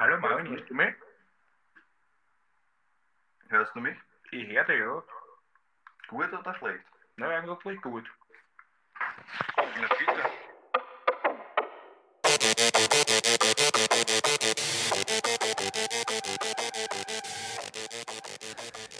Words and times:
Hallo 0.00 0.16
Marvin, 0.20 0.48
hörst 0.50 0.70
du 0.70 0.74
mich? 0.74 0.94
Hörst 3.48 3.74
du 3.74 3.80
mich? 3.80 3.96
Ich 4.30 4.46
höre 4.46 4.62
dich, 4.62 4.78
ja. 4.78 5.02
Gut 6.06 6.32
oder 6.32 6.54
schlecht? 6.54 6.84
Na, 7.16 7.26
eigentlich 7.30 7.82
gut. 7.82 8.04
Na 9.56 9.88
bitte. 9.98 10.22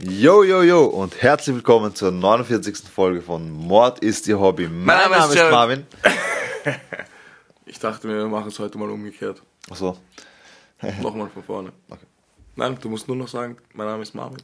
Yo, 0.00 0.42
yo, 0.42 0.62
yo 0.62 0.84
und 0.86 1.22
herzlich 1.22 1.54
willkommen 1.54 1.94
zur 1.94 2.10
49. 2.10 2.88
Folge 2.92 3.22
von 3.22 3.48
Mord 3.52 4.00
ist 4.00 4.26
Ihr 4.26 4.40
Hobby. 4.40 4.66
Mein, 4.66 4.98
Name 4.98 5.16
Name 5.16 5.32
ist. 5.32 5.50
Marvin. 5.52 5.86
Ich 7.66 7.78
dachte, 7.78 8.08
wir 8.08 8.26
machen 8.26 8.48
es 8.48 8.58
heute 8.58 8.78
mal 8.78 8.90
umgekehrt. 8.90 9.42
Achso, 9.70 9.98
Nochmal 11.02 11.28
von 11.28 11.42
vorne. 11.42 11.72
Okay. 11.88 12.06
Nein, 12.56 12.76
du 12.80 12.88
musst 12.88 13.08
nur 13.08 13.16
noch 13.16 13.28
sagen, 13.28 13.56
mein 13.72 13.86
Name 13.86 14.02
ist 14.02 14.14
Marvin. 14.14 14.42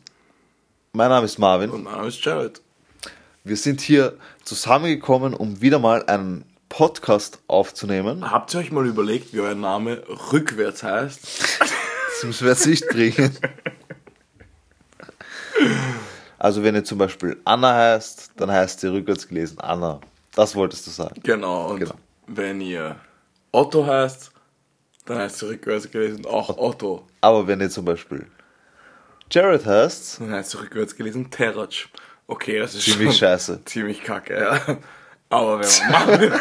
mein 0.92 1.08
Name 1.08 1.26
ist 1.26 1.38
Marvin. 1.38 1.70
Und 1.70 1.84
mein 1.84 1.94
Name 1.94 2.08
ist 2.08 2.24
Jared. 2.24 2.60
Wir 3.44 3.56
sind 3.56 3.80
hier 3.80 4.16
zusammengekommen, 4.42 5.34
um 5.34 5.60
wieder 5.60 5.78
mal 5.78 6.04
einen 6.06 6.44
Podcast 6.68 7.40
aufzunehmen. 7.46 8.30
Habt 8.30 8.54
ihr 8.54 8.60
euch 8.60 8.72
mal 8.72 8.86
überlegt, 8.86 9.32
wie 9.34 9.40
euer 9.40 9.54
Name 9.54 10.02
rückwärts 10.32 10.82
heißt? 10.82 11.60
Das 12.14 12.22
müssen 12.26 12.44
wir 12.44 12.52
jetzt 12.52 12.66
nicht 12.66 12.88
bringen. 12.90 13.36
Also 16.38 16.62
wenn 16.62 16.74
ihr 16.74 16.84
zum 16.84 16.98
Beispiel 16.98 17.40
Anna 17.44 17.74
heißt, 17.74 18.32
dann 18.36 18.50
heißt 18.52 18.80
sie 18.80 18.86
rückwärts 18.92 19.26
gelesen 19.26 19.58
Anna. 19.60 20.00
Das 20.32 20.54
wolltest 20.54 20.86
du 20.86 20.90
sagen. 20.92 21.20
Genau. 21.24 21.70
Und 21.70 21.80
Genau. 21.80 21.94
wenn 22.26 22.60
ihr 22.60 22.96
Otto 23.50 23.84
heißt, 23.86 24.30
dann 25.06 25.18
heißt 25.18 25.38
sie 25.38 25.48
rückwärts 25.48 25.90
gelesen 25.90 26.26
auch 26.26 26.56
Otto. 26.58 27.06
Aber 27.20 27.46
wenn 27.46 27.60
ihr 27.60 27.70
zum 27.70 27.84
Beispiel 27.84 28.26
Jared 29.30 29.64
heißt, 29.66 30.20
Dann 30.20 30.30
heißt 30.32 30.50
sie 30.52 30.58
rückwärts 30.60 30.96
gelesen 30.96 31.30
Terratsch. 31.30 31.88
Okay, 32.26 32.58
das 32.58 32.74
ist 32.74 32.84
ziemlich 32.84 33.08
schon 33.10 33.18
scheiße. 33.18 33.64
ziemlich 33.64 34.02
kacke, 34.02 34.38
ja. 34.40 34.60
Aber 35.28 35.60
wenn 35.60 35.68
man 35.90 35.90
Marvin, 36.06 36.32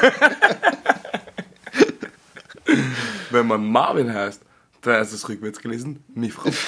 wenn 3.31 3.47
man 3.47 3.65
Marvin 3.65 4.13
heißt, 4.13 4.41
dann 4.81 4.95
heißt 4.95 5.13
es 5.13 5.27
rückwärts 5.27 5.59
gelesen 5.59 6.03
Mifram. 6.13 6.53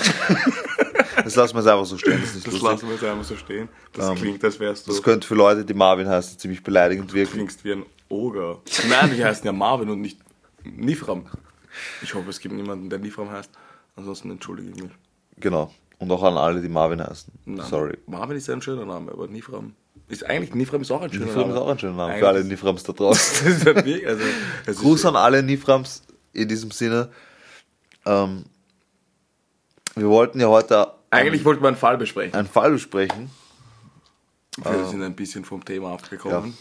Das 1.24 1.36
lassen 1.36 1.56
wir 1.56 1.62
es 1.62 1.66
einfach 1.68 1.86
so 1.86 1.98
stehen. 1.98 2.20
Das 2.22 2.36
ist 2.36 2.46
Das 2.46 2.54
lustig. 2.54 2.70
lassen 2.70 2.88
wir 2.88 2.94
jetzt 2.96 3.04
einfach 3.04 3.24
so 3.24 3.36
stehen. 3.38 3.70
Das 3.94 4.14
klingt, 4.16 4.44
als 4.44 4.60
wärst 4.60 4.86
du. 4.86 4.92
Das 4.92 5.02
könnte 5.02 5.26
für 5.28 5.34
Leute, 5.34 5.64
die 5.66 5.74
Marvin 5.74 6.08
heißen, 6.08 6.38
ziemlich 6.38 6.62
beleidigend 6.62 7.14
wirken. 7.14 7.32
klingst 7.34 7.64
wie 7.64 7.72
ein 7.72 7.86
Oger. 8.10 8.60
Nein, 8.90 9.12
die 9.16 9.24
heißen 9.26 9.44
ja 9.46 9.52
Marvin 9.52 9.90
und 9.90 10.02
nicht 10.02 10.20
Nifram. 10.64 11.26
Ich 12.02 12.14
hoffe, 12.14 12.30
es 12.30 12.40
gibt 12.40 12.56
niemanden, 12.56 12.90
der 12.90 13.00
Nifram 13.00 13.30
heißt. 13.32 13.50
Ansonsten 13.96 14.32
entschuldige 14.32 14.70
ich 14.72 14.84
mich. 14.84 14.92
Genau. 15.38 15.74
Und 15.98 16.12
auch 16.12 16.24
an 16.24 16.38
alle, 16.38 16.62
die 16.62 16.70
Marvin 16.70 17.02
heißen. 17.02 17.32
Nein. 17.46 17.66
Sorry. 17.68 17.98
Marvin 18.08 18.38
ist 18.38 18.48
ja 18.48 18.54
ein 18.54 18.62
schöner 18.62 18.86
Name, 18.86 19.12
aber 19.12 19.28
Nifram 19.28 19.74
ist 20.08 20.24
eigentlich 20.26 20.54
Nifram 20.54 20.82
ist 20.82 20.92
auch 20.92 21.02
ein 21.02 21.12
schöner 21.12 21.26
Nifram 21.26 21.42
Name. 21.44 21.54
ist 21.54 21.60
auch 21.60 21.70
ein 21.70 21.80
schöner 21.80 21.96
Name 21.96 22.20
für 22.20 22.28
alle 22.28 22.44
Niframs 22.44 22.84
da 22.84 22.94
draußen. 22.94 23.62
Ja 23.86 24.10
also, 24.10 24.82
Gruß 24.82 25.00
ist, 25.00 25.06
an 25.06 25.16
alle 25.16 25.42
Niframs 25.42 26.04
in 26.34 26.48
diesem 26.48 26.72
Sinne. 26.72 27.12
Ähm, 28.06 28.46
wir 29.96 30.08
wollten 30.08 30.40
ja 30.40 30.48
heute 30.48 30.94
Eigentlich 31.10 31.46
wollten 31.46 31.64
wir 31.64 31.70
einen 31.70 31.78
Fall 31.78 31.98
besprechen. 31.98 32.36
einen 32.36 32.48
Fall 32.48 32.72
besprechen, 32.72 33.30
Wir 34.58 34.86
sind 34.86 35.02
ein 35.02 35.16
bisschen 35.16 35.46
vom 35.46 35.64
Thema 35.64 35.94
abgekommen. 35.94 36.58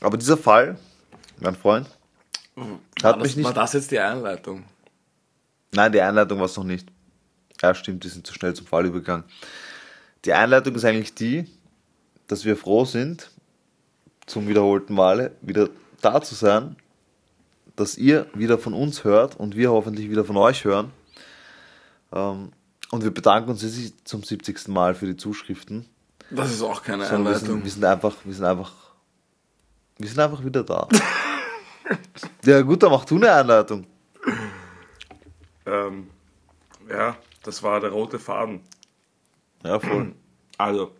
aber 0.00 0.18
dieser 0.18 0.36
Fall, 0.36 0.78
mein 1.40 1.56
Freund, 1.56 1.88
War, 2.58 3.10
hat 3.10 3.16
das, 3.16 3.22
mich 3.22 3.36
nicht. 3.36 3.44
war 3.46 3.54
das 3.54 3.72
jetzt 3.72 3.90
die 3.90 3.98
Einleitung? 3.98 4.64
Nein, 5.72 5.92
die 5.92 6.00
Einleitung 6.00 6.38
war 6.38 6.46
es 6.46 6.56
noch 6.56 6.64
nicht. 6.64 6.88
Ja, 7.60 7.74
stimmt, 7.74 8.04
die 8.04 8.08
sind 8.08 8.26
zu 8.26 8.32
schnell 8.34 8.54
zum 8.54 8.66
Fall 8.66 8.86
übergegangen. 8.86 9.24
Die 10.24 10.32
Einleitung 10.32 10.74
ist 10.74 10.84
eigentlich 10.84 11.14
die, 11.14 11.46
dass 12.26 12.44
wir 12.44 12.56
froh 12.56 12.84
sind, 12.84 13.30
zum 14.26 14.48
wiederholten 14.48 14.94
Male 14.94 15.32
wieder 15.40 15.68
da 16.00 16.20
zu 16.20 16.34
sein, 16.34 16.76
dass 17.76 17.96
ihr 17.96 18.26
wieder 18.34 18.58
von 18.58 18.74
uns 18.74 19.04
hört 19.04 19.36
und 19.36 19.56
wir 19.56 19.70
hoffentlich 19.70 20.10
wieder 20.10 20.24
von 20.24 20.36
euch 20.36 20.64
hören. 20.64 20.90
Ähm, 22.12 22.52
und 22.90 23.04
wir 23.04 23.10
bedanken 23.10 23.50
uns 23.50 23.62
jetzt 23.62 24.08
zum 24.08 24.22
70. 24.22 24.68
Mal 24.68 24.94
für 24.94 25.06
die 25.06 25.16
Zuschriften. 25.16 25.86
Das 26.30 26.50
ist 26.50 26.62
auch 26.62 26.82
keine 26.82 27.04
Sondern 27.04 27.24
wir, 27.24 27.30
Einleitung. 27.30 27.56
sind, 27.56 27.64
wir 27.64 27.70
sind 27.70 27.84
einfach, 27.84 28.16
wir 28.24 28.34
sind 28.34 28.44
einfach, 28.44 28.72
wir 29.98 30.08
sind 30.08 30.18
einfach 30.18 30.44
wieder 30.44 30.64
da. 30.64 30.88
ja 32.44 32.60
gut, 32.62 32.82
dann 32.82 32.90
mach 32.90 33.04
du 33.04 33.16
eine 33.16 33.32
Einleitung. 33.32 33.86
Ähm, 35.66 36.08
ja, 36.88 37.16
das 37.42 37.62
war 37.62 37.80
der 37.80 37.90
rote 37.90 38.18
Faden. 38.18 38.60
Ja, 39.64 39.78
voll. 39.80 40.14
Also, 40.56 40.92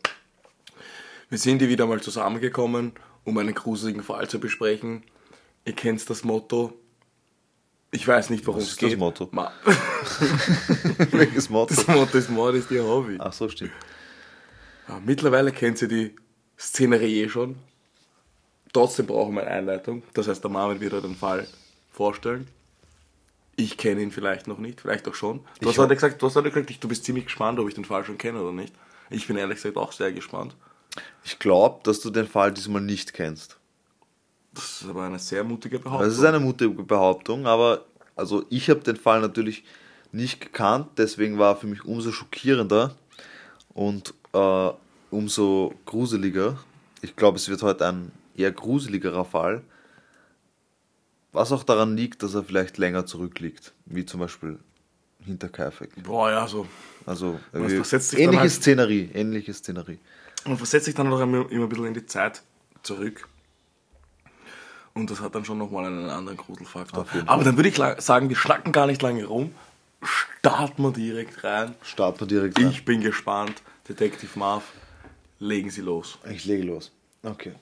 wir 1.29 1.39
sind 1.39 1.59
hier 1.61 1.69
wieder 1.69 1.87
mal 1.87 2.01
zusammengekommen, 2.01 2.93
um 3.25 3.39
einen 3.39 3.55
gruseligen 3.55 4.03
Fall 4.03 4.29
zu 4.29 4.41
besprechen. 4.41 5.03
Ihr 5.65 5.75
kennt 5.75 6.09
das 6.09 6.25
Motto. 6.25 6.73
Ich 7.91 8.07
weiß 8.07 8.31
nicht, 8.31 8.47
worum 8.47 8.61
Was 8.61 8.67
es 8.67 8.73
ist 8.73 8.83
das 8.83 8.91
geht. 8.91 8.99
Motto? 8.99 9.29
Ma 9.33 9.51
Welches 11.11 11.49
Motto? 11.49 11.75
das 11.75 11.87
Motto 11.87 12.19
ist 12.19 12.31
Mord 12.31 12.55
ist 12.55 12.71
ihr 12.71 12.85
Hobby. 12.85 13.17
Ach 13.19 13.33
so, 13.33 13.49
stimmt. 13.49 13.73
Ja, 14.89 15.01
mittlerweile 15.05 15.53
kennt 15.53 15.81
ihr 15.83 15.89
die 15.89 16.17
Szenerie 16.59 17.23
eh 17.23 17.29
schon. 17.29 17.57
Trotzdem 18.73 19.07
brauchen 19.07 19.35
wir 19.35 19.43
eine 19.43 19.51
Einleitung. 19.51 20.03
Das 20.15 20.29
heißt, 20.29 20.43
der 20.43 20.51
Marvin 20.51 20.81
wird 20.81 20.95
euch 20.95 21.03
den 21.03 21.17
Fall 21.17 21.47
vorstellen. 21.91 22.47
Ich 23.57 23.77
kenne 23.77 24.03
ihn 24.03 24.13
vielleicht 24.13 24.47
noch 24.47 24.59
nicht, 24.59 24.81
vielleicht 24.81 25.09
auch 25.09 25.15
schon. 25.15 25.39
Du 25.39 25.45
Ich 25.63 25.69
hast 25.69 25.79
heute 25.79 25.95
gesagt, 25.95 26.23
du 26.23 26.27
hast 26.27 26.37
heute 26.37 26.51
gesagt, 26.51 26.83
du 26.83 26.89
bist 26.89 27.05
ziemlich 27.05 27.25
gespannt, 27.25 27.59
ob 27.59 27.69
ich 27.69 27.75
den 27.75 27.85
Fall 27.85 28.05
schon 28.05 28.17
kenne 28.19 28.41
oder 28.41 28.53
nicht. 28.53 28.73
Ich 29.11 29.27
bin 29.27 29.37
ehrlich 29.37 29.57
gesagt 29.57 29.77
auch 29.77 29.93
sehr 29.93 30.13
gespannt. 30.13 30.55
Ich 31.25 31.39
glaube, 31.39 31.81
dass 31.83 32.01
du 32.01 32.11
den 32.11 32.29
Fall 32.29 32.53
diesmal 32.53 32.83
nicht 32.83 33.13
kennst. 33.15 33.57
Das 34.55 34.83
ist 34.83 34.89
aber 34.89 35.05
eine 35.05 35.19
sehr 35.19 35.45
mutige 35.45 35.79
Behauptung. 35.79 36.09
Das 36.09 36.19
ist 36.19 36.25
eine 36.25 36.41
mutige 36.41 36.71
Behauptung, 36.83 37.47
aber 37.47 37.85
also 38.17 38.45
ich 38.51 38.71
habe 38.71 38.81
den 38.81 38.97
Fall 38.97 39.21
natürlich 39.21 39.65
nicht 40.13 40.41
gekannt, 40.41 40.89
deswegen 40.97 41.39
war 41.39 41.55
er 41.55 41.57
für 41.57 41.67
mich 41.67 41.85
umso 41.85 42.13
schockierender 42.13 42.95
und 43.75 44.15
äh, 44.33 44.71
umso 45.11 45.75
gruseliger. 45.87 46.59
Ich 47.03 47.15
glaube, 47.15 47.37
es 47.37 47.49
wird 47.49 47.63
heute 47.63 47.87
ein 47.87 48.13
eher 48.39 48.53
gruseligerer 48.53 49.25
Fall, 49.25 49.63
was 51.33 51.53
auch 51.53 51.65
daran 51.65 51.97
liegt, 51.97 52.23
dass 52.23 52.35
er 52.35 52.45
vielleicht 52.45 52.79
länger 52.79 53.07
zurückliegt, 53.07 53.73
wie 53.87 54.07
zum 54.07 54.21
Beispiel 54.21 54.59
Hinterkaifeck. 55.25 56.03
Boah, 56.03 56.31
ja, 56.31 56.47
so. 56.47 56.67
Also 57.05 57.39
Was 57.53 57.73
äh, 57.73 57.77
versetzt 57.77 58.11
sich 58.11 58.19
dann 58.19 58.25
ähnliche 58.27 58.43
halt- 58.43 58.53
Szenerie, 58.53 59.11
ähnliche 59.13 59.53
Szenerie. 59.53 59.99
Man 60.47 60.57
versetzt 60.57 60.87
sich 60.87 60.95
dann 60.95 61.09
noch 61.09 61.21
immer 61.21 61.51
immer 61.51 61.65
ein 61.65 61.69
bisschen 61.69 61.87
in 61.87 61.95
die 61.95 62.07
Zeit 62.07 62.43
zurück. 62.83 63.29
Und 64.95 65.11
das 65.11 65.21
hat 65.21 65.35
dann 65.35 65.45
schon 65.45 65.59
nochmal 65.59 65.87
einen 65.87 66.09
anderen 66.09 66.37
Gruselfaktor. 66.39 67.07
Aber 67.27 67.45
dann 67.45 67.57
würde 67.57 67.69
ich 67.69 67.77
sagen, 68.03 68.29
wir 68.29 68.37
schnacken 68.37 68.73
gar 68.73 68.87
nicht 68.87 69.03
lange 69.03 69.25
rum. 69.25 69.55
Starten 70.03 70.83
wir 70.83 70.93
direkt 70.93 71.45
rein. 71.45 71.75
Starten 71.83 72.21
wir 72.21 72.27
direkt 72.27 72.59
rein. 72.59 72.69
Ich 72.71 72.85
bin 72.85 73.01
gespannt. 73.01 73.63
Detektiv 73.89 74.37
Marv, 74.37 74.65
legen 75.39 75.71
Sie 75.71 75.81
los. 75.81 76.19
Ich 76.31 76.45
lege 76.45 76.65
los. 76.65 76.93
Okay. 77.23 77.53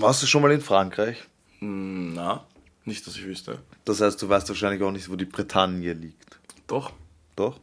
Warst 0.00 0.22
du 0.22 0.26
schon 0.26 0.42
mal 0.42 0.50
in 0.52 0.60
Frankreich? 0.60 1.22
Hm, 1.60 2.14
Na, 2.14 2.46
nicht, 2.84 3.06
dass 3.06 3.16
ich 3.16 3.24
wüsste. 3.24 3.60
Das 3.84 4.00
heißt, 4.00 4.20
du 4.20 4.28
weißt 4.28 4.48
wahrscheinlich 4.48 4.82
auch 4.82 4.90
nicht, 4.90 5.08
wo 5.10 5.16
die 5.16 5.24
Bretagne 5.24 5.92
liegt. 5.92 6.38
Doch. 6.66 6.92
Doch? 7.36 7.60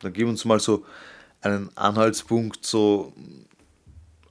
Dann 0.00 0.12
gib 0.12 0.26
uns 0.28 0.44
mal 0.44 0.58
so 0.60 0.84
einen 1.42 1.70
Anhaltspunkt, 1.76 2.64
so 2.64 3.12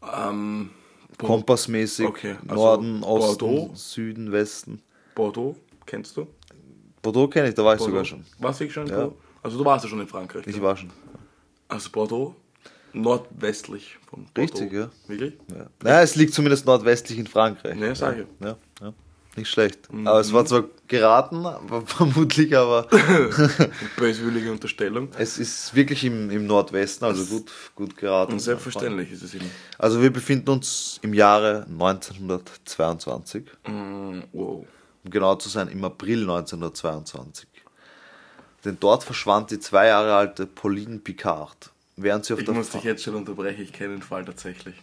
Ähm, 0.02 0.72
kompassmäßig. 1.18 2.08
Okay, 2.08 2.36
also 2.48 2.56
Norden, 2.56 3.04
Osten, 3.04 3.38
Bordeaux? 3.46 3.72
Süden, 3.76 4.32
Westen. 4.32 4.82
Bordeaux, 5.16 5.56
kennst 5.86 6.16
du? 6.18 6.28
Bordeaux 7.02 7.28
kenne 7.30 7.50
ich, 7.50 7.56
da 7.56 7.64
war 7.64 7.74
ich 7.74 7.80
Bordeaux. 7.80 7.92
sogar 7.92 8.06
schon. 8.06 8.26
Warst 8.40 8.62
du 8.62 8.70
schon 8.70 8.88
Ja. 8.88 9.12
Also 9.42 9.58
du 9.58 9.66
warst 9.66 9.86
ja 9.86 9.90
schon 9.90 10.02
in 10.02 10.08
Frankreich. 10.08 10.46
Ich 10.48 10.56
ja? 10.56 10.62
war 10.62 10.76
schon. 10.76 10.90
Also 11.68 11.90
Bordeaux, 11.92 12.36
nordwestlich 12.94 13.98
von 14.10 14.26
Bordeaux. 14.34 14.42
Richtig, 14.62 14.74
ja. 14.74 14.90
Wirklich? 15.08 15.34
Ja. 15.56 15.68
Naja, 15.84 16.02
es 16.02 16.16
liegt 16.16 16.34
zumindest 16.34 16.66
nordwestlich 16.66 17.18
in 17.20 17.28
Frankreich. 17.28 17.76
Ne, 17.76 17.96
sag 17.96 18.18
ich. 18.20 18.26
Ja, 18.40 18.56
ja. 18.82 18.94
Nicht 19.36 19.50
schlecht. 19.52 19.88
Aber 19.92 20.20
es 20.20 20.34
war 20.34 20.44
zwar 20.46 20.66
geraten, 20.88 21.46
aber 21.46 21.82
vermutlich, 21.86 22.58
aber 22.58 22.88
Böswillige 23.98 24.52
Unterstellung. 24.52 25.10
es 25.18 25.38
ist 25.38 25.74
wirklich 25.76 26.04
im, 26.04 26.30
im 26.32 26.46
Nordwesten, 26.48 27.06
also 27.06 27.24
gut, 27.26 27.52
gut 27.76 27.96
geraten. 27.96 28.34
Und 28.34 28.40
selbstverständlich 28.40 29.12
ist 29.12 29.22
es 29.22 29.34
ihm. 29.36 29.42
Also 29.78 30.02
wir 30.02 30.12
befinden 30.12 30.50
uns 30.50 31.00
im 31.04 31.14
Jahre 31.14 31.66
1922, 31.70 33.46
Mm, 33.68 34.20
wow. 34.34 34.66
um 35.04 35.12
genau 35.12 35.36
zu 35.36 35.48
sein 35.50 35.68
im 35.70 35.84
April 35.86 36.22
1922. 36.22 37.48
Denn 38.66 38.78
dort 38.80 39.04
verschwand 39.04 39.52
die 39.52 39.60
zwei 39.60 39.88
Jahre 39.88 40.16
alte 40.16 40.46
Pauline 40.46 40.98
Picard, 41.00 41.72
während 42.04 42.26
sie 42.26 42.34
auf 42.34 42.40
Ich 42.40 42.46
der 42.46 42.54
muss 42.54 42.70
Fa- 42.70 42.78
dich 42.78 42.86
jetzt 42.86 43.04
schon 43.04 43.16
unterbrechen, 43.16 43.62
ich 43.62 43.74
kenne 43.74 43.96
den 43.96 44.02
Fall 44.02 44.26
tatsächlich. 44.26 44.76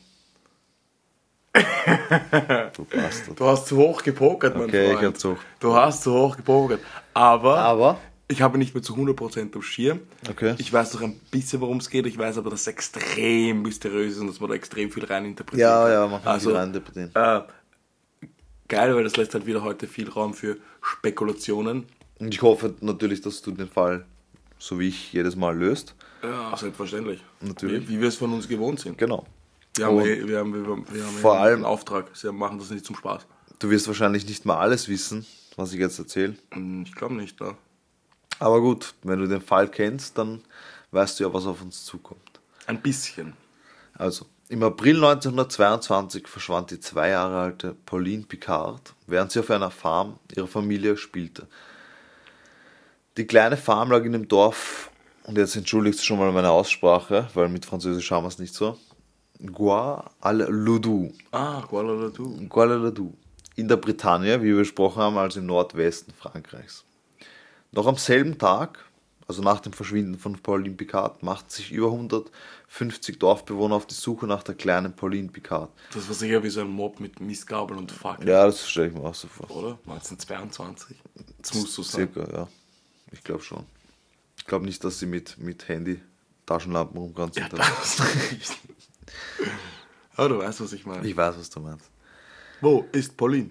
Du 2.75 2.85
Bastard. 2.85 3.39
Du 3.41 3.45
hast 3.47 3.67
zu 3.69 3.77
hoch 3.77 4.03
gepokert, 4.03 4.55
mein 4.57 4.65
Okay, 4.69 4.89
ich 4.93 4.99
Freund. 4.99 5.07
hab 5.07 5.19
zu. 5.19 5.37
Du 5.61 5.75
hast 5.75 6.03
zu 6.03 6.13
hoch 6.13 6.37
gepokert. 6.37 6.81
Aber, 7.15 7.59
Aber 7.59 7.99
Ich 8.29 8.43
habe 8.43 8.59
nicht 8.59 8.75
mehr 8.75 8.83
zu 8.83 8.95
100% 8.95 9.55
am 9.55 9.63
Schirm. 9.63 10.01
Okay. 10.29 10.55
Ich 10.59 10.73
weiß 10.73 10.91
doch 10.93 11.01
ein 11.03 11.19
bisschen, 11.31 11.61
worum 11.61 11.79
es 11.79 11.89
geht. 11.89 12.07
Ich 12.07 12.19
weiß 12.19 12.39
aber, 12.39 12.51
dass 12.51 12.63
es 12.63 12.67
extrem 12.67 13.63
mysteriös 13.63 14.15
ist 14.15 14.21
und 14.21 14.27
dass 14.27 14.41
man 14.41 14.51
da 14.51 14.57
extrem 14.57 14.91
viel 14.91 15.05
reininterpretiert. 15.05 15.61
Ja, 15.67 15.89
ja, 15.91 16.07
man 16.07 16.23
kann 16.23 16.33
also, 16.33 16.51
viel 16.51 16.59
reininterpretieren. 16.59 17.11
Äh, 17.15 17.41
geil, 18.69 18.95
weil 18.95 19.05
das 19.05 19.17
lässt 19.17 19.33
halt 19.35 19.47
wieder 19.47 19.63
heute 19.63 19.87
viel 19.87 20.09
Raum 20.09 20.35
für 20.35 20.57
Spekulationen. 20.83 21.87
Und 22.19 22.35
ich 22.35 22.43
hoffe 22.43 22.75
natürlich, 22.81 23.21
dass 23.23 23.41
du 23.43 23.53
den 23.53 23.69
Fall, 23.69 24.05
so 24.59 24.79
wie 24.79 24.89
ich, 24.89 25.13
jedes 25.13 25.37
Mal 25.37 25.57
löst. 25.57 25.95
Ja, 26.23 26.57
selbstverständlich. 26.57 27.23
Natürlich. 27.41 27.89
Wie, 27.89 27.97
wie 27.97 28.01
wir 28.01 28.09
es 28.09 28.17
von 28.17 28.33
uns 28.33 28.49
gewohnt 28.49 28.81
sind. 28.81 28.99
Genau. 28.99 29.25
Wir 29.77 29.87
haben, 29.87 30.01
eh- 30.01 30.27
wir 30.27 30.39
haben, 30.39 30.55
wir 30.55 30.71
haben, 30.71 30.87
wir 30.91 31.05
haben 31.05 31.17
vor 31.19 31.35
eh 31.37 31.39
allem- 31.39 31.55
einen 31.57 31.65
Auftrag. 31.65 32.07
Sie 32.15 32.33
machen 32.33 32.59
das 32.59 32.71
nicht 32.71 32.85
zum 32.85 32.97
Spaß. 32.97 33.27
Du 33.59 33.71
wirst 33.71 33.87
wahrscheinlich 33.87 34.27
nicht 34.27 34.45
mal 34.45 34.57
alles 34.59 34.89
wissen, 34.89 35.27
was 35.57 35.73
ich 35.73 35.79
jetzt 35.81 35.99
erzähle. 35.99 36.37
Hm, 36.53 36.85
Ich 36.87 36.95
glaube 36.95 37.15
nicht, 37.15 37.41
da. 37.41 37.57
Aber 38.39 38.61
gut, 38.61 38.95
wenn 39.03 39.19
du 39.19 39.27
den 39.29 39.41
Fall 39.41 39.69
kennst, 39.69 40.19
dann 40.19 40.43
weißt 40.91 41.19
du 41.21 41.25
ja, 41.25 41.33
was 41.33 41.47
auf 41.47 41.63
uns 41.63 41.85
zukommt. 41.85 42.41
Ein 42.67 42.81
bisschen. 42.83 43.35
Also, 43.95 44.27
im 44.49 44.63
April 44.63 44.97
1922 44.97 46.29
verschwand 46.29 46.71
die 46.71 46.81
zwei 46.81 47.11
Jahre 47.11 47.41
alte 47.41 47.75
Pauline 47.87 48.25
Picard, 48.25 48.95
während 49.07 49.33
sie 49.33 49.41
auf 49.41 49.51
einer 49.51 49.71
Farm 49.71 50.19
ihrer 50.35 50.47
Familie 50.47 50.97
spielte. 50.97 51.49
Die 53.17 53.27
kleine 53.27 53.57
Farm 53.57 53.91
lag 53.91 54.05
in 54.05 54.13
dem 54.13 54.29
Dorf, 54.29 54.91
und 55.27 55.37
jetzt 55.39 55.57
entschuldigt 55.57 56.05
schon 56.05 56.19
mal 56.19 56.33
meine 56.33 56.51
Aussprache, 56.51 57.29
weil 57.35 57.49
mit 57.49 57.65
Französisch 57.67 58.11
haben 58.11 58.25
wir 58.25 58.29
es 58.29 58.39
nicht 58.39 58.55
so. 58.55 58.79
Guadeloupe. 59.45 61.13
Ah, 61.33 61.61
Guadalajara. 61.69 62.31
Guadeloupe. 62.49 63.13
In 63.57 63.69
der 63.69 63.77
Bretagne, 63.77 64.41
wie 64.43 64.47
wir 64.49 64.57
besprochen 64.57 65.03
haben, 65.03 65.17
also 65.19 65.41
im 65.41 65.47
Nordwesten 65.47 66.13
Frankreichs. 66.13 66.85
Noch 67.73 67.87
am 67.87 67.97
selben 67.97 68.39
Tag, 68.39 68.85
also 69.29 69.43
nach 69.43 69.61
dem 69.61 69.73
Verschwinden 69.73 70.19
von 70.19 70.35
Pauline 70.41 70.75
Picard, 70.77 71.23
machten 71.23 71.51
sich 71.51 71.73
über 71.73 71.87
150 71.91 73.19
Dorfbewohner 73.19 73.75
auf 73.77 73.87
die 73.87 73.95
Suche 73.95 74.27
nach 74.27 74.43
der 74.43 74.55
kleinen 74.55 74.95
Pauline 74.95 75.29
Picard. 75.29 75.71
Das 75.93 76.07
war 76.09 76.15
sicher 76.15 76.43
wie 76.43 76.51
so 76.51 76.61
ein 76.61 76.69
Mob 76.69 77.01
mit 77.01 77.21
Mistgabeln 77.21 77.79
und 77.79 77.93
Fackeln, 77.93 78.29
Ja, 78.29 78.47
das 78.47 78.69
stelle 78.69 78.89
ich 78.89 78.95
mir 78.95 79.01
auch 79.05 79.15
so 79.15 79.29
vor. 79.29 79.51
oder? 79.51 79.79
1922. 79.87 80.97
Das 81.43 81.55
muss 81.55 81.75
so 81.75 81.83
sein. 81.83 82.09
Circa, 82.13 82.31
ja. 82.33 82.49
Ich 83.13 83.23
glaube 83.25 83.43
schon. 83.43 83.65
Ich 84.47 84.49
glaube 84.49 84.65
nicht, 84.65 84.85
dass 84.85 85.01
sie 85.01 85.07
mit, 85.07 85.39
mit 85.39 85.67
Handy 85.67 86.01
Taschenlampen 86.47 86.97
rumgerannt 86.97 87.35
Ja, 87.35 87.49
das 87.49 88.01
nicht. 88.31 88.57
Aber 90.15 90.29
du 90.29 90.39
weißt, 90.39 90.61
was 90.61 90.73
ich 90.73 90.87
meine. 90.87 91.05
ich 91.05 91.17
weiß, 91.17 91.37
was 91.37 91.51
du 91.51 91.59
meinst. 91.59 91.91
Wo 92.61 92.87
ist 92.93 93.17
Pauline? 93.17 93.51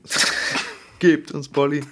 Gebt 1.00 1.34
uns 1.34 1.50
Pauline. 1.50 1.86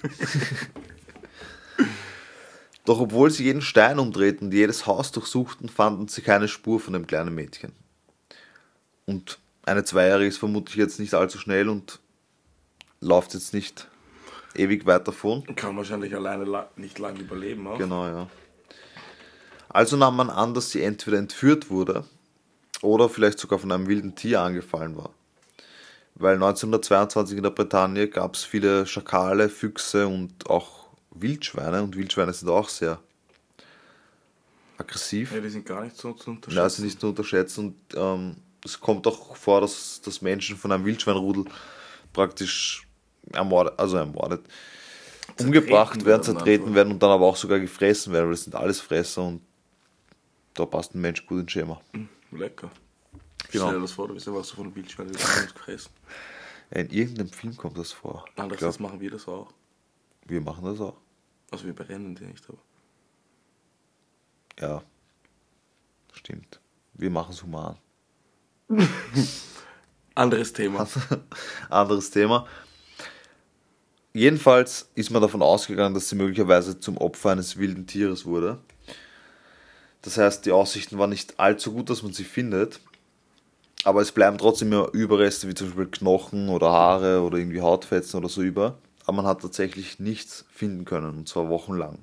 Doch 2.86 2.98
obwohl 2.98 3.30
sie 3.30 3.44
jeden 3.44 3.60
Stein 3.60 3.98
umdrehten 3.98 4.46
und 4.46 4.54
jedes 4.54 4.86
Haus 4.86 5.12
durchsuchten, 5.12 5.68
fanden 5.68 6.08
sie 6.08 6.22
keine 6.22 6.48
Spur 6.48 6.80
von 6.80 6.94
dem 6.94 7.06
kleinen 7.06 7.34
Mädchen. 7.34 7.72
Und 9.04 9.38
eine 9.66 9.84
Zweijährige 9.84 10.28
ist 10.28 10.38
vermutlich 10.38 10.76
jetzt 10.76 10.98
nicht 10.98 11.12
allzu 11.12 11.36
schnell 11.36 11.68
und 11.68 12.00
läuft 13.02 13.34
jetzt 13.34 13.52
nicht 13.52 13.86
ewig 14.54 14.86
weit 14.86 15.06
davon. 15.06 15.44
Kann 15.56 15.76
wahrscheinlich 15.76 16.14
alleine 16.14 16.68
nicht 16.76 16.98
lange 16.98 17.20
überleben. 17.20 17.66
Auch. 17.66 17.76
Genau, 17.76 18.06
ja. 18.06 18.30
Also 19.74 19.96
nahm 19.96 20.14
man 20.14 20.30
an, 20.30 20.54
dass 20.54 20.70
sie 20.70 20.82
entweder 20.82 21.18
entführt 21.18 21.68
wurde 21.68 22.04
oder 22.80 23.08
vielleicht 23.08 23.40
sogar 23.40 23.58
von 23.58 23.72
einem 23.72 23.88
wilden 23.88 24.14
Tier 24.14 24.40
angefallen 24.40 24.96
war. 24.96 25.10
Weil 26.14 26.34
1922 26.34 27.36
in 27.36 27.42
der 27.42 27.50
Bretagne 27.50 28.06
gab 28.06 28.36
es 28.36 28.44
viele 28.44 28.86
Schakale, 28.86 29.48
Füchse 29.48 30.06
und 30.06 30.48
auch 30.48 30.86
Wildschweine 31.10 31.82
und 31.82 31.96
Wildschweine 31.96 32.32
sind 32.32 32.50
auch 32.50 32.68
sehr 32.68 33.00
aggressiv. 34.78 35.32
Ja, 35.32 35.40
die 35.40 35.48
sind 35.48 35.66
gar 35.66 35.82
nicht 35.82 35.96
so 35.96 36.12
zu 36.12 36.30
unterschätzen. 36.30 36.56
Ja, 36.56 36.68
sie 36.68 36.82
nicht 36.82 37.00
zu 37.00 37.08
unterschätzen 37.08 37.66
und 37.66 37.76
ähm, 37.96 38.36
es 38.64 38.78
kommt 38.80 39.08
auch 39.08 39.34
vor, 39.36 39.60
dass, 39.60 40.00
dass 40.02 40.22
Menschen 40.22 40.56
von 40.56 40.70
einem 40.70 40.84
Wildschweinrudel 40.84 41.46
praktisch 42.12 42.86
ermordet, 43.32 43.74
also 43.76 43.96
ermordet, 43.96 44.46
umgebracht 45.40 46.04
werden, 46.04 46.22
zertreten 46.22 46.76
werden 46.76 46.92
und 46.92 47.02
dann 47.02 47.10
aber 47.10 47.26
auch 47.26 47.36
sogar 47.36 47.58
gefressen 47.58 48.12
werden, 48.12 48.26
weil 48.26 48.34
das 48.34 48.44
sind 48.44 48.54
alles 48.54 48.80
Fresser 48.80 49.24
und 49.24 49.40
da 50.54 50.66
passt 50.66 50.94
ein 50.94 51.00
Mensch 51.00 51.26
gut 51.26 51.40
ins 51.40 51.52
Schema. 51.52 51.80
Lecker. 52.30 52.70
Genau. 53.50 53.66
Stell 53.66 53.74
dir 53.74 53.82
das 53.82 53.92
vor, 53.92 54.08
du 54.08 54.14
bist 54.14 54.28
einfach 54.28 54.44
so 54.44 54.56
von 54.56 54.74
Wildschwein 54.74 55.12
gefressen. 55.12 55.92
Ja, 56.70 56.80
in 56.80 56.90
irgendeinem 56.90 57.28
Film 57.28 57.56
kommt 57.56 57.78
das 57.78 57.92
vor. 57.92 58.24
Anders 58.36 58.58
glaub, 58.58 58.80
machen 58.80 59.00
wir 59.00 59.10
das 59.10 59.28
auch. 59.28 59.52
wir 60.26 60.40
machen 60.40 60.64
das 60.64 60.80
auch. 60.80 60.96
Also 61.50 61.66
wir 61.66 61.74
berennen 61.74 62.14
die 62.14 62.24
nicht, 62.24 62.44
aber. 62.48 62.58
Ja, 64.60 64.82
stimmt. 66.12 66.60
Wir 66.94 67.10
machen 67.10 67.32
es 67.32 67.42
human. 67.42 67.76
Anderes 70.14 70.52
Thema. 70.52 70.88
Anderes 71.68 72.10
Thema. 72.10 72.46
Jedenfalls 74.12 74.90
ist 74.94 75.10
man 75.10 75.20
davon 75.20 75.42
ausgegangen, 75.42 75.92
dass 75.92 76.08
sie 76.08 76.14
möglicherweise 76.14 76.78
zum 76.78 76.96
Opfer 76.98 77.30
eines 77.32 77.56
wilden 77.56 77.86
Tieres 77.86 78.24
wurde. 78.24 78.60
Das 80.04 80.18
heißt, 80.18 80.44
die 80.44 80.52
Aussichten 80.52 80.98
waren 80.98 81.08
nicht 81.10 81.40
allzu 81.40 81.72
gut, 81.72 81.88
dass 81.88 82.02
man 82.02 82.12
sie 82.12 82.24
findet. 82.24 82.80
Aber 83.84 84.02
es 84.02 84.12
bleiben 84.12 84.36
trotzdem 84.36 84.70
immer 84.70 84.92
Überreste, 84.92 85.48
wie 85.48 85.54
zum 85.54 85.68
Beispiel 85.68 85.86
Knochen 85.86 86.50
oder 86.50 86.70
Haare 86.70 87.22
oder 87.22 87.38
irgendwie 87.38 87.62
Hautfetzen 87.62 88.18
oder 88.18 88.28
so 88.28 88.42
über. 88.42 88.76
Aber 89.06 89.16
man 89.16 89.26
hat 89.26 89.40
tatsächlich 89.40 89.98
nichts 90.00 90.44
finden 90.50 90.84
können, 90.84 91.18
und 91.18 91.28
zwar 91.28 91.48
wochenlang. 91.48 91.98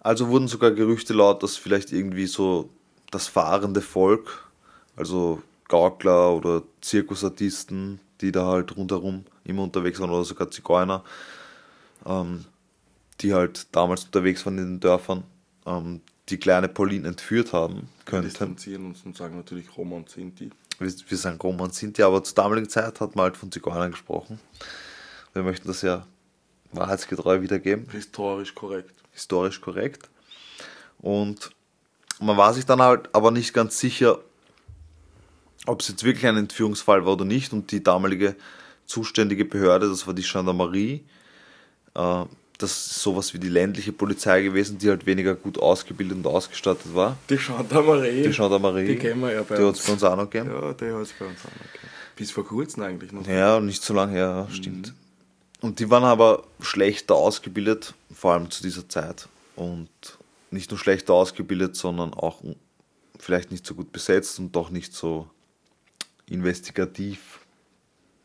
Also 0.00 0.28
wurden 0.28 0.48
sogar 0.48 0.72
Gerüchte 0.72 1.14
laut, 1.14 1.42
dass 1.42 1.56
vielleicht 1.56 1.92
irgendwie 1.92 2.26
so 2.26 2.68
das 3.10 3.28
fahrende 3.28 3.80
Volk, 3.80 4.48
also 4.96 5.40
Gaukler 5.68 6.32
oder 6.34 6.62
Zirkusartisten, 6.80 8.00
die 8.20 8.32
da 8.32 8.46
halt 8.46 8.76
rundherum 8.76 9.24
immer 9.44 9.62
unterwegs 9.62 10.00
waren, 10.00 10.10
oder 10.10 10.24
sogar 10.24 10.50
Zigeuner, 10.50 11.04
ähm, 12.06 12.44
die 13.20 13.34
halt 13.34 13.68
damals 13.72 14.04
unterwegs 14.04 14.44
waren 14.44 14.58
in 14.58 14.64
den 14.64 14.80
Dörfern, 14.80 15.24
ähm, 15.66 16.00
die 16.28 16.38
kleine 16.38 16.68
Pauline 16.68 17.08
entführt 17.08 17.52
haben 17.52 17.74
Wir 17.98 18.04
könnten. 18.06 18.28
distanzieren 18.28 18.86
uns 18.86 19.02
und 19.04 19.16
sagen 19.16 19.36
natürlich 19.36 19.76
Roma 19.76 19.96
und 19.96 20.08
Sinti. 20.08 20.50
Wir, 20.78 20.92
wir 21.08 21.18
sagen 21.18 21.38
Roma 21.40 21.64
und 21.64 21.74
Sinti, 21.74 22.02
aber 22.02 22.22
zur 22.24 22.34
damaligen 22.34 22.68
Zeit 22.68 23.00
hat 23.00 23.14
man 23.16 23.24
halt 23.24 23.36
von 23.36 23.52
Zigeunern 23.52 23.90
gesprochen. 23.90 24.40
Wir 25.32 25.42
möchten 25.42 25.68
das 25.68 25.82
ja 25.82 26.06
wahrheitsgetreu 26.72 27.40
wiedergeben 27.42 27.88
Historisch 27.90 28.54
korrekt. 28.54 28.94
historisch 29.12 29.60
korrekt. 29.60 30.08
Und 30.98 31.50
man 32.20 32.36
war 32.36 32.54
sich 32.54 32.64
dann 32.66 32.80
halt 32.80 33.14
aber 33.14 33.30
nicht 33.30 33.52
ganz 33.52 33.78
sicher, 33.78 34.18
ob 35.66 35.80
es 35.80 35.88
jetzt 35.88 36.04
wirklich 36.04 36.26
ein 36.26 36.36
Entführungsfall 36.36 37.04
war 37.04 37.12
oder 37.14 37.24
nicht. 37.24 37.52
Und 37.52 37.70
die 37.72 37.82
damalige 37.82 38.36
zuständige 38.86 39.44
Behörde, 39.44 39.88
das 39.88 40.06
war 40.06 40.14
die 40.14 40.22
Gendarmerie, 40.22 41.04
äh, 41.94 42.24
das 42.58 42.70
ist 42.86 43.00
sowas 43.02 43.34
wie 43.34 43.38
die 43.38 43.48
ländliche 43.48 43.92
Polizei 43.92 44.42
gewesen, 44.42 44.78
die 44.78 44.88
halt 44.88 45.06
weniger 45.06 45.34
gut 45.34 45.58
ausgebildet 45.58 46.18
und 46.18 46.26
ausgestattet 46.26 46.94
war. 46.94 47.16
Die 47.28 47.36
Gendarmerie. 47.36 48.22
Die 48.22 48.30
Gendarmerie, 48.30 48.86
Die 48.86 48.96
kennen 48.96 49.20
wir 49.22 49.32
ja 49.32 49.42
bei 49.42 49.56
die 49.56 49.62
hat 49.62 49.68
uns. 49.70 49.80
es 49.80 49.86
bei 49.86 49.92
uns 49.92 50.04
auch 50.04 50.16
noch 50.16 50.30
gegeben. 50.30 50.50
Ja, 50.54 50.72
die 50.72 50.92
hat 50.92 51.02
es 51.02 51.12
bei 51.12 51.24
uns 51.26 51.38
auch 51.40 51.50
noch 51.50 51.72
gegeben. 51.72 51.88
Bis 52.16 52.30
vor 52.30 52.46
kurzem 52.46 52.82
eigentlich 52.84 53.10
noch. 53.12 53.26
Ja, 53.26 53.56
und 53.56 53.66
nicht 53.66 53.82
so 53.82 53.92
lange 53.92 54.12
her, 54.12 54.46
ja, 54.48 54.54
stimmt. 54.54 54.94
Und 55.60 55.80
die 55.80 55.90
waren 55.90 56.04
aber 56.04 56.44
schlechter 56.60 57.14
ausgebildet, 57.16 57.94
vor 58.14 58.32
allem 58.34 58.50
zu 58.50 58.62
dieser 58.62 58.88
Zeit. 58.88 59.28
Und 59.56 59.88
nicht 60.50 60.70
nur 60.70 60.78
schlechter 60.78 61.14
ausgebildet, 61.14 61.74
sondern 61.74 62.14
auch 62.14 62.42
vielleicht 63.18 63.50
nicht 63.50 63.66
so 63.66 63.74
gut 63.74 63.90
besetzt 63.90 64.38
und 64.38 64.54
doch 64.54 64.70
nicht 64.70 64.92
so 64.94 65.28
investigativ 66.28 67.40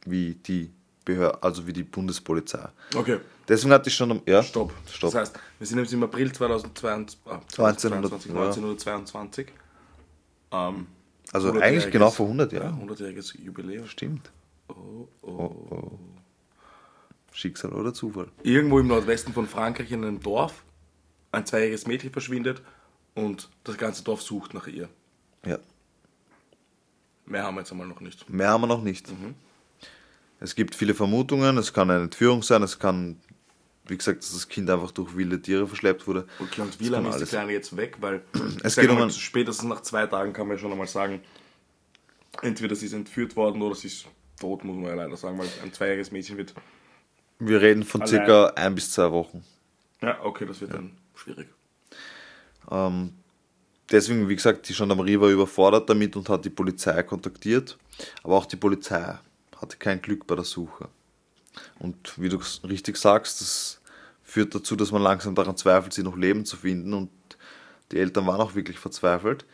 wie 0.06 0.36
die 0.36 0.72
Behörde, 1.06 1.42
also 1.44 1.66
wie 1.68 1.74
die 1.74 1.84
Bundespolizei. 1.84 2.68
Okay, 2.96 3.20
Deswegen 3.50 3.74
hatte 3.74 3.90
ich 3.90 3.96
schon. 3.96 4.22
Ja, 4.26 4.44
stopp. 4.44 4.72
Stopp. 4.90 5.12
Das 5.12 5.22
heißt, 5.22 5.40
wir 5.58 5.68
sind 5.68 5.80
jetzt 5.80 5.92
im 5.92 6.04
April 6.04 6.32
2022, 6.32 7.20
ah, 7.26 7.42
1900, 7.66 8.22
2022, 8.22 8.32
ja. 8.32 8.42
1922. 8.42 9.48
Ähm, 10.52 10.88
also 11.34 11.50
100-jähriges 11.50 11.62
eigentlich 11.62 11.92
genau 11.92 12.12
vor 12.12 12.28
100 12.28 12.54
Ja, 12.54 12.64
Jahren. 12.64 12.90
100-jähriges 12.90 13.42
Jubiläum. 13.42 13.88
Stimmt. 13.88 14.32
Oh, 14.68 15.08
oh. 15.24 15.28
Oh, 15.28 15.56
oh. 15.72 16.00
Schicksal 17.32 17.74
oder 17.74 17.94
Zufall. 17.94 18.28
Irgendwo 18.44 18.80
im 18.80 18.88
Nordwesten 18.88 19.34
von 19.34 19.48
Frankreich 19.48 19.92
in 19.92 20.04
einem 20.04 20.20
Dorf 20.22 20.64
ein 21.32 21.46
zweijähriges 21.46 21.88
Mädchen 21.88 22.12
verschwindet 22.12 22.62
und 23.16 23.50
das 23.64 23.78
ganze 23.78 24.04
Dorf 24.04 24.22
sucht 24.22 24.54
nach 24.54 24.68
ihr. 24.68 24.90
Ja. 25.46 25.58
Mehr 27.26 27.44
haben 27.44 27.56
wir 27.56 27.62
jetzt 27.62 27.72
einmal 27.72 27.88
noch 27.88 28.02
nicht. 28.02 28.30
Mehr 28.30 28.50
haben 28.50 28.62
wir 28.62 28.68
noch 28.68 28.82
nicht. 28.82 29.08
Es 30.40 30.56
gibt 30.56 30.74
viele 30.76 30.96
Vermutungen, 30.96 31.58
es 31.58 31.74
kann 31.74 31.90
eine 31.92 32.04
Entführung 32.04 32.42
sein, 32.44 32.64
es 32.64 32.80
kann, 32.80 33.18
wie 33.90 33.98
gesagt, 33.98 34.24
dass 34.24 34.34
das 34.34 34.48
Kind 34.48 34.70
einfach 34.70 34.92
durch 34.92 35.16
wilde 35.16 35.42
Tiere 35.42 35.68
verschleppt 35.68 36.08
wurde. 36.08 36.28
Okay, 36.40 36.62
und 36.62 36.80
wie 36.80 36.90
lange 36.90 37.10
ist 37.10 37.16
die 37.16 37.20
alles. 37.20 37.30
Kleine 37.30 37.52
jetzt 37.54 37.76
weg? 37.76 37.98
Weil 38.00 38.22
Es 38.64 38.76
geht 38.76 38.90
um 38.90 39.10
spätestens 39.10 39.68
nach 39.68 39.82
zwei 39.82 40.06
Tagen 40.08 40.34
kann 40.34 40.48
man 40.48 40.58
ja 40.58 40.62
schon 40.62 40.72
einmal 40.72 40.88
sagen, 40.88 41.22
entweder 42.42 42.76
sie 42.76 42.86
ist 42.86 42.94
entführt 42.94 43.36
worden 43.36 43.62
oder 43.62 43.76
sie 43.76 43.88
ist 43.88 44.06
tot, 44.40 44.64
muss 44.64 44.76
man 44.76 44.86
ja 44.86 44.96
leider 44.96 45.18
sagen, 45.18 45.38
weil 45.38 45.48
ein 45.64 45.74
zweijähriges 45.74 46.12
Mädchen 46.12 46.38
wird. 46.38 46.54
Wir 47.40 47.62
reden 47.62 47.84
von 47.84 48.02
Allein. 48.02 48.10
circa 48.10 48.48
ein 48.56 48.76
bis 48.76 48.92
zwei 48.92 49.12
Wochen. 49.12 49.44
Ja, 50.02 50.24
okay, 50.24 50.46
das 50.46 50.62
wird 50.62 50.74
dann 50.74 50.92
schwierig. 51.16 51.48
Ähm, 52.72 53.14
deswegen, 53.90 54.28
wie 54.30 54.36
gesagt, 54.36 54.68
die 54.68 54.74
Gendarmerie 54.74 55.20
war 55.20 55.30
überfordert 55.30 55.90
damit 55.90 56.16
und 56.16 56.28
hat 56.30 56.46
die 56.46 56.50
Polizei 56.50 57.02
kontaktiert. 57.04 57.78
Aber 58.24 58.38
auch 58.38 58.46
die 58.46 58.56
Polizei 58.56 59.18
hatte 59.58 59.78
kein 59.78 60.02
Glück 60.02 60.26
bei 60.28 60.36
der 60.36 60.46
Suche. 60.46 60.90
Und 61.80 62.14
wie 62.18 62.30
du 62.30 62.40
richtig 62.64 62.98
sagst, 62.98 63.42
das 63.42 63.79
führt 64.30 64.54
dazu, 64.56 64.76
dass 64.76 64.92
man 64.92 65.02
langsam 65.02 65.36
daran 65.36 65.58
zweifelt, 65.58 65.94
sie 65.94 66.04
noch 66.04 66.16
leben 66.16 66.46
zu 66.46 66.56
finden. 66.58 66.94
Und 66.94 67.10
die 67.92 67.98
Eltern 67.98 68.28
waren 68.28 68.40
auch 68.40 68.56
wirklich 68.56 68.80
verzweifelt 68.80 69.46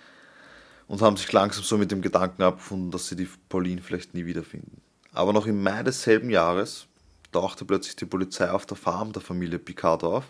und 0.87 1.01
haben 1.01 1.17
sich 1.17 1.31
langsam 1.31 1.63
so 1.63 1.77
mit 1.77 1.91
dem 1.91 2.01
Gedanken 2.01 2.43
abgefunden, 2.43 2.91
dass 2.91 3.07
sie 3.07 3.15
die 3.15 3.29
Pauline 3.49 3.81
vielleicht 3.81 4.13
nie 4.13 4.25
wiederfinden. 4.25 4.81
Aber 5.13 5.33
noch 5.33 5.47
im 5.47 5.63
Mai 5.63 5.81
desselben 5.83 6.29
Jahres 6.29 6.87
tauchte 7.31 7.65
plötzlich 7.65 7.95
die 7.95 8.05
Polizei 8.05 8.49
auf 8.49 8.65
der 8.65 8.77
Farm 8.77 9.13
der 9.13 9.21
Familie 9.21 9.59
Picard 9.59 10.03
auf. 10.03 10.25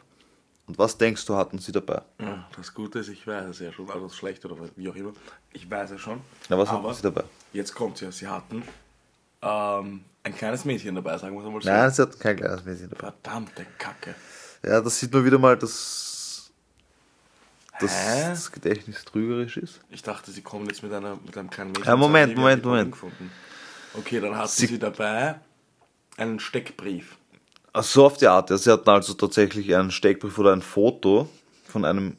Und 0.67 0.77
was 0.79 0.97
denkst 0.97 1.25
du, 1.25 1.35
hatten 1.35 1.59
sie 1.59 1.71
dabei? 1.71 2.01
Das 2.55 2.73
Gute 2.73 2.99
ist, 2.99 3.09
ich 3.09 3.27
weiß 3.27 3.49
es 3.49 3.59
ja 3.59 3.71
schon, 3.71 3.89
also 3.89 4.07
das 4.07 4.15
Schlechte 4.15 4.47
oder 4.47 4.67
wie 4.75 4.89
auch 4.89 4.95
immer. 4.95 5.13
Ich 5.53 5.69
weiß 5.69 5.91
es 5.91 6.01
schon. 6.01 6.21
Na, 6.49 6.57
was 6.57 6.71
hatten 6.71 6.93
sie 6.93 7.03
dabei? 7.03 7.23
jetzt 7.53 7.75
kommt 7.75 8.01
ja, 8.01 8.11
sie 8.11 8.27
hatten 8.27 8.63
ähm, 9.41 10.03
ein 10.25 10.35
kleines 10.35 10.65
Mädchen 10.65 10.95
dabei, 10.95 11.17
sagen 11.17 11.35
wir 11.35 11.41
es 11.41 11.45
einmal 11.45 11.61
so. 11.61 11.69
Nein, 11.69 11.91
sie 11.91 12.01
hatten 12.01 12.19
kein 12.19 12.35
kleines 12.35 12.65
Mädchen 12.65 12.89
dabei. 12.89 13.11
Verdammte 13.11 13.65
Kacke. 13.77 14.15
Ja, 14.65 14.81
das 14.81 14.99
sieht 14.99 15.13
man 15.13 15.23
wieder 15.23 15.37
mal, 15.37 15.55
dass, 15.57 16.51
dass 17.79 17.91
Hä? 17.91 18.29
das 18.29 18.51
Gedächtnis 18.51 19.05
trügerisch 19.05 19.57
ist. 19.57 19.79
Ich 19.91 20.01
dachte, 20.01 20.31
sie 20.31 20.41
kommen 20.41 20.65
jetzt 20.65 20.81
mit, 20.81 20.91
einer, 20.91 21.17
mit 21.23 21.37
einem 21.37 21.49
kleinen 21.49 21.71
Mädchen. 21.71 21.85
Ja, 21.85 21.95
Moment, 21.95 22.31
sagen, 22.31 22.41
Moment, 22.41 22.65
Moment. 22.65 22.91
Gefunden. 22.91 23.31
Okay, 23.93 24.19
dann 24.19 24.35
hatten 24.35 24.49
Sie- 24.49 24.65
sie, 24.65 24.79
dabei 24.79 25.39
einen 26.17 26.39
Steckbrief. 26.39 27.17
Ach, 27.71 27.83
so 27.83 28.05
auf 28.05 28.17
die 28.17 28.27
Art. 28.27 28.49
Ja, 28.49 28.57
sie 28.57 28.71
hatten 28.71 28.89
also 28.89 29.13
tatsächlich 29.13 29.75
einen 29.75 29.91
Steckbrief 29.91 30.37
oder 30.39 30.53
ein 30.53 30.61
Foto 30.63 31.29
von 31.67 31.85
einem 31.85 32.17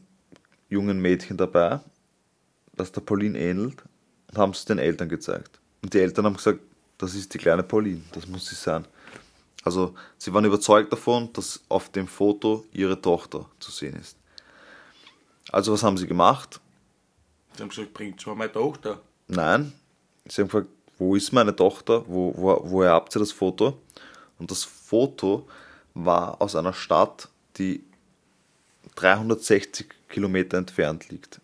jungen 0.69 1.01
Mädchen 1.01 1.37
dabei, 1.37 1.81
das 2.75 2.93
der 2.93 3.01
Pauline 3.01 3.39
ähnelt, 3.39 3.83
und 4.31 4.39
haben 4.39 4.51
es 4.51 4.65
den 4.65 4.79
Eltern 4.79 5.09
gezeigt. 5.09 5.59
Und 5.83 5.93
die 5.95 6.01
Eltern 6.01 6.27
haben 6.27 6.37
gesagt, 6.37 6.61
das 6.99 7.15
ist 7.15 7.33
die 7.35 7.39
kleine 7.39 7.63
Pauline, 7.63 8.03
das 8.13 8.27
muss 8.27 8.47
sie 8.47 8.55
sein. 8.55 8.87
Also 9.65 9.95
sie 10.17 10.33
waren 10.33 10.45
überzeugt 10.45 10.93
davon, 10.93 11.33
dass 11.33 11.61
auf 11.69 11.89
dem 11.89 12.07
Foto 12.07 12.65
ihre 12.73 13.01
Tochter 13.01 13.47
zu 13.59 13.71
sehen 13.71 13.97
ist. 13.97 14.17
Also 15.51 15.73
was 15.73 15.83
haben 15.83 15.99
sie 15.99 16.07
gemacht? 16.07 16.61
Sie 17.57 17.63
haben 17.63 17.71
gesagt, 17.71 17.93
bringt 17.93 18.21
schon 18.21 18.33
mal 18.33 18.45
meine 18.45 18.53
Tochter. 18.53 19.01
Nein. 19.29 19.73
Sie 20.29 20.41
haben 20.41 20.49
gefragt, 20.49 20.69
wo 20.99 21.17
ist 21.17 21.33
meine 21.33 21.55
Tochter? 21.55 22.05
Wo, 22.07 22.35
wo, 22.37 22.61
woher 22.65 22.93
habt 22.93 23.15
ihr 23.17 23.21
das 23.21 23.33
Foto? 23.33 23.79
Und 24.39 24.51
das 24.51 24.65
Foto 24.65 25.49
war 25.95 26.41
aus 26.41 26.55
einer 26.55 26.73
Stadt, 26.73 27.29
die 27.57 27.83
360 28.97 29.89
Kilometer 30.09 30.59
entfernt 30.59 31.09
liegt 31.09 31.41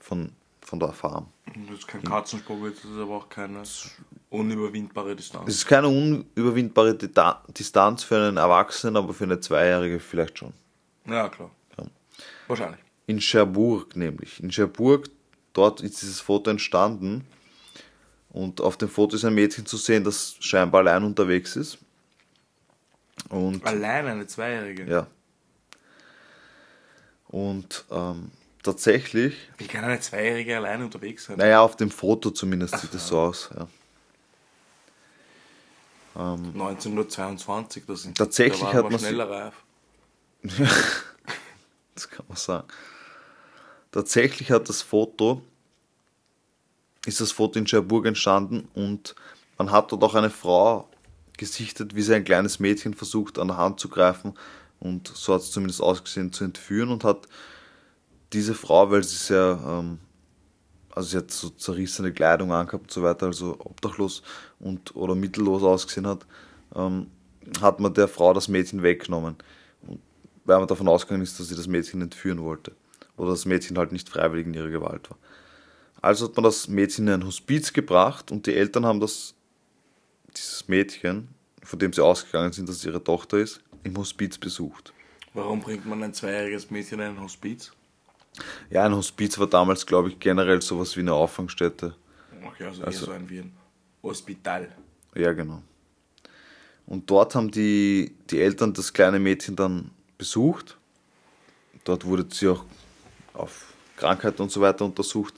von, 0.00 0.32
von 0.64 0.80
der 0.80 0.92
Farm. 0.92 1.28
Das 1.68 1.78
ist 1.78 1.86
kein 1.86 2.02
Katzensprung, 2.02 2.64
das 2.64 2.78
ist 2.84 2.98
aber 2.98 3.16
auch 3.16 3.28
keine 3.28 3.62
unüberwindbare 4.30 5.14
Distanz. 5.14 5.48
Es 5.48 5.56
ist 5.58 5.66
keine 5.66 5.86
unüberwindbare 5.88 6.94
Dita- 6.94 7.40
Distanz 7.52 8.02
für 8.02 8.16
einen 8.16 8.38
Erwachsenen, 8.38 8.96
aber 8.96 9.14
für 9.14 9.24
eine 9.24 9.38
Zweijährige 9.38 10.00
vielleicht 10.00 10.38
schon. 10.38 10.52
Ja, 11.06 11.28
klar. 11.28 11.50
Wahrscheinlich. 12.48 12.80
In 13.06 13.20
Cherbourg 13.20 13.94
nämlich. 13.96 14.42
In 14.42 14.50
Cherbourg, 14.50 15.08
dort 15.52 15.80
ist 15.82 16.00
dieses 16.02 16.20
Foto 16.20 16.50
entstanden. 16.50 17.26
Und 18.30 18.60
auf 18.60 18.76
dem 18.76 18.88
Foto 18.88 19.14
ist 19.16 19.24
ein 19.24 19.34
Mädchen 19.34 19.64
zu 19.64 19.76
sehen, 19.76 20.02
das 20.04 20.36
scheinbar 20.40 20.80
allein 20.80 21.04
unterwegs 21.04 21.54
ist. 21.56 21.78
Und 23.28 23.64
Allein 23.64 24.06
eine 24.06 24.26
Zweijährige. 24.26 24.90
ja. 24.90 25.06
Und 27.28 27.84
ähm, 27.90 28.30
tatsächlich, 28.64 29.36
Wie 29.58 29.66
kann 29.66 29.84
eine 29.84 30.00
Zweijährige 30.00 30.56
alleine 30.56 30.84
unterwegs 30.84 31.26
sein? 31.26 31.36
naja, 31.38 31.60
auf 31.60 31.76
dem 31.76 31.90
Foto 31.90 32.30
zumindest 32.30 32.76
sieht 32.80 32.94
es 32.94 33.06
so 33.06 33.20
aus. 33.20 33.50
Ja. 33.56 33.68
1922, 36.16 37.84
das 37.86 38.02
sind 38.02 38.16
Tatsächlich 38.16 38.60
da 38.60 38.72
hat 38.72 38.90
man 38.90 38.98
schneller 38.98 39.30
reif. 39.30 39.54
Das 41.94 42.10
kann 42.10 42.26
man 42.26 42.36
sagen. 42.36 42.66
Tatsächlich 43.92 44.50
hat 44.50 44.68
das 44.68 44.82
Foto, 44.82 45.42
ist 47.06 47.20
das 47.20 47.30
Foto 47.30 47.56
in 47.56 47.66
Cherbourg 47.66 48.06
entstanden 48.06 48.68
und 48.74 49.14
man 49.58 49.70
hat 49.70 49.92
dort 49.92 50.02
auch 50.02 50.16
eine 50.16 50.30
Frau 50.30 50.88
gesichtet, 51.36 51.94
wie 51.94 52.02
sie 52.02 52.16
ein 52.16 52.24
kleines 52.24 52.58
Mädchen 52.58 52.94
versucht 52.94 53.38
an 53.38 53.46
der 53.46 53.58
Hand 53.58 53.78
zu 53.78 53.88
greifen 53.88 54.34
und 54.80 55.06
so 55.06 55.34
hat 55.34 55.42
es 55.42 55.52
zumindest 55.52 55.80
ausgesehen, 55.80 56.32
zu 56.32 56.42
entführen 56.42 56.90
und 56.90 57.04
hat 57.04 57.28
diese 58.34 58.54
Frau, 58.54 58.90
weil 58.90 59.04
sie 59.04 59.16
sehr, 59.16 59.58
ähm, 59.66 59.98
also 60.90 61.08
sie 61.08 61.16
hat 61.18 61.30
so 61.30 61.50
zerrissene 61.50 62.12
Kleidung 62.12 62.52
angehabt 62.52 62.84
und 62.84 62.90
so 62.90 63.02
weiter, 63.02 63.26
also 63.26 63.56
obdachlos 63.60 64.22
und 64.58 64.94
oder 64.96 65.14
mittellos 65.14 65.62
ausgesehen 65.62 66.06
hat, 66.06 66.26
ähm, 66.74 67.06
hat 67.60 67.80
man 67.80 67.94
der 67.94 68.08
Frau 68.08 68.32
das 68.34 68.48
Mädchen 68.48 68.82
weggenommen. 68.82 69.36
Weil 70.44 70.58
man 70.58 70.68
davon 70.68 70.88
ausgegangen 70.88 71.22
ist, 71.22 71.40
dass 71.40 71.48
sie 71.48 71.56
das 71.56 71.66
Mädchen 71.66 72.02
entführen 72.02 72.42
wollte. 72.42 72.72
Oder 73.16 73.30
das 73.30 73.46
Mädchen 73.46 73.78
halt 73.78 73.92
nicht 73.92 74.08
freiwillig 74.08 74.46
in 74.46 74.54
ihrer 74.54 74.68
Gewalt 74.68 75.08
war. 75.08 75.16
Also 76.02 76.26
hat 76.26 76.36
man 76.36 76.44
das 76.44 76.68
Mädchen 76.68 77.08
in 77.08 77.14
ein 77.14 77.26
Hospiz 77.26 77.72
gebracht 77.72 78.30
und 78.30 78.46
die 78.46 78.54
Eltern 78.54 78.84
haben 78.84 79.00
das, 79.00 79.34
dieses 80.36 80.68
Mädchen, 80.68 81.28
von 81.62 81.78
dem 81.78 81.94
sie 81.94 82.04
ausgegangen 82.04 82.52
sind, 82.52 82.68
dass 82.68 82.76
es 82.76 82.84
ihre 82.84 83.02
Tochter 83.02 83.38
ist, 83.38 83.60
im 83.84 83.96
Hospiz 83.96 84.36
besucht. 84.36 84.92
Warum 85.32 85.60
bringt 85.60 85.86
man 85.86 86.02
ein 86.02 86.12
zweijähriges 86.12 86.70
Mädchen 86.70 87.00
in 87.00 87.06
ein 87.06 87.20
Hospiz? 87.20 87.72
Ja, 88.70 88.84
ein 88.84 88.94
Hospiz 88.94 89.38
war 89.38 89.46
damals, 89.46 89.86
glaube 89.86 90.08
ich, 90.08 90.18
generell 90.18 90.60
sowas 90.60 90.96
wie 90.96 91.00
eine 91.00 91.12
Auffangstätte. 91.12 91.94
Okay, 92.46 92.64
also, 92.64 92.82
Also- 92.82 93.00
eher 93.00 93.06
so 93.06 93.12
ein 93.12 93.28
wie 93.30 93.38
ein 93.40 93.52
Hospital. 94.02 94.68
Ja, 95.14 95.32
genau. 95.32 95.62
Und 96.86 97.08
dort 97.08 97.34
haben 97.34 97.50
die, 97.50 98.14
die 98.30 98.40
Eltern 98.40 98.74
das 98.74 98.92
kleine 98.92 99.18
Mädchen 99.18 99.56
dann 99.56 99.90
besucht. 100.18 100.76
Dort 101.84 102.04
wurde 102.04 102.26
sie 102.30 102.48
auch 102.48 102.64
auf 103.32 103.72
Krankheiten 103.96 104.42
und 104.42 104.50
so 104.50 104.60
weiter 104.60 104.84
untersucht. 104.84 105.34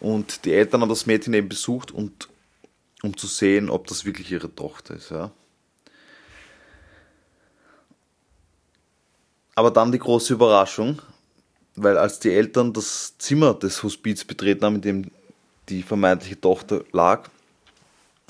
Und 0.00 0.44
die 0.44 0.52
Eltern 0.52 0.80
haben 0.80 0.88
das 0.88 1.06
Mädchen 1.06 1.34
eben 1.34 1.48
besucht, 1.48 1.90
und, 1.92 2.28
um 3.02 3.16
zu 3.16 3.26
sehen, 3.26 3.70
ob 3.70 3.86
das 3.86 4.04
wirklich 4.04 4.30
ihre 4.32 4.52
Tochter 4.52 4.94
ist. 4.94 5.10
Ja. 5.10 5.30
Aber 9.54 9.70
dann 9.70 9.92
die 9.92 9.98
große 9.98 10.32
Überraschung, 10.32 11.00
weil 11.76 11.98
als 11.98 12.20
die 12.20 12.30
Eltern 12.32 12.72
das 12.72 13.16
Zimmer 13.18 13.54
des 13.54 13.82
Hospiz 13.82 14.24
betreten 14.24 14.64
haben, 14.64 14.76
in 14.76 14.80
dem 14.82 15.10
die 15.68 15.82
vermeintliche 15.82 16.40
Tochter 16.40 16.84
lag, 16.92 17.28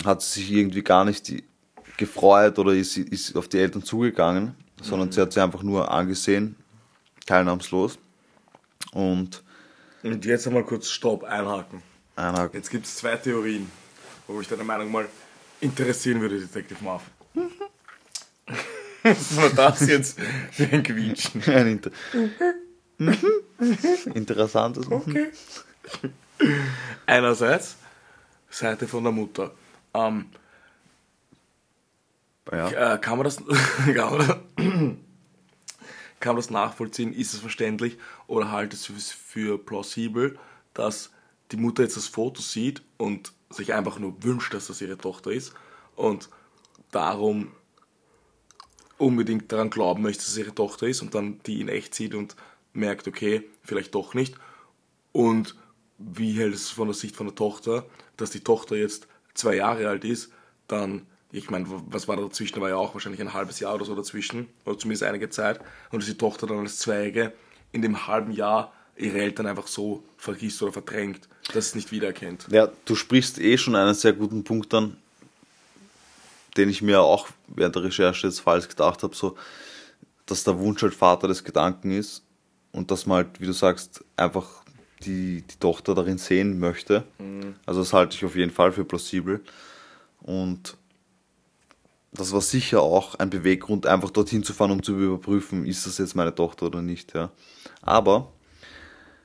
hat 0.04 0.22
sie 0.22 0.40
sich 0.40 0.52
irgendwie 0.52 0.82
gar 0.82 1.04
nicht 1.04 1.28
die- 1.28 1.44
gefreut 1.96 2.58
oder 2.58 2.72
ist, 2.72 2.96
ist 2.96 3.36
auf 3.36 3.48
die 3.48 3.58
Eltern 3.58 3.82
zugegangen, 3.84 4.54
sondern 4.82 5.12
sie 5.12 5.20
hat 5.20 5.32
sie 5.32 5.40
einfach 5.40 5.62
nur 5.62 5.90
angesehen, 5.90 6.56
teilnahmslos. 7.26 7.98
Und 8.92 9.42
Und 10.02 10.24
jetzt 10.24 10.46
einmal 10.46 10.64
kurz 10.64 10.88
Stopp, 10.88 11.24
einhaken. 11.24 11.82
einer, 12.16 12.50
Jetzt 12.52 12.70
gibt 12.70 12.86
es 12.86 12.96
zwei 12.96 13.16
Theorien, 13.16 13.70
wo 14.26 14.34
mich 14.34 14.48
deine 14.48 14.64
Meinung 14.64 14.90
mal 14.90 15.06
interessieren 15.60 16.20
würde, 16.20 16.38
Detective 16.40 16.82
Marv. 16.84 17.02
Was 19.02 19.36
war 19.36 19.50
das 19.50 19.86
jetzt 19.86 20.18
für 20.50 20.64
ein 20.64 20.82
Quietschen? 20.82 21.42
Mhm. 22.98 23.26
interessantes. 24.14 24.90
Okay. 24.90 25.30
Einerseits, 27.06 27.76
Seite 28.50 28.86
von 28.88 29.04
der 29.04 29.12
Mutter. 29.12 29.52
Ähm, 29.94 30.26
Ja. 32.50 32.94
äh, 32.94 32.98
kann, 32.98 33.18
man 33.18 33.24
das, 33.24 33.36
kann, 33.94 34.36
man 36.24 36.36
das, 36.36 36.50
nachvollziehen? 36.50 37.12
Ist 37.12 37.34
es 37.34 37.40
verständlich? 37.40 37.98
Oder 38.26 38.50
haltet 38.50 38.88
es 38.88 39.10
für 39.12 39.58
plausibel, 39.58 40.38
dass 40.74 41.10
die 41.52 41.56
Mutter 41.56 41.82
jetzt 41.82 41.96
das 41.96 42.06
Foto 42.08 42.42
sieht 42.42 42.82
und 42.96 43.32
sich 43.50 43.72
einfach 43.72 43.98
nur 43.98 44.22
wünscht, 44.22 44.52
dass 44.54 44.66
das 44.66 44.80
ihre 44.80 44.98
Tochter 44.98 45.30
ist 45.30 45.54
und 45.96 46.28
darum 46.90 47.52
unbedingt 48.98 49.50
daran 49.52 49.70
glauben 49.70 50.02
möchte, 50.02 50.22
dass 50.22 50.30
es 50.32 50.36
ihre 50.38 50.54
Tochter 50.54 50.86
ist 50.86 51.02
und 51.02 51.14
dann 51.14 51.40
die 51.46 51.60
in 51.60 51.68
echt 51.68 51.94
sieht 51.94 52.14
und 52.14 52.36
merkt, 52.74 53.08
okay, 53.08 53.42
vielleicht 53.62 53.94
doch 53.94 54.14
nicht. 54.14 54.34
Und 55.12 55.54
wie 55.98 56.32
hält 56.32 56.54
es 56.54 56.70
von 56.70 56.88
der 56.88 56.94
Sicht 56.94 57.16
von 57.16 57.26
der 57.26 57.34
Tochter, 57.34 57.86
dass 58.16 58.30
die 58.30 58.40
Tochter 58.40 58.76
jetzt 58.76 59.06
zwei 59.32 59.56
Jahre 59.56 59.88
alt 59.88 60.04
ist, 60.04 60.30
dann, 60.68 61.06
ich 61.32 61.50
meine, 61.50 61.66
was 61.68 62.08
war 62.08 62.16
da 62.16 62.22
dazwischen? 62.22 62.56
Da 62.56 62.60
war 62.60 62.68
ja 62.68 62.76
auch 62.76 62.94
wahrscheinlich 62.94 63.20
ein 63.20 63.32
halbes 63.32 63.60
Jahr 63.60 63.74
oder 63.74 63.84
so 63.84 63.94
dazwischen, 63.94 64.48
oder 64.64 64.78
zumindest 64.78 65.04
einige 65.04 65.30
Zeit, 65.30 65.60
und 65.90 66.02
dass 66.02 66.08
die 66.08 66.18
Tochter 66.18 66.46
dann 66.46 66.58
als 66.58 66.78
Zweige 66.78 67.32
in 67.72 67.82
dem 67.82 68.06
halben 68.06 68.32
Jahr 68.32 68.72
ihre 68.96 69.18
Eltern 69.18 69.46
einfach 69.46 69.66
so 69.66 70.04
vergisst 70.16 70.62
oder 70.62 70.72
verdrängt, 70.72 71.28
dass 71.52 71.66
es 71.66 71.74
nicht 71.74 71.90
wiedererkennt. 71.90 72.46
ja, 72.50 72.68
du 72.84 72.94
sprichst 72.94 73.40
eh 73.40 73.58
schon 73.58 73.74
einen 73.74 73.94
sehr 73.94 74.12
guten 74.12 74.44
Punkt 74.44 74.72
an, 74.74 74.96
den 76.56 76.68
ich 76.68 76.82
mir 76.82 77.00
auch 77.00 77.28
während 77.48 77.74
der 77.74 77.84
Recherche 77.84 78.28
jetzt 78.28 78.40
falsch 78.40 78.68
gedacht 78.68 79.02
habe. 79.02 79.14
So, 79.14 79.36
dass 80.26 80.44
der 80.44 80.58
Wunsch 80.58 80.82
halt 80.82 80.94
Vater 80.94 81.26
des 81.26 81.42
Gedanken 81.42 81.90
ist 81.90 82.23
und 82.74 82.90
dass 82.90 83.06
man 83.06 83.18
halt, 83.18 83.40
wie 83.40 83.46
du 83.46 83.52
sagst, 83.52 84.04
einfach 84.16 84.64
die, 85.04 85.42
die 85.42 85.56
Tochter 85.60 85.94
darin 85.94 86.18
sehen 86.18 86.58
möchte. 86.58 87.04
Also 87.66 87.80
das 87.80 87.92
halte 87.92 88.16
ich 88.16 88.24
auf 88.24 88.34
jeden 88.34 88.50
Fall 88.50 88.72
für 88.72 88.84
plausibel. 88.84 89.42
Und 90.20 90.76
das 92.12 92.32
war 92.32 92.40
sicher 92.40 92.82
auch 92.82 93.14
ein 93.14 93.30
Beweggrund, 93.30 93.86
einfach 93.86 94.10
dorthin 94.10 94.42
zu 94.42 94.52
fahren, 94.52 94.72
um 94.72 94.82
zu 94.82 94.98
überprüfen, 94.98 95.66
ist 95.66 95.86
das 95.86 95.98
jetzt 95.98 96.16
meine 96.16 96.34
Tochter 96.34 96.66
oder 96.66 96.82
nicht. 96.82 97.14
Ja. 97.14 97.30
Aber 97.80 98.32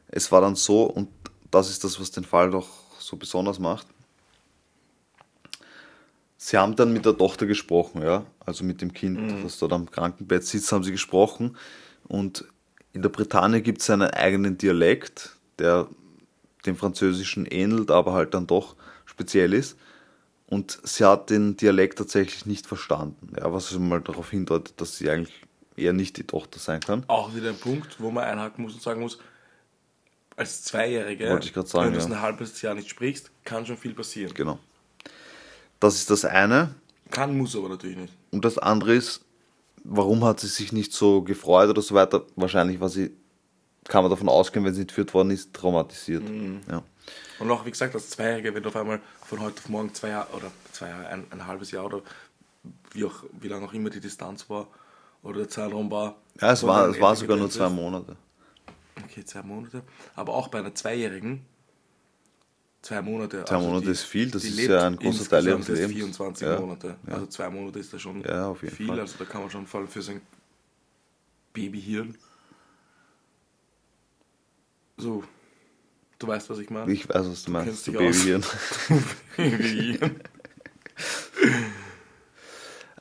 es 0.09 0.31
war 0.31 0.41
dann 0.41 0.55
so, 0.55 0.83
und 0.83 1.09
das 1.49 1.69
ist 1.71 1.83
das, 1.83 1.99
was 1.99 2.11
den 2.11 2.25
Fall 2.25 2.51
doch 2.51 2.67
so 2.99 3.17
besonders 3.17 3.57
macht. 3.57 3.87
Sie 6.37 6.55
haben 6.55 6.75
dann 6.75 6.93
mit 6.93 7.05
der 7.05 7.17
Tochter 7.17 7.47
gesprochen, 7.47 8.03
ja, 8.03 8.25
also 8.45 8.63
mit 8.63 8.81
dem 8.81 8.93
Kind, 8.93 9.43
das 9.43 9.57
dort 9.57 9.73
am 9.73 9.89
Krankenbett 9.89 10.45
sitzt, 10.45 10.71
haben 10.71 10.83
sie 10.83 10.91
gesprochen. 10.91 11.57
Und 12.07 12.45
in 12.93 13.01
der 13.01 13.09
Bretagne 13.09 13.61
gibt 13.61 13.81
es 13.81 13.89
einen 13.89 14.09
eigenen 14.09 14.57
Dialekt, 14.57 15.35
der 15.59 15.87
dem 16.65 16.75
Französischen 16.75 17.45
ähnelt, 17.45 17.91
aber 17.91 18.13
halt 18.13 18.33
dann 18.33 18.47
doch 18.47 18.75
speziell 19.05 19.53
ist. 19.53 19.77
Und 20.47 20.79
sie 20.83 21.05
hat 21.05 21.29
den 21.29 21.57
Dialekt 21.57 21.99
tatsächlich 21.99 22.45
nicht 22.45 22.65
verstanden, 22.65 23.33
ja, 23.37 23.53
was 23.53 23.71
mal 23.77 24.01
darauf 24.01 24.31
hindeutet, 24.31 24.81
dass 24.81 24.97
sie 24.97 25.09
eigentlich 25.09 25.43
eher 25.75 25.93
nicht 25.93 26.17
die 26.17 26.23
Tochter 26.23 26.59
sein 26.59 26.79
kann. 26.79 27.03
Auch 27.07 27.35
wieder 27.35 27.49
ein 27.49 27.57
Punkt, 27.57 27.99
wo 27.99 28.09
man 28.09 28.23
einhaken 28.23 28.63
muss 28.63 28.73
und 28.73 28.81
sagen 28.81 29.01
muss, 29.01 29.19
als 30.35 30.63
Zweijährige, 30.63 31.27
sagen, 31.27 31.85
wenn 31.85 31.93
du 31.93 31.99
ja. 31.99 32.05
ein 32.05 32.21
halbes 32.21 32.61
Jahr 32.61 32.73
nicht 32.73 32.89
sprichst, 32.89 33.29
kann 33.43 33.65
schon 33.65 33.77
viel 33.77 33.93
passieren. 33.93 34.33
Genau. 34.33 34.57
Das 35.79 35.95
ist 35.95 36.09
das 36.09 36.25
eine. 36.25 36.73
Kann, 37.11 37.37
muss 37.37 37.55
aber 37.55 37.69
natürlich 37.69 37.97
nicht. 37.97 38.13
Und 38.31 38.43
das 38.43 38.57
andere 38.57 38.95
ist, 38.95 39.21
warum 39.89 40.23
hat 40.23 40.39
sie 40.39 40.47
sich 40.47 40.71
nicht 40.71 40.93
so 40.93 41.21
gefreut 41.21 41.69
oder 41.69 41.81
so 41.81 41.95
weiter? 41.95 42.25
Wahrscheinlich 42.35 42.79
war 42.79 42.89
sie, 42.89 43.11
kann 43.85 44.03
man 44.03 44.11
davon 44.11 44.29
ausgehen, 44.29 44.63
wenn 44.63 44.73
sie 44.73 44.81
entführt 44.81 45.13
worden 45.13 45.31
ist, 45.31 45.53
traumatisiert. 45.53 46.23
Ja. 46.69 46.83
Und 47.39 47.51
auch, 47.51 47.65
wie 47.65 47.71
gesagt, 47.71 47.95
als 47.95 48.09
Zweijährige, 48.09 48.53
wenn 48.53 48.63
du 48.63 48.69
auf 48.69 48.75
einmal 48.75 49.01
von 49.25 49.39
heute 49.39 49.57
auf 49.57 49.69
morgen 49.69 49.93
zwei 49.93 50.09
Jahre, 50.09 50.31
oder 50.35 50.51
zwei 50.71 50.89
Jahre, 50.89 51.07
ein, 51.07 51.25
ein 51.31 51.47
halbes 51.47 51.71
Jahr 51.71 51.85
oder 51.85 52.01
wie, 52.91 53.03
auch, 53.05 53.23
wie 53.39 53.47
lange 53.47 53.65
auch 53.65 53.73
immer 53.73 53.89
die 53.89 53.99
Distanz 53.99 54.49
war 54.49 54.67
oder 55.23 55.39
der 55.39 55.49
Zeitraum 55.49 55.89
war. 55.89 56.17
Ja, 56.39 56.51
es 56.51 56.63
war, 56.63 56.87
es 56.89 56.99
war 56.99 57.15
sogar 57.15 57.37
nur 57.37 57.49
zwei. 57.49 57.69
Monate. 57.69 58.15
Okay, 59.03 59.25
zwei 59.25 59.41
Monate. 59.41 59.81
Aber 60.15 60.33
auch 60.33 60.49
bei 60.49 60.59
einer 60.59 60.75
Zweijährigen, 60.75 61.45
zwei 62.81 63.01
Monate. 63.01 63.43
Zwei 63.45 63.59
Monate 63.59 63.85
die- 63.85 63.91
ist 63.91 64.03
viel, 64.03 64.31
das 64.31 64.43
ist 64.43 64.57
ja 64.59 64.85
ein 64.87 64.95
großer 64.95 65.27
Teil 65.29 65.47
ihres 65.47 65.67
Lebens. 65.67 65.91
24 65.93 66.47
Ja, 66.47 66.59
Monate. 66.59 66.95
ja. 67.07 67.13
Also 67.13 67.25
zwei 67.27 67.49
Monate 67.49 67.79
ist 67.79 67.93
da 67.93 67.99
schon 67.99 68.21
Ja, 68.23 68.53
viel. 68.55 68.69
Fall. 68.87 68.99
Also 68.99 69.15
da 69.19 69.25
kann 69.25 69.41
man 69.41 69.49
schon 69.49 69.65
vor 69.67 69.81
allem 69.81 69.89
für 69.89 70.01
sein 70.01 70.21
Babyhirn. 71.53 72.15
So, 74.97 75.23
du 76.19 76.27
weißt, 76.27 76.49
was 76.49 76.59
ich 76.59 76.69
meine? 76.69 76.91
Ich 76.91 77.07
weiß, 77.07 77.29
was 77.29 77.43
du 77.43 77.51
meinst. 77.51 77.87
Du 77.87 77.91
aus. 77.99 78.17
Babyhirn. 78.17 78.43
Babyhirn. 79.37 80.21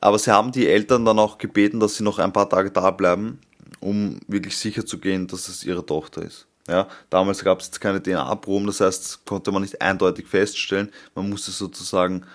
Aber 0.01 0.17
sie 0.17 0.31
haben 0.31 0.51
die 0.53 0.67
Eltern 0.67 1.03
dann 1.05 1.19
auch 1.19 1.37
gebeten, 1.37 1.79
dass 1.79 1.95
sie 1.97 2.03
noch 2.03 2.19
ein 2.19 2.31
paar 2.31 2.49
Tage 2.49 2.71
da 2.71 2.89
bleiben, 2.91 3.39
um 3.81 4.19
wirklich 4.27 4.57
sicher 4.57 4.85
zu 4.85 4.97
gehen, 4.99 5.27
dass 5.27 5.49
es 5.49 5.65
ihre 5.65 5.85
Tochter 5.85 6.21
ist. 6.23 6.47
Ja, 6.69 6.87
damals 7.09 7.43
gab 7.43 7.59
es 7.61 7.67
jetzt 7.67 7.81
keine 7.81 8.01
DNA-Proben, 8.01 8.67
das 8.67 8.79
heißt, 8.79 9.25
konnte 9.25 9.51
man 9.51 9.63
nicht 9.63 9.81
eindeutig 9.81 10.27
feststellen. 10.27 10.91
Man 11.15 11.29
musste 11.29 11.51
sozusagen 11.51 12.25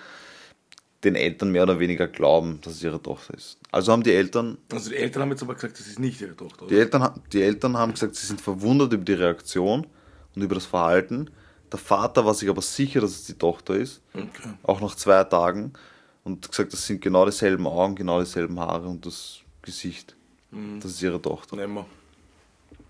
den 1.03 1.15
Eltern 1.15 1.51
mehr 1.51 1.63
oder 1.63 1.79
weniger 1.79 2.07
glauben, 2.07 2.59
dass 2.61 2.73
es 2.73 2.83
ihre 2.83 3.01
Tochter 3.01 3.35
ist. 3.35 3.57
Also 3.71 3.91
haben 3.91 4.03
die 4.03 4.11
Eltern, 4.13 4.57
Also 4.71 4.89
die 4.89 4.95
Eltern 4.97 5.21
haben 5.21 5.29
jetzt 5.31 5.43
aber 5.43 5.53
gesagt, 5.53 5.79
das 5.79 5.87
ist 5.87 5.99
nicht 5.99 6.19
ihre 6.21 6.35
Tochter. 6.35 6.65
die? 6.67 6.77
Eltern, 6.77 7.21
die 7.31 7.41
Eltern 7.43 7.77
haben 7.77 7.93
gesagt, 7.93 8.15
sie 8.15 8.25
sind 8.25 8.41
verwundert 8.41 8.91
über 8.91 9.03
die 9.05 9.13
Reaktion 9.13 9.85
und 10.35 10.41
über 10.41 10.55
das 10.55 10.65
Verhalten. 10.65 11.29
Der 11.71 11.79
Vater 11.79 12.25
war 12.25 12.33
sich 12.33 12.49
aber 12.49 12.61
sicher, 12.61 13.01
dass 13.01 13.11
es 13.11 13.25
die 13.25 13.33
Tochter 13.35 13.75
ist, 13.75 14.01
Okay. 14.13 14.49
auch 14.63 14.81
nach 14.81 14.95
zwei 14.95 15.23
Tagen, 15.23 15.73
und 16.23 16.49
gesagt, 16.49 16.73
das 16.73 16.85
sind 16.87 17.01
genau 17.01 17.23
dieselben 17.25 17.67
Augen, 17.67 17.95
genau 17.95 18.19
dieselben 18.19 18.59
Haare 18.59 18.87
und 18.87 19.05
das 19.05 19.39
Gesicht. 19.61 20.15
Das 20.79 20.91
ist 20.91 21.01
ihre 21.03 21.21
Tochter. 21.21 21.55
Nehmen 21.55 21.75
wir. 21.75 21.85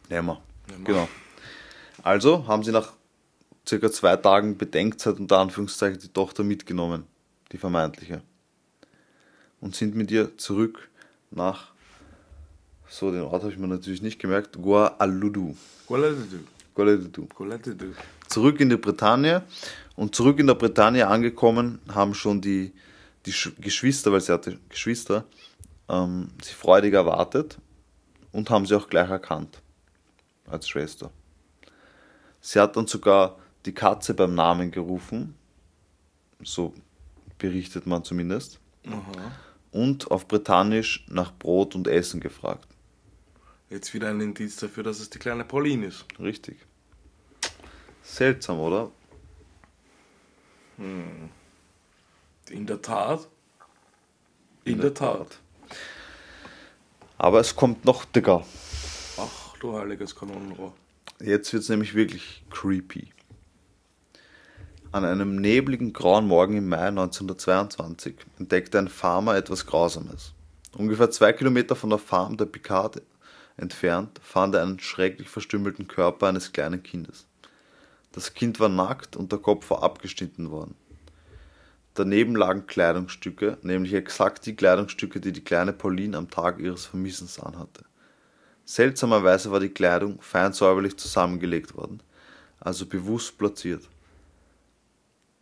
Nehmen 0.09 0.27
wir. 0.27 0.41
Genau. 0.85 1.07
Also 2.05 2.45
haben 2.47 2.63
sie 2.63 2.71
nach 2.71 2.93
circa 3.67 3.91
zwei 3.91 4.15
Tagen 4.15 4.59
Bedenkzeit 4.59 5.19
unter 5.19 5.39
Anführungszeichen 5.39 5.99
die 5.99 6.09
Tochter 6.09 6.43
mitgenommen, 6.43 7.05
die 7.51 7.57
vermeintliche. 7.57 8.21
Und 9.59 9.75
sind 9.75 9.95
mit 9.95 10.11
ihr 10.11 10.37
zurück 10.37 10.87
nach, 11.31 11.71
so 12.87 13.09
den 13.11 13.21
Ort 13.21 13.41
habe 13.41 13.51
ich 13.51 13.57
mir 13.57 13.67
natürlich 13.67 14.03
nicht 14.03 14.19
gemerkt, 14.19 14.61
Gualudu. 14.61 15.57
Gualadudu. 15.87 16.37
Gualudu. 16.75 17.27
Gualadudu. 17.33 17.93
Zurück 18.27 18.59
in 18.59 18.69
die 18.69 18.77
Bretagne 18.77 19.41
und 19.95 20.13
zurück 20.13 20.37
in 20.37 20.45
der 20.45 20.53
Bretagne 20.53 21.07
angekommen 21.07 21.79
haben 21.91 22.13
schon 22.13 22.39
die, 22.39 22.71
die 23.25 23.33
Sch- 23.33 23.59
Geschwister, 23.59 24.11
weil 24.11 24.21
sie 24.21 24.31
hatte 24.31 24.59
Geschwister, 24.69 25.25
ähm, 25.89 26.27
sie 26.43 26.53
freudig 26.53 26.93
erwartet 26.93 27.57
und 28.31 28.51
haben 28.51 28.67
sie 28.67 28.75
auch 28.75 28.89
gleich 28.89 29.09
erkannt 29.09 29.59
als 30.45 30.69
Schwester. 30.69 31.09
Sie 32.45 32.59
hat 32.59 32.77
dann 32.77 32.85
sogar 32.85 33.39
die 33.65 33.73
Katze 33.73 34.13
beim 34.13 34.35
Namen 34.35 34.69
gerufen, 34.69 35.33
so 36.43 36.75
berichtet 37.39 37.87
man 37.87 38.03
zumindest, 38.03 38.59
Aha. 38.85 39.31
und 39.71 40.11
auf 40.11 40.27
Britannisch 40.27 41.07
nach 41.09 41.33
Brot 41.33 41.73
und 41.73 41.87
Essen 41.87 42.19
gefragt. 42.19 42.67
Jetzt 43.71 43.95
wieder 43.95 44.09
ein 44.09 44.21
Indiz 44.21 44.57
dafür, 44.57 44.83
dass 44.83 44.99
es 44.99 45.09
die 45.09 45.17
kleine 45.17 45.43
Pauline 45.43 45.87
ist. 45.87 46.05
Richtig. 46.19 46.57
Seltsam, 48.03 48.59
oder? 48.59 48.91
In 50.77 52.67
der 52.67 52.79
Tat. 52.79 53.27
In, 54.65 54.81
der 54.81 54.93
Tat. 54.93 55.39
Aber 57.17 57.39
es 57.39 57.55
kommt 57.55 57.85
noch 57.85 58.05
dicker. 58.05 58.45
Ach, 59.17 59.57
du 59.57 59.75
heiliges 59.75 60.15
Kanonenrohr. 60.15 60.73
Jetzt 61.21 61.53
wird 61.53 61.63
es 61.63 61.69
nämlich 61.69 61.95
wirklich 61.95 62.43
creepy. 62.49 63.13
An 64.91 65.05
einem 65.05 65.37
nebligen 65.37 65.93
grauen 65.93 66.27
Morgen 66.27 66.57
im 66.57 66.67
Mai 66.67 66.87
1922 66.87 68.15
entdeckte 68.37 68.79
ein 68.79 68.89
Farmer 68.89 69.35
etwas 69.35 69.65
Grausames. 69.65 70.33
Ungefähr 70.73 71.09
zwei 71.11 71.31
Kilometer 71.31 71.77
von 71.77 71.89
der 71.89 71.99
Farm 71.99 72.35
der 72.35 72.45
Picard 72.45 73.01
entfernt 73.55 74.19
fand 74.21 74.55
er 74.55 74.63
einen 74.63 74.79
schrecklich 74.79 75.29
verstümmelten 75.29 75.87
Körper 75.87 76.27
eines 76.27 76.51
kleinen 76.51 76.83
Kindes. 76.83 77.27
Das 78.11 78.33
Kind 78.33 78.59
war 78.59 78.69
nackt 78.69 79.15
und 79.15 79.31
der 79.31 79.39
Kopf 79.39 79.69
war 79.69 79.83
abgeschnitten 79.83 80.51
worden. 80.51 80.75
Daneben 81.93 82.35
lagen 82.35 82.67
Kleidungsstücke, 82.67 83.57
nämlich 83.61 83.93
exakt 83.93 84.45
die 84.45 84.55
Kleidungsstücke, 84.55 85.21
die 85.21 85.31
die 85.31 85.43
kleine 85.45 85.71
Pauline 85.71 86.17
am 86.17 86.29
Tag 86.29 86.59
ihres 86.59 86.85
Vermissens 86.85 87.39
anhatte. 87.39 87.85
Seltsamerweise 88.65 89.51
war 89.51 89.59
die 89.59 89.69
Kleidung 89.69 90.19
fein 90.21 90.51
säuberlich 90.51 90.97
zusammengelegt 90.97 91.75
worden, 91.75 92.01
also 92.59 92.85
bewusst 92.85 93.37
platziert. 93.37 93.87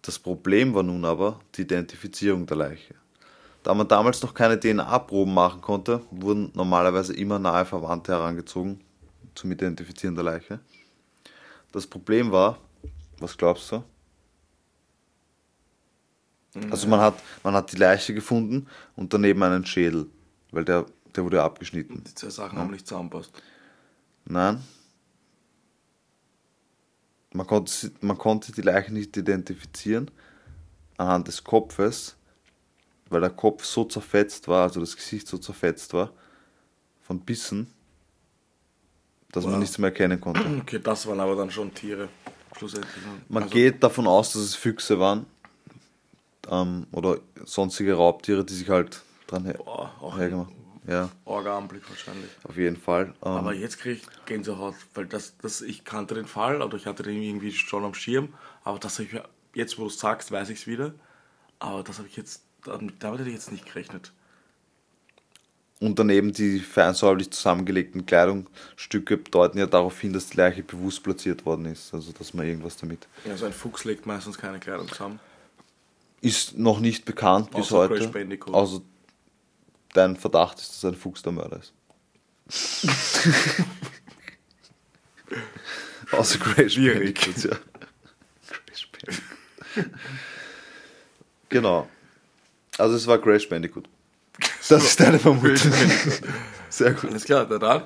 Das 0.01 0.19
Problem 0.19 0.73
war 0.73 0.83
nun 0.83 1.05
aber 1.05 1.39
die 1.55 1.61
Identifizierung 1.61 2.45
der 2.45 2.57
Leiche. 2.57 2.95
Da 3.63 3.73
man 3.73 3.87
damals 3.87 4.21
noch 4.21 4.33
keine 4.33 4.59
DNA-Proben 4.59 5.33
machen 5.33 5.61
konnte, 5.61 6.01
wurden 6.11 6.51
normalerweise 6.53 7.13
immer 7.13 7.39
nahe 7.39 7.65
Verwandte 7.65 8.11
herangezogen 8.11 8.81
zum 9.33 9.51
Identifizieren 9.51 10.15
der 10.15 10.25
Leiche. 10.25 10.59
Das 11.71 11.87
Problem 11.87 12.29
war, 12.31 12.59
was 13.19 13.37
glaubst 13.37 13.71
du? 13.71 13.83
Also 16.69 16.87
man 16.87 16.99
hat, 16.99 17.15
man 17.41 17.55
hat 17.55 17.71
die 17.71 17.77
Leiche 17.77 18.13
gefunden 18.13 18.67
und 18.95 19.11
daneben 19.13 19.41
einen 19.41 19.65
Schädel, 19.65 20.07
weil 20.51 20.65
der, 20.65 20.85
der 21.15 21.23
wurde 21.23 21.41
abgeschnitten. 21.43 22.03
Die 22.03 22.15
zwei 22.15 22.29
Sachen 22.29 22.57
haben 22.57 22.71
nicht 22.71 22.87
zusammenpasst. 22.87 23.31
Nein. 24.25 24.63
Man 27.33 27.47
konnte, 27.47 27.91
man 28.01 28.17
konnte 28.17 28.51
die 28.51 28.61
Leiche 28.61 28.93
nicht 28.93 29.15
identifizieren 29.17 30.11
anhand 30.97 31.27
des 31.27 31.43
Kopfes, 31.43 32.15
weil 33.09 33.21
der 33.21 33.31
Kopf 33.31 33.65
so 33.65 33.85
zerfetzt 33.85 34.47
war, 34.47 34.63
also 34.63 34.79
das 34.79 34.95
Gesicht 34.95 35.27
so 35.27 35.37
zerfetzt 35.39 35.93
war, 35.93 36.11
von 37.01 37.19
Bissen, 37.19 37.67
dass 39.31 39.43
man 39.45 39.53
Wow. 39.53 39.59
nichts 39.61 39.77
mehr 39.79 39.89
erkennen 39.89 40.21
konnte. 40.21 40.41
Okay, 40.61 40.79
das 40.79 41.07
waren 41.07 41.19
aber 41.19 41.35
dann 41.35 41.49
schon 41.49 41.73
Tiere. 41.73 42.09
Schlussendlich. 42.55 43.03
Man 43.29 43.43
Also, 43.43 43.53
geht 43.53 43.83
davon 43.83 44.05
aus, 44.05 44.33
dass 44.33 44.43
es 44.43 44.53
Füchse 44.55 44.99
waren 44.99 45.25
ähm, 46.49 46.85
oder 46.91 47.17
sonstige 47.45 47.95
Raubtiere, 47.95 48.45
die 48.45 48.53
sich 48.53 48.69
halt 48.69 49.01
dran 49.25 49.45
her 49.45 49.55
Boah, 49.55 50.15
hergemacht 50.15 50.51
Ja, 50.87 51.09
Orga-Anblick 51.25 51.89
wahrscheinlich. 51.89 52.29
auf 52.43 52.57
jeden 52.57 52.75
Fall. 52.77 53.13
Ähm, 53.23 53.31
Aber 53.31 53.53
jetzt 53.53 53.79
kriege 53.79 53.95
ich 54.01 54.25
Gänsehaut, 54.25 54.75
weil 54.93 55.05
das, 55.05 55.37
das, 55.37 55.61
ich 55.61 55.85
kannte 55.85 56.15
den 56.15 56.25
Fall 56.25 56.61
oder 56.61 56.75
ich 56.75 56.85
hatte 56.85 57.03
den 57.03 57.21
irgendwie 57.21 57.51
schon 57.51 57.85
am 57.85 57.93
Schirm, 57.93 58.33
aber 58.63 58.79
das 58.79 58.95
habe 58.95 59.03
ich 59.03 59.13
mir, 59.13 59.23
jetzt 59.53 59.77
wo 59.77 59.83
du 59.83 59.87
es 59.87 59.99
sagst, 59.99 60.31
weiß 60.31 60.49
ich 60.49 60.59
es 60.59 60.67
wieder. 60.67 60.93
Aber 61.59 61.83
das 61.83 61.99
habe 61.99 62.07
ich 62.09 62.17
jetzt, 62.17 62.43
damit 62.65 63.01
hätte 63.01 63.29
ich 63.29 63.33
jetzt 63.35 63.51
nicht 63.51 63.65
gerechnet. 63.65 64.11
Und 65.79 65.99
daneben 65.99 66.31
die 66.31 66.59
feinsäuberlich 66.59 67.31
zusammengelegten 67.31 68.05
Kleidungsstücke 68.05 69.17
deuten 69.17 69.57
ja 69.57 69.65
darauf 69.65 69.99
hin, 69.99 70.13
dass 70.13 70.27
die 70.29 70.37
Leiche 70.37 70.63
bewusst 70.63 71.03
platziert 71.03 71.45
worden 71.45 71.65
ist. 71.65 71.93
Also 71.93 72.11
dass 72.13 72.33
man 72.33 72.45
irgendwas 72.45 72.77
damit. 72.77 73.07
Also 73.29 73.45
ein 73.45 73.53
Fuchs 73.53 73.83
legt 73.83 74.05
meistens 74.05 74.37
keine 74.37 74.59
Kleidung 74.59 74.87
zusammen. 74.87 75.19
Ist 76.21 76.57
noch 76.57 76.79
nicht 76.79 77.03
bekannt 77.03 77.51
bis 77.51 77.65
Außer 77.65 77.77
heute. 77.79 77.95
Crash 77.95 78.11
Bandicoot. 78.11 78.53
Außer 78.53 78.81
dein 79.93 80.17
Verdacht 80.17 80.59
ist, 80.59 80.71
dass 80.83 80.91
ein 80.91 80.97
Fuchs 80.97 81.21
der 81.21 81.31
Mörder 81.31 81.59
ist. 81.59 81.73
Außer 86.11 86.39
Crash. 86.39 86.75
Bandicoot, 86.75 87.43
ja. 87.43 87.57
Crash 88.47 88.89
Bandicoot. 88.91 89.91
genau. 91.49 91.89
Also 92.77 92.95
es 92.95 93.07
war 93.07 93.19
Crash 93.19 93.47
Bandicoot. 93.47 93.87
Das 94.69 94.83
ist 94.83 94.99
deine 94.99 95.19
Vermutung. 95.19 95.71
Sehr 96.69 96.93
gut. 96.93 97.11
Alles 97.11 97.25
klar, 97.25 97.45
na 97.49 97.57
dann. 97.57 97.83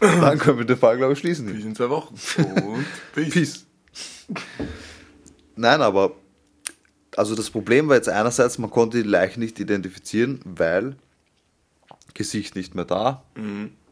Dann 0.00 0.38
können 0.38 0.58
wir 0.58 0.64
den 0.64 0.76
Fall, 0.76 0.96
glaube 0.96 1.14
ich, 1.14 1.18
schließen. 1.18 1.46
Bis 1.46 1.64
in 1.64 1.74
zwei 1.74 1.88
Wochen. 1.90 2.14
Und 2.66 2.86
Peace. 3.14 3.32
Peace. 3.32 3.66
Nein, 5.56 5.82
aber 5.82 6.12
also 7.16 7.34
das 7.34 7.50
Problem 7.50 7.88
war 7.88 7.96
jetzt 7.96 8.08
einerseits, 8.08 8.58
man 8.58 8.70
konnte 8.70 9.02
die 9.02 9.08
Leiche 9.08 9.40
nicht 9.40 9.58
identifizieren, 9.58 10.40
weil 10.44 10.96
Gesicht 12.14 12.56
nicht 12.56 12.74
mehr 12.74 12.84
da. 12.84 13.22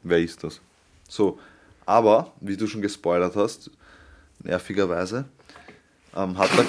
Wer 0.02 0.18
ist 0.18 0.44
das? 0.44 0.60
So, 1.08 1.38
aber 1.86 2.32
wie 2.40 2.56
du 2.56 2.66
schon 2.66 2.82
gespoilert 2.82 3.34
hast, 3.34 3.70
nervigerweise, 4.42 5.24
ähm, 6.14 6.36
hat, 6.38 6.50
der, 6.56 6.64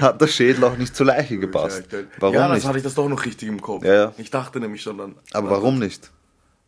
hat 0.06 0.20
der 0.20 0.26
Schädel 0.26 0.64
auch 0.64 0.76
nicht 0.76 0.94
zur 0.94 1.06
Leiche 1.06 1.38
gepasst. 1.38 1.84
Warum 2.18 2.34
ja, 2.34 2.48
das 2.48 2.58
nicht? 2.58 2.66
hatte 2.66 2.78
ich 2.78 2.84
das 2.84 2.94
doch 2.94 3.08
noch 3.08 3.24
richtig 3.24 3.48
im 3.48 3.60
Kopf. 3.60 3.84
Ja, 3.84 3.94
ja. 3.94 4.14
Ich 4.18 4.30
dachte 4.30 4.60
nämlich 4.60 4.82
schon 4.82 4.98
dann. 4.98 5.16
Aber 5.32 5.50
warum 5.50 5.78
nicht? 5.78 6.10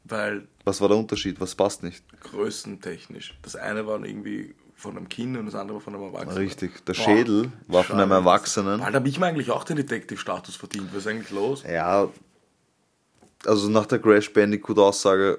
Weil 0.05 0.47
Was 0.65 0.81
war 0.81 0.89
der 0.89 0.97
Unterschied? 0.97 1.41
Was 1.41 1.55
passt 1.55 1.83
nicht? 1.83 2.03
größentechnisch. 2.21 3.35
Das 3.43 3.57
eine 3.57 3.87
war 3.87 4.03
irgendwie 4.05 4.55
von 4.75 4.97
einem 4.97 5.09
Kind 5.09 5.37
und 5.37 5.47
das 5.47 5.55
andere 5.55 5.77
war 5.77 5.83
von 5.83 5.95
einem 5.95 6.05
Erwachsenen. 6.05 6.37
Richtig. 6.37 6.85
Der 6.87 6.95
Boah, 6.95 7.03
Schädel 7.03 7.53
war 7.69 7.85
von 7.85 8.01
einem. 8.01 8.13
Erwachsenen. 8.13 8.81
Da 8.81 8.93
habe 8.93 9.09
ich 9.09 9.19
mir 9.19 9.27
eigentlich 9.27 9.51
auch 9.51 9.65
den 9.65 9.77
Detective-Status 9.77 10.57
verdient. 10.57 10.89
Was 10.93 11.01
ist 11.01 11.07
eigentlich 11.07 11.31
los? 11.31 11.65
Ja, 11.69 12.09
also 13.47 13.69
nach 13.69 13.87
der 13.87 13.99
Crash 13.99 14.33
Bandicoot-Aussage 14.33 15.39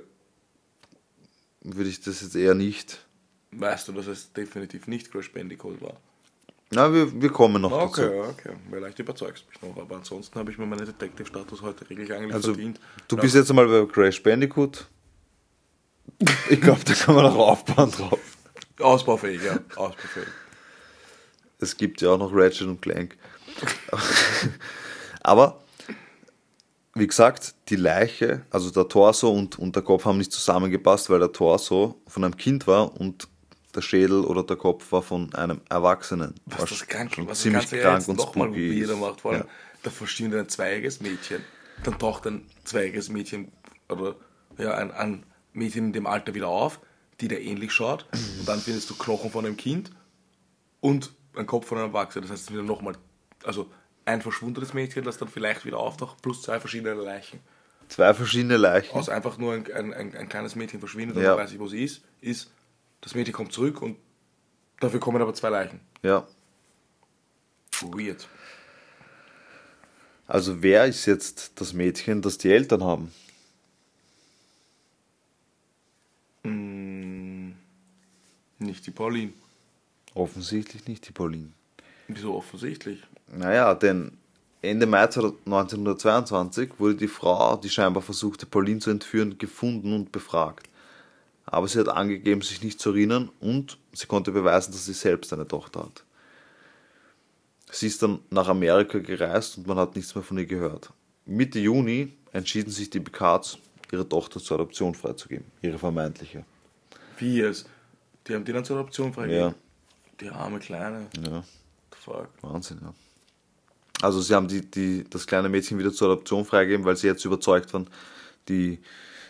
würde 1.62 1.90
ich 1.90 2.02
das 2.02 2.22
jetzt 2.22 2.36
eher 2.36 2.54
nicht. 2.56 3.06
Weißt 3.52 3.88
du, 3.88 3.92
dass 3.92 4.08
es 4.08 4.32
definitiv 4.34 4.88
nicht 4.88 5.12
Crash 5.12 5.32
Bandicoot 5.32 5.82
war? 5.82 5.98
Na, 6.74 6.94
wir, 6.94 7.22
wir 7.22 7.30
kommen 7.30 7.62
noch 7.62 7.72
Okay, 7.72 8.02
dazu. 8.04 8.30
okay. 8.30 8.56
Vielleicht 8.70 8.98
überzeugst 9.00 9.44
du 9.44 9.50
mich 9.68 9.76
noch. 9.76 9.82
Aber 9.84 9.98
ansonsten 9.98 10.40
habe 10.40 10.52
ich 10.52 10.58
mir 10.58 10.66
meinen 10.66 10.86
Detective-Status 10.86 11.62
heute 11.62 11.90
wirklich 11.90 12.14
eigentlich 12.14 12.34
Also, 12.34 12.54
verdient. 12.54 12.80
du 13.10 13.18
bist 13.18 13.36
jetzt 13.36 13.50
einmal 13.50 13.68
bei 13.68 13.86
Crash 13.92 14.24
Bandicoot. 14.24 14.88
Ich 16.50 16.62
glaube, 16.62 16.80
da 16.86 16.94
kann 16.94 17.16
man 17.16 17.26
noch 17.26 17.36
aufbauen 17.36 17.92
drauf. 17.92 18.20
Ausbaufähig, 18.80 19.42
ja. 19.44 19.60
Ausbaufähig. 19.76 20.28
Es 21.60 21.76
gibt 21.76 22.02
ja 22.02 22.10
auch 22.12 22.18
noch 22.18 22.32
Ratchet 22.34 22.68
und 22.68 22.82
Clank. 22.82 23.18
Aber, 25.22 25.62
wie 26.94 27.08
gesagt, 27.08 27.56
die 27.70 27.76
Leiche, 27.78 28.46
also 28.50 28.70
der 28.70 28.88
Torso 28.88 29.32
und, 29.32 29.58
und 29.58 29.76
der 29.76 29.84
Kopf 29.84 30.06
haben 30.06 30.18
nicht 30.18 30.32
zusammengepasst, 30.32 31.10
weil 31.10 31.20
der 31.20 31.32
Torso 31.32 32.02
von 32.08 32.24
einem 32.24 32.36
Kind 32.36 32.68
war 32.68 33.00
und 33.00 33.28
der 33.74 33.82
Schädel 33.82 34.26
oder 34.26 34.44
der 34.44 34.58
Kopf 34.58 34.92
war 34.92 35.02
von 35.02 35.34
einem 35.34 35.62
Erwachsenen. 35.70 36.36
Was 36.46 36.60
War 36.60 36.68
das 36.68 36.88
krank, 36.88 37.12
was 37.20 37.28
das 37.28 37.40
ziemlich 37.40 37.72
ja 37.72 37.82
krank 37.82 38.08
und 38.10 38.22
spooky 38.22 38.80
ist. 38.82 38.94
macht. 38.98 39.22
Vor 39.22 39.32
allem, 39.32 39.42
Ja. 39.42 39.48
da 39.84 39.90
verschwindet 39.90 40.40
ein 40.42 40.50
zweiges 40.50 41.00
Mädchen. 41.00 41.42
Dann 41.84 41.98
taucht 41.98 42.28
ein 42.28 42.46
zweiges 42.66 43.08
Mädchen 43.10 43.52
oder 43.88 44.16
ja, 44.58 44.74
ein, 44.74 44.92
ein 44.92 45.26
Mädchen 45.54 45.88
in 45.88 45.94
dem 45.94 46.06
Alter 46.08 46.34
wieder 46.34 46.50
auf, 46.50 46.82
die 47.22 47.30
dir 47.30 47.40
ähnlich 47.40 47.72
schaut. 47.72 48.06
Und 48.40 48.48
dann 48.48 48.60
findest 48.60 48.90
du 48.90 48.96
Knochen 48.96 49.32
von 49.32 49.46
einem 49.46 49.56
Kind 49.56 49.92
und 50.82 51.14
ein 51.36 51.46
Kopf 51.46 51.68
von 51.68 51.78
einem 51.78 51.88
Erwachsenen. 51.88 52.24
Das 52.24 52.32
heißt, 52.32 52.44
es 52.44 52.48
ist 52.50 52.54
wieder 52.54 52.64
nochmal, 52.64 52.96
also 53.46 53.72
ein 54.06 54.22
verschwundenes 54.22 54.74
Mädchen, 54.74 55.04
das 55.04 55.18
dann 55.18 55.28
vielleicht 55.30 55.66
wieder 55.66 55.78
auftaucht, 55.78 56.22
plus 56.22 56.42
zwei 56.42 56.60
verschiedene 56.60 56.94
Leichen. 56.94 57.40
Zwei 57.88 58.14
verschiedene 58.14 58.58
Leichen. 58.58 58.96
Aus 58.96 59.10
einfach 59.10 59.38
nur 59.38 59.54
ein, 59.54 59.72
ein, 59.74 59.94
ein, 59.94 60.16
ein 60.16 60.30
kleines 60.30 60.56
Mädchen 60.56 60.80
verschwindet 60.80 61.18
und 61.18 61.24
Ja. 61.24 61.36
weiß 61.36 61.52
nicht, 61.52 61.60
wo 61.60 61.68
sie 61.68 61.84
ist, 61.84 62.02
ist, 62.22 62.52
das 63.02 63.16
Mädchen 63.16 63.34
kommt 63.34 63.52
zurück 63.52 63.82
und 63.82 63.98
dafür 64.80 65.00
kommen 65.00 65.22
aber 65.22 65.34
zwei 65.34 65.50
Leichen. 65.50 65.80
Ja. 66.02 66.28
Weird. 67.82 68.28
Also 70.28 70.62
wer 70.62 70.86
ist 70.86 71.06
jetzt 71.06 71.60
das 71.60 71.74
Mädchen, 71.74 72.22
das 72.22 72.38
die 72.38 72.52
Eltern 72.52 72.84
haben? 72.84 73.12
Mm, 76.44 77.52
nicht 78.60 78.86
die 78.88 78.92
Pauline. 78.92 79.34
Offensichtlich 80.14 80.88
nicht 80.88 81.08
die 81.08 81.12
Pauline. 81.12 81.52
Wieso 82.16 82.36
offensichtlich? 82.36 83.02
Naja, 83.28 83.74
denn 83.74 84.18
Ende 84.62 84.86
Mai 84.86 85.04
1922 85.04 86.74
wurde 86.78 86.96
die 86.96 87.08
Frau, 87.08 87.56
die 87.58 87.70
scheinbar 87.70 88.04
versuchte, 88.04 88.46
Pauline 88.46 88.80
zu 88.80 88.92
entführen, 88.92 89.38
gefunden 89.38 89.94
und 89.94 90.12
befragt. 90.12 90.70
Aber 91.46 91.68
sie 91.68 91.80
hat 91.80 91.90
angegeben, 91.90 92.42
sich 92.42 92.64
nicht 92.64 92.80
zu 92.80 92.92
erinnern 92.92 93.30
und 93.40 93.78
sie 93.92 94.06
konnte 94.06 94.32
beweisen, 94.32 94.72
dass 94.72 94.86
sie 94.86 94.94
selbst 94.94 95.34
eine 95.34 95.48
Tochter 95.48 95.82
hat. 95.82 96.04
Sie 97.72 97.88
ist 97.88 98.04
dann 98.04 98.20
nach 98.30 98.48
Amerika 98.50 99.00
gereist 99.00 99.58
und 99.58 99.66
man 99.66 99.78
hat 99.78 99.96
nichts 99.96 100.14
mehr 100.14 100.24
von 100.24 100.38
ihr 100.38 100.46
gehört. 100.46 100.92
Mitte 101.26 101.60
Juni 101.60 102.14
entschieden 102.32 102.70
sich 102.70 102.90
die 102.90 103.00
Picards, 103.00 103.58
ihre 103.92 104.08
Tochter 104.08 104.40
zur 104.40 104.56
Adoption 104.56 104.94
freizugeben, 104.94 105.46
ihre 105.62 105.80
vermeintliche. 105.80 106.46
Wie 107.18 107.38
jetzt? 107.38 107.68
Die 108.28 108.36
haben 108.36 108.46
die 108.46 108.54
dann 108.54 108.66
zur 108.66 108.78
Adoption 108.78 109.14
freigegeben? 109.14 109.50
Ja. 109.50 109.56
Die 110.20 110.30
arme 110.30 110.60
Kleine. 110.60 111.08
Ja, 111.18 111.44
fuck. 112.04 112.30
Wahnsinn, 112.42 112.80
ja. 112.82 112.94
Also 114.02 114.22
sie 114.22 114.34
haben 114.34 114.48
die, 114.48 114.62
die, 114.62 115.06
das 115.10 115.28
kleine 115.28 115.48
Mädchen 115.50 115.78
wieder 115.78 115.94
zur 115.94 116.10
Adoption 116.12 116.44
freigegeben, 116.44 116.86
weil 116.86 116.98
sie 116.98 117.08
jetzt 117.08 117.24
überzeugt 117.24 117.74
waren, 117.74 117.88
die, 118.48 118.80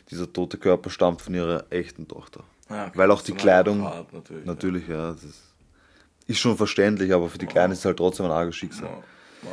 dieser 0.09 0.31
tote 0.31 0.57
Körper 0.57 0.89
stammt 0.89 1.21
von 1.21 1.33
ihrer 1.33 1.65
echten 1.69 2.07
Tochter. 2.07 2.43
Ja, 2.69 2.87
okay, 2.87 2.97
weil 2.97 3.11
auch 3.11 3.21
die 3.21 3.33
Kleidung, 3.33 3.83
hart, 3.83 4.13
natürlich, 4.13 4.45
natürlich, 4.45 4.87
ja, 4.87 5.11
das 5.11 5.23
ist, 5.25 5.41
ist 6.27 6.39
schon 6.39 6.55
verständlich, 6.55 7.13
aber 7.13 7.27
für 7.29 7.37
die 7.37 7.47
Kleine 7.47 7.73
ist 7.73 7.79
es 7.79 7.85
halt 7.85 7.97
trotzdem 7.97 8.27
ein 8.27 8.31
arges 8.31 8.55
Schicksal. 8.55 8.89
Ja, 9.43 9.49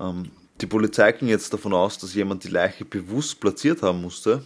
ja. 0.00 0.10
Ähm, 0.10 0.30
die 0.60 0.66
Polizei 0.66 1.12
ging 1.12 1.28
jetzt 1.28 1.52
davon 1.52 1.74
aus, 1.74 1.98
dass 1.98 2.14
jemand 2.14 2.44
die 2.44 2.48
Leiche 2.48 2.84
bewusst 2.86 3.38
platziert 3.40 3.82
haben 3.82 4.00
musste, 4.00 4.42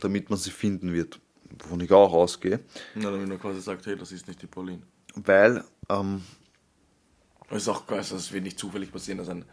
damit 0.00 0.30
man 0.30 0.38
sie 0.38 0.50
finden 0.50 0.92
wird, 0.92 1.18
wovon 1.58 1.80
ich 1.80 1.90
auch 1.90 2.12
ausgehe, 2.12 2.60
Na, 2.94 3.10
damit 3.10 3.28
man 3.28 3.40
quasi 3.40 3.60
sagt, 3.60 3.84
hey, 3.86 3.96
das 3.96 4.12
ist 4.12 4.28
nicht 4.28 4.40
die 4.40 4.46
Pauline. 4.46 4.82
weil, 5.16 5.64
ähm, 5.88 6.22
Es 7.50 7.62
ist 7.62 7.68
auch 7.68 7.86
geil, 7.86 7.98
das 7.98 8.32
wird 8.32 8.44
nicht 8.44 8.58
zufällig 8.58 8.92
passieren, 8.92 9.18
dass 9.18 9.28
ein 9.28 9.44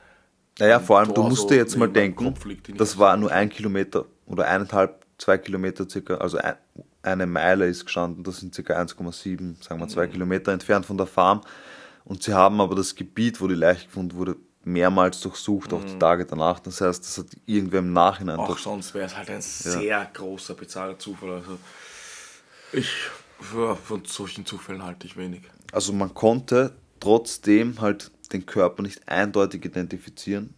Naja, 0.59 0.79
vor 0.79 0.99
allem, 0.99 1.09
du 1.09 1.13
Tor 1.15 1.29
musst 1.29 1.43
so 1.43 1.49
dir 1.49 1.55
jetzt 1.57 1.75
mal 1.77 1.89
denken, 1.89 2.33
das 2.77 2.97
war 2.97 3.17
nur 3.17 3.31
ein 3.31 3.49
Kilometer 3.49 4.05
oder 4.25 4.47
eineinhalb, 4.47 5.05
zwei 5.17 5.37
Kilometer 5.37 5.89
circa, 5.89 6.15
also 6.15 6.37
ein, 6.37 6.55
eine 7.01 7.25
Meile 7.25 7.67
ist 7.67 7.85
gestanden, 7.85 8.23
das 8.23 8.37
sind 8.37 8.53
circa 8.53 8.79
1,7, 8.79 9.63
sagen 9.63 9.79
wir 9.79 9.87
zwei 9.87 10.07
Mhm. 10.07 10.11
Kilometer 10.11 10.51
entfernt 10.51 10.85
von 10.85 10.97
der 10.97 11.07
Farm. 11.07 11.41
Und 12.05 12.23
sie 12.23 12.33
haben 12.33 12.61
aber 12.61 12.75
das 12.75 12.95
Gebiet, 12.95 13.41
wo 13.41 13.47
die 13.47 13.55
Leiche 13.55 13.85
gefunden 13.85 14.15
wurde, 14.15 14.35
mehrmals 14.63 15.19
durchsucht, 15.21 15.73
auch 15.73 15.83
die 15.83 15.97
Tage 15.97 16.25
danach. 16.25 16.59
Das 16.59 16.81
heißt, 16.81 17.03
das 17.03 17.17
hat 17.17 17.27
irgendwer 17.45 17.79
im 17.79 17.93
Nachhinein 17.93 18.37
Auch 18.37 18.57
sonst 18.57 18.93
wäre 18.93 19.05
es 19.05 19.15
halt 19.15 19.29
ein 19.29 19.41
sehr 19.41 20.09
großer 20.13 20.53
bizarrer 20.53 20.99
Zufall. 20.99 21.31
Also 21.31 21.57
ich 22.73 22.89
von 23.83 24.03
solchen 24.05 24.45
Zufällen 24.45 24.83
halte 24.83 25.07
ich 25.07 25.15
wenig. 25.15 25.41
Also 25.71 25.93
man 25.93 26.13
konnte 26.13 26.75
trotzdem 26.99 27.81
halt 27.81 28.11
den 28.33 28.45
Körper 28.45 28.83
nicht 28.83 29.07
eindeutig 29.07 29.63
identifizieren, 29.65 30.53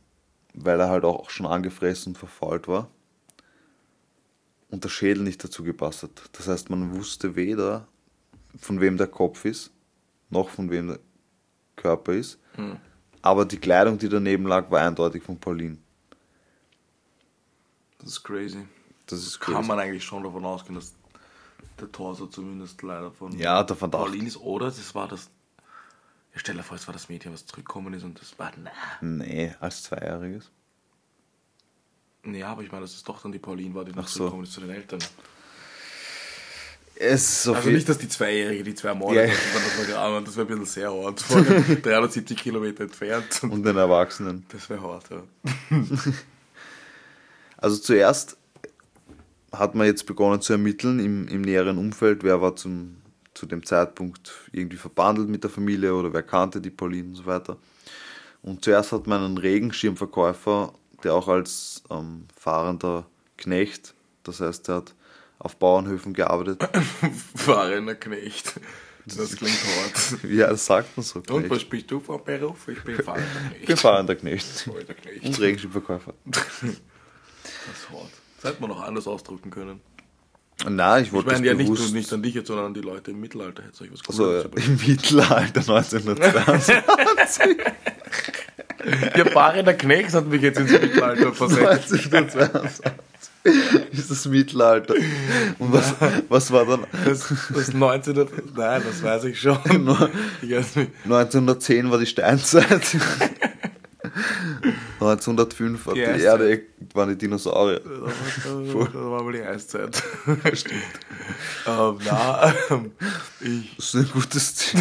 weil 0.54 0.80
er 0.80 0.90
halt 0.90 1.04
auch 1.06 1.30
schon 1.30 1.46
angefressen 1.46 2.12
und 2.14 2.18
verfault 2.18 2.68
war. 2.68 2.90
Und 4.72 4.84
der 4.84 4.90
Schädel 4.90 5.24
nicht 5.24 5.44
dazu 5.44 5.64
gepasst 5.64 6.04
hat. 6.04 6.12
Das 6.34 6.48
heißt, 6.48 6.70
man 6.70 6.96
wusste 6.96 7.36
weder, 7.36 7.88
von 8.60 8.80
wem 8.82 8.98
der 8.98 9.08
Kopf 9.08 9.46
ist, 9.46 9.72
noch 10.30 10.50
von 10.50 10.70
wem 10.70 10.88
der 10.90 11.00
Körper 11.76 12.14
ist. 12.14 12.40
Aber 13.22 13.46
die 13.46 13.58
Kleidung, 13.58 13.98
die 13.98 14.10
daneben 14.10 14.46
lag, 14.46 14.70
war 14.70 14.82
eindeutig 14.82 15.24
von 15.24 15.40
Pauline. 15.40 15.78
Das 18.00 18.10
ist 18.10 18.24
crazy. 18.24 18.66
Das 19.08 19.20
ist 19.20 19.40
Kann 19.40 19.56
crazy. 19.56 19.68
man 19.68 19.80
eigentlich 19.80 20.04
schon 20.04 20.24
davon 20.24 20.46
ausgehen, 20.46 20.76
dass 20.76 20.94
der 21.80 21.92
Torso 21.92 22.28
zumindest 22.28 22.82
leider 22.84 23.12
von 23.12 23.38
Ja, 23.38 23.64
der 23.64 23.76
Verdacht. 23.76 24.06
Pauline 24.06 24.28
ist. 24.28 24.38
Oder 24.38 24.68
das 24.68 24.94
war 24.96 25.08
das. 25.08 25.30
Ja, 26.34 26.40
stell 26.40 26.56
dir 26.56 26.64
vor, 26.64 26.78
es 26.78 26.88
war 26.88 26.94
das 26.94 27.10
Mädchen, 27.10 27.34
was 27.34 27.46
zurückgekommen 27.46 27.94
ist 27.94 28.04
und 28.04 28.20
das 28.22 28.38
war. 28.38 28.52
Na. 28.62 28.72
Nee, 29.02 29.54
als 29.60 29.84
Zweijähriges. 29.84 30.52
Ja, 32.26 32.48
aber 32.52 32.62
ich 32.64 32.72
meine, 32.72 32.84
dass 32.84 32.94
es 32.94 33.04
doch 33.04 33.22
dann 33.22 33.32
die 33.32 33.40
Pauline 33.40 33.74
war, 33.74 33.86
die 33.86 33.92
noch 33.94 34.04
Ach 34.04 34.08
so. 34.08 34.18
zurückgekommen 34.20 34.44
ist 34.44 34.54
zu 34.54 34.62
den 34.62 34.70
Eltern. 34.72 35.00
Es 37.02 37.22
ist 37.22 37.44
so 37.44 37.54
Also 37.54 37.70
nicht, 37.70 37.88
dass 37.88 37.98
die 37.98 38.10
Zweijährige 38.10 38.62
die 38.62 38.76
zwei 38.76 38.94
Morde 38.94 39.26
Ja. 39.26 39.26
ja. 39.28 40.20
das 40.22 40.36
wäre 40.36 40.46
ein 40.46 40.48
bisschen 40.50 40.66
sehr 40.66 40.94
hart. 40.94 41.22
Vor 41.22 41.38
allem 41.38 41.82
370 41.82 42.38
Kilometer 42.38 42.84
entfernt. 42.84 43.42
und 43.44 43.64
den 43.64 43.78
Erwachsenen. 43.78 44.46
Das 44.50 44.70
wäre 44.70 44.82
hart, 44.82 45.10
ja. 45.10 45.24
Also 47.62 47.78
zuerst 47.78 48.38
hat 49.52 49.76
man 49.76 49.86
jetzt 49.88 50.06
begonnen 50.06 50.42
zu 50.42 50.54
ermitteln 50.54 51.00
im, 51.00 51.28
im 51.28 51.42
näheren 51.42 51.78
Umfeld, 51.78 52.24
wer 52.24 52.42
war 52.42 52.56
zum, 52.56 52.99
zu 53.40 53.46
dem 53.46 53.66
Zeitpunkt 53.66 54.32
irgendwie 54.52 54.76
verbandelt 54.78 55.30
mit 55.30 55.44
der 55.44 55.50
Familie 55.50 55.96
oder 55.96 56.12
wer 56.12 56.24
kannte 56.24 56.60
die 56.60 56.70
Pauline 56.70 57.10
und 57.10 57.16
so 57.16 57.26
weiter. 57.26 57.58
Und 58.42 58.66
zuerst 58.66 58.92
hat 58.92 59.08
man 59.08 59.24
einen 59.24 59.38
Regenschirmverkäufer, 59.38 60.74
der 61.04 61.14
auch 61.14 61.30
als 61.30 61.82
ähm, 61.90 62.26
fahrender 62.36 63.06
Knecht, 63.38 63.94
das 64.24 64.42
heißt, 64.42 64.68
er 64.70 64.76
hat 64.76 64.96
auf 65.40 65.56
Bauernhöfen 65.56 66.14
gearbeitet. 66.14 66.62
Fahrender 67.36 67.96
Knecht. 67.96 68.60
Das 69.06 69.38
klingt 69.38 69.58
hart. 69.64 70.24
Ja, 70.30 70.48
das 70.50 70.66
sagt 70.66 70.98
man 70.98 71.04
so. 71.06 71.24
Und 71.30 71.50
was 71.50 71.64
bist 71.64 71.90
du 71.90 72.02
von 72.02 72.22
Beruf? 72.24 72.68
Ich 72.68 72.84
bin 72.84 73.02
fahrender 73.02 73.26
Ich 73.54 73.58
bin 73.60 73.66
Knecht. 73.68 73.80
fahrender 73.82 74.16
Knecht. 74.16 74.46
Fahrender 74.66 74.94
Knecht. 74.94 75.26
Und 75.26 75.40
Regenschirmverkäufer. 75.40 76.14
Das 76.26 76.44
ist 76.64 77.90
hart. 77.90 78.12
Das 78.42 78.52
hätte 78.52 78.62
man 78.62 78.70
noch 78.72 78.82
anders 78.82 79.08
ausdrücken 79.08 79.50
können. 79.50 79.80
Nein, 80.68 81.04
ich 81.04 81.08
Ich 81.08 81.14
wollte 81.14 81.32
meine 81.32 81.46
ja 81.46 81.54
das 81.54 81.58
nicht, 81.58 81.72
bewusst... 81.72 81.94
nicht 81.94 82.12
an 82.12 82.22
dich 82.22 82.34
jetzt, 82.34 82.48
sondern 82.48 82.68
an 82.68 82.74
die 82.74 82.82
Leute 82.82 83.12
im 83.12 83.20
Mittelalter. 83.20 83.64
Hätte 83.64 83.86
ich 83.86 83.92
was 83.92 84.02
also, 84.08 84.34
ja, 84.34 84.42
im 84.42 84.80
Mittelalter 84.86 85.60
1922. 85.60 87.58
Der 89.16 89.26
fahrender 89.26 89.74
Knecht 89.74 90.14
hat 90.14 90.28
mich 90.28 90.42
jetzt 90.42 90.60
ins 90.60 90.72
Mittelalter 90.72 91.34
versetzt. 91.34 91.94
1922 91.94 92.92
ist 93.92 94.12
das 94.12 94.26
Mittelalter. 94.26 94.96
Und 95.60 95.74
was, 95.74 95.96
was 96.28 96.52
war 96.52 96.66
dann? 96.66 96.86
Das, 97.06 97.34
das 97.54 97.74
1900, 97.74 98.56
nein, 98.56 98.82
das 98.86 99.02
weiß 99.02 99.24
ich 99.26 99.40
schon. 99.40 99.58
Ich 100.42 100.52
weiß 100.52 100.76
nicht. 100.76 100.92
1910 101.06 101.90
war 101.92 102.00
die 102.00 102.06
Steinzeit. 102.06 102.98
1905 105.02 105.86
hat 105.86 105.96
Die 105.96 106.04
die. 106.04 106.22
Erde, 106.24 106.62
waren 106.94 107.10
die 107.10 107.18
Dinosaurier. 107.18 107.80
Da 107.80 107.90
war, 108.74 108.90
da 108.90 109.00
war 109.12 109.24
mal 109.24 109.34
die 109.34 109.42
Eiszeit. 109.42 109.96
Stimmt. 110.54 110.84
ähm, 111.68 111.98
na, 112.06 112.54
ähm, 112.70 112.92
ich, 113.40 113.76
Das 113.78 113.86
ist 113.86 113.96
ein 113.96 114.10
gutes 114.12 114.74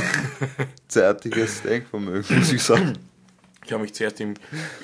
zeitiges 0.89 1.63
Denkvermögen, 1.63 2.39
muss 2.39 2.53
ich 2.53 2.63
sagen. 2.63 2.95
ich 3.65 3.73
habe 3.73 3.83
mich 3.83 3.95
zuerst 3.95 4.21
im, 4.21 4.35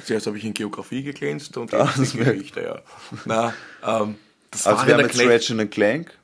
zuerst 0.05 0.27
habe 0.27 0.39
ich 0.39 0.45
in 0.45 0.55
Geografie 0.55 1.03
geglänzt 1.03 1.57
und 1.57 1.73
Ah, 1.75 1.87
jetzt 1.87 1.99
das 1.99 2.15
in 2.15 2.25
Geschichte, 2.25 2.63
ja. 2.63 2.83
Na, 3.25 3.53
ähm, 3.85 4.17
das 4.51 4.67
Also 4.67 4.87
wir 4.87 4.95
haben 4.95 5.01
jetzt 5.01 5.19
Ratchet 5.21 5.71
Clank, 5.71 6.07
Crash 6.07 6.17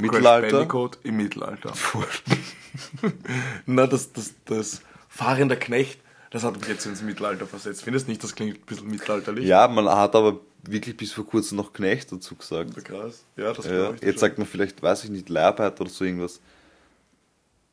Mittelalter. 0.00 0.50
Bandicoot 0.50 0.98
im 1.02 1.16
Mittelalter. 1.18 1.72
Na, 3.66 3.86
das, 3.86 4.12
das, 4.12 4.32
das 4.46 4.80
fahrender 5.08 5.56
Knecht, 5.56 6.00
das 6.32 6.42
hat 6.44 6.58
mich 6.58 6.68
jetzt 6.68 6.86
ins 6.86 7.02
Mittelalter 7.02 7.46
versetzt. 7.46 7.84
Findest 7.84 8.06
du 8.06 8.10
nicht, 8.10 8.22
das 8.24 8.34
klingt 8.34 8.58
ein 8.58 8.66
bisschen 8.66 8.88
mittelalterlich? 8.88 9.46
Ja, 9.46 9.68
man 9.68 9.88
hat 9.88 10.14
aber 10.16 10.40
wirklich 10.64 10.96
bis 10.96 11.12
vor 11.12 11.26
kurzem 11.26 11.58
noch 11.58 11.72
Knecht 11.72 12.10
dazu 12.10 12.34
gesagt. 12.34 12.74
Krass. 12.84 13.24
Ja, 13.36 13.52
das 13.52 13.66
Ja, 13.66 13.90
ich 13.92 14.00
jetzt 14.00 14.12
schon. 14.14 14.18
sagt 14.18 14.38
man 14.38 14.46
vielleicht, 14.46 14.82
weiß 14.82 15.04
ich 15.04 15.10
nicht, 15.10 15.28
Leiharbeit 15.28 15.80
oder 15.80 15.90
so 15.90 16.04
irgendwas. 16.04 16.40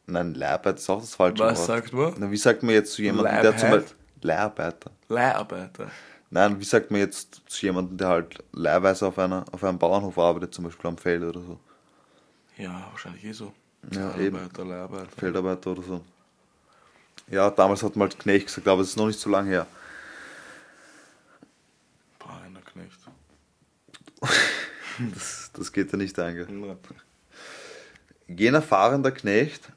Nein, 0.08 0.34
Leiharbeit 0.34 0.80
ist 0.80 0.90
auch 0.90 1.00
das 1.00 1.16
falsche 1.16 1.44
Was 1.44 1.60
Wort. 1.60 1.68
sagt 1.68 1.94
man? 1.94 2.14
Na, 2.18 2.30
wie 2.32 2.38
sagt 2.38 2.64
man 2.64 2.74
jetzt 2.74 2.94
zu 2.94 3.02
jemandem, 3.02 3.42
der 3.42 3.58
zum? 3.58 3.70
Beispiel... 3.70 3.96
Leiharbeiter. 4.22 4.92
Leiharbeiter. 5.08 5.90
Nein, 6.32 6.60
wie 6.60 6.66
sagt 6.66 6.92
man 6.92 7.00
jetzt 7.00 7.42
zu 7.48 7.66
jemandem, 7.66 7.98
der 7.98 8.08
halt 8.10 8.44
leihweise 8.52 9.08
auf, 9.08 9.18
einer, 9.18 9.46
auf 9.52 9.64
einem 9.64 9.80
Bauernhof 9.80 10.18
arbeitet, 10.20 10.54
zum 10.54 10.66
Beispiel 10.66 10.88
am 10.90 10.98
Feld 10.98 11.24
oder 11.24 11.40
so? 11.42 11.60
Ja, 12.58 12.88
wahrscheinlich 12.92 13.24
eh 13.24 13.32
so. 13.32 13.54
Ja, 13.94 14.14
eben. 14.18 14.36
Leiharbeiter, 14.36 14.66
Leiharbeiter. 14.66 15.08
Feldarbeiter 15.18 15.72
oder 15.72 15.84
so. 15.84 16.02
Ja, 17.32 17.50
damals 17.52 17.84
hat 17.84 17.96
man 17.96 18.10
halt 18.10 18.20
Knecht 18.20 18.48
gesagt, 18.48 18.68
aber 18.68 18.82
es 18.82 18.90
ist 18.90 18.98
noch 18.98 19.08
nicht 19.08 19.20
so 19.20 19.30
lange 19.30 19.50
her. 19.50 19.68
Fahrender 22.20 22.62
Knecht. 22.62 23.00
Das, 25.14 25.50
das 25.54 25.72
geht 25.72 25.94
ja 25.94 25.98
nicht 25.98 26.20
ein. 26.20 26.46
Jener 28.28 28.62
fahrender 28.62 29.12
Knecht 29.12 29.72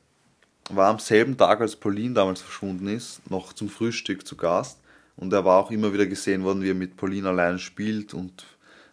war 0.69 0.91
am 0.91 0.99
selben 0.99 1.37
Tag, 1.37 1.61
als 1.61 1.77
Pauline 1.77 2.15
damals 2.15 2.41
verschwunden 2.41 2.89
ist, 2.89 3.31
noch 3.31 3.53
zum 3.53 3.69
Frühstück 3.69 4.27
zu 4.27 4.37
Gast. 4.37 4.81
Und 5.17 5.33
er 5.33 5.45
war 5.45 5.59
auch 5.59 5.71
immer 5.71 5.93
wieder 5.93 6.07
gesehen 6.07 6.43
worden, 6.43 6.63
wie 6.63 6.71
er 6.71 6.75
mit 6.75 6.97
Pauline 6.97 7.29
allein 7.29 7.61
spielt 7.61 8.15
und 8.15 8.45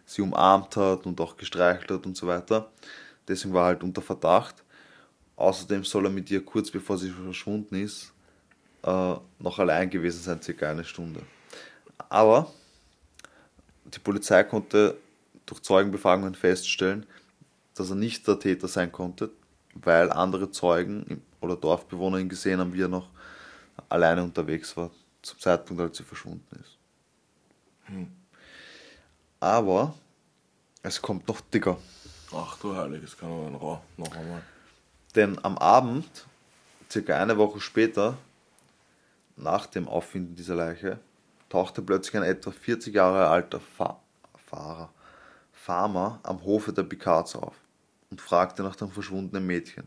sie 0.06 0.22
umarmt 0.22 0.76
hat 0.76 1.04
und 1.06 1.20
auch 1.20 1.36
gestreichelt 1.36 1.90
hat 1.90 2.06
und 2.06 2.16
so 2.16 2.26
weiter. 2.26 2.70
Deswegen 3.26 3.54
war 3.54 3.64
er 3.64 3.66
halt 3.66 3.82
unter 3.82 4.02
Verdacht. 4.02 4.62
Außerdem 5.36 5.84
soll 5.84 6.06
er 6.06 6.10
mit 6.10 6.30
ihr 6.30 6.44
kurz 6.44 6.70
bevor 6.70 6.98
sie 6.98 7.10
verschwunden 7.10 7.74
ist, 7.74 8.12
äh, 8.82 9.14
noch 9.38 9.58
allein 9.58 9.90
gewesen 9.90 10.22
sein, 10.22 10.42
circa 10.42 10.70
eine 10.70 10.84
Stunde. 10.84 11.22
Aber 12.08 12.52
die 13.84 13.98
Polizei 13.98 14.42
konnte 14.44 14.96
durch 15.46 15.62
Zeugenbefragungen 15.62 16.34
feststellen, 16.34 17.06
dass 17.74 17.90
er 17.90 17.96
nicht 17.96 18.26
der 18.26 18.38
Täter 18.38 18.68
sein 18.68 18.92
konnte, 18.92 19.30
weil 19.74 20.10
andere 20.10 20.50
Zeugen 20.50 21.22
oder 21.40 21.56
Dorfbewohner 21.56 22.18
ihn 22.18 22.28
gesehen 22.28 22.60
haben, 22.60 22.72
wie 22.72 22.82
er 22.82 22.88
noch 22.88 23.08
alleine 23.88 24.22
unterwegs 24.22 24.76
war, 24.76 24.90
zum 25.22 25.38
Zeitpunkt, 25.38 25.82
als 25.82 25.96
sie 25.96 26.04
verschwunden 26.04 26.60
ist. 26.60 26.76
Aber 29.40 29.94
es 30.82 31.00
kommt 31.00 31.26
noch 31.28 31.40
dicker. 31.40 31.78
Ach 32.32 32.58
du 32.58 32.76
Heiliges, 32.76 33.16
kann 33.16 33.30
man 33.30 33.52
noch, 33.52 33.82
noch 33.96 34.14
einmal. 34.14 34.42
Denn 35.16 35.42
am 35.44 35.58
Abend, 35.58 36.26
circa 36.88 37.20
eine 37.20 37.36
Woche 37.36 37.60
später, 37.60 38.16
nach 39.42 39.66
dem 39.66 39.88
Auffinden 39.88 40.34
dieser 40.34 40.54
Leiche, 40.54 40.98
tauchte 41.48 41.82
plötzlich 41.82 42.16
ein 42.16 42.28
etwa 42.28 42.50
40 42.50 42.94
Jahre 42.94 43.28
alter 43.28 43.60
Fa 43.60 44.00
Fahrer, 44.46 44.92
Farmer 45.52 46.18
am 46.24 46.42
Hofe 46.42 46.72
der 46.72 46.82
Picards 46.82 47.36
auf 47.36 47.54
und 48.10 48.20
fragte 48.20 48.62
nach 48.62 48.74
dem 48.74 48.90
verschwundenen 48.90 49.46
Mädchen 49.46 49.86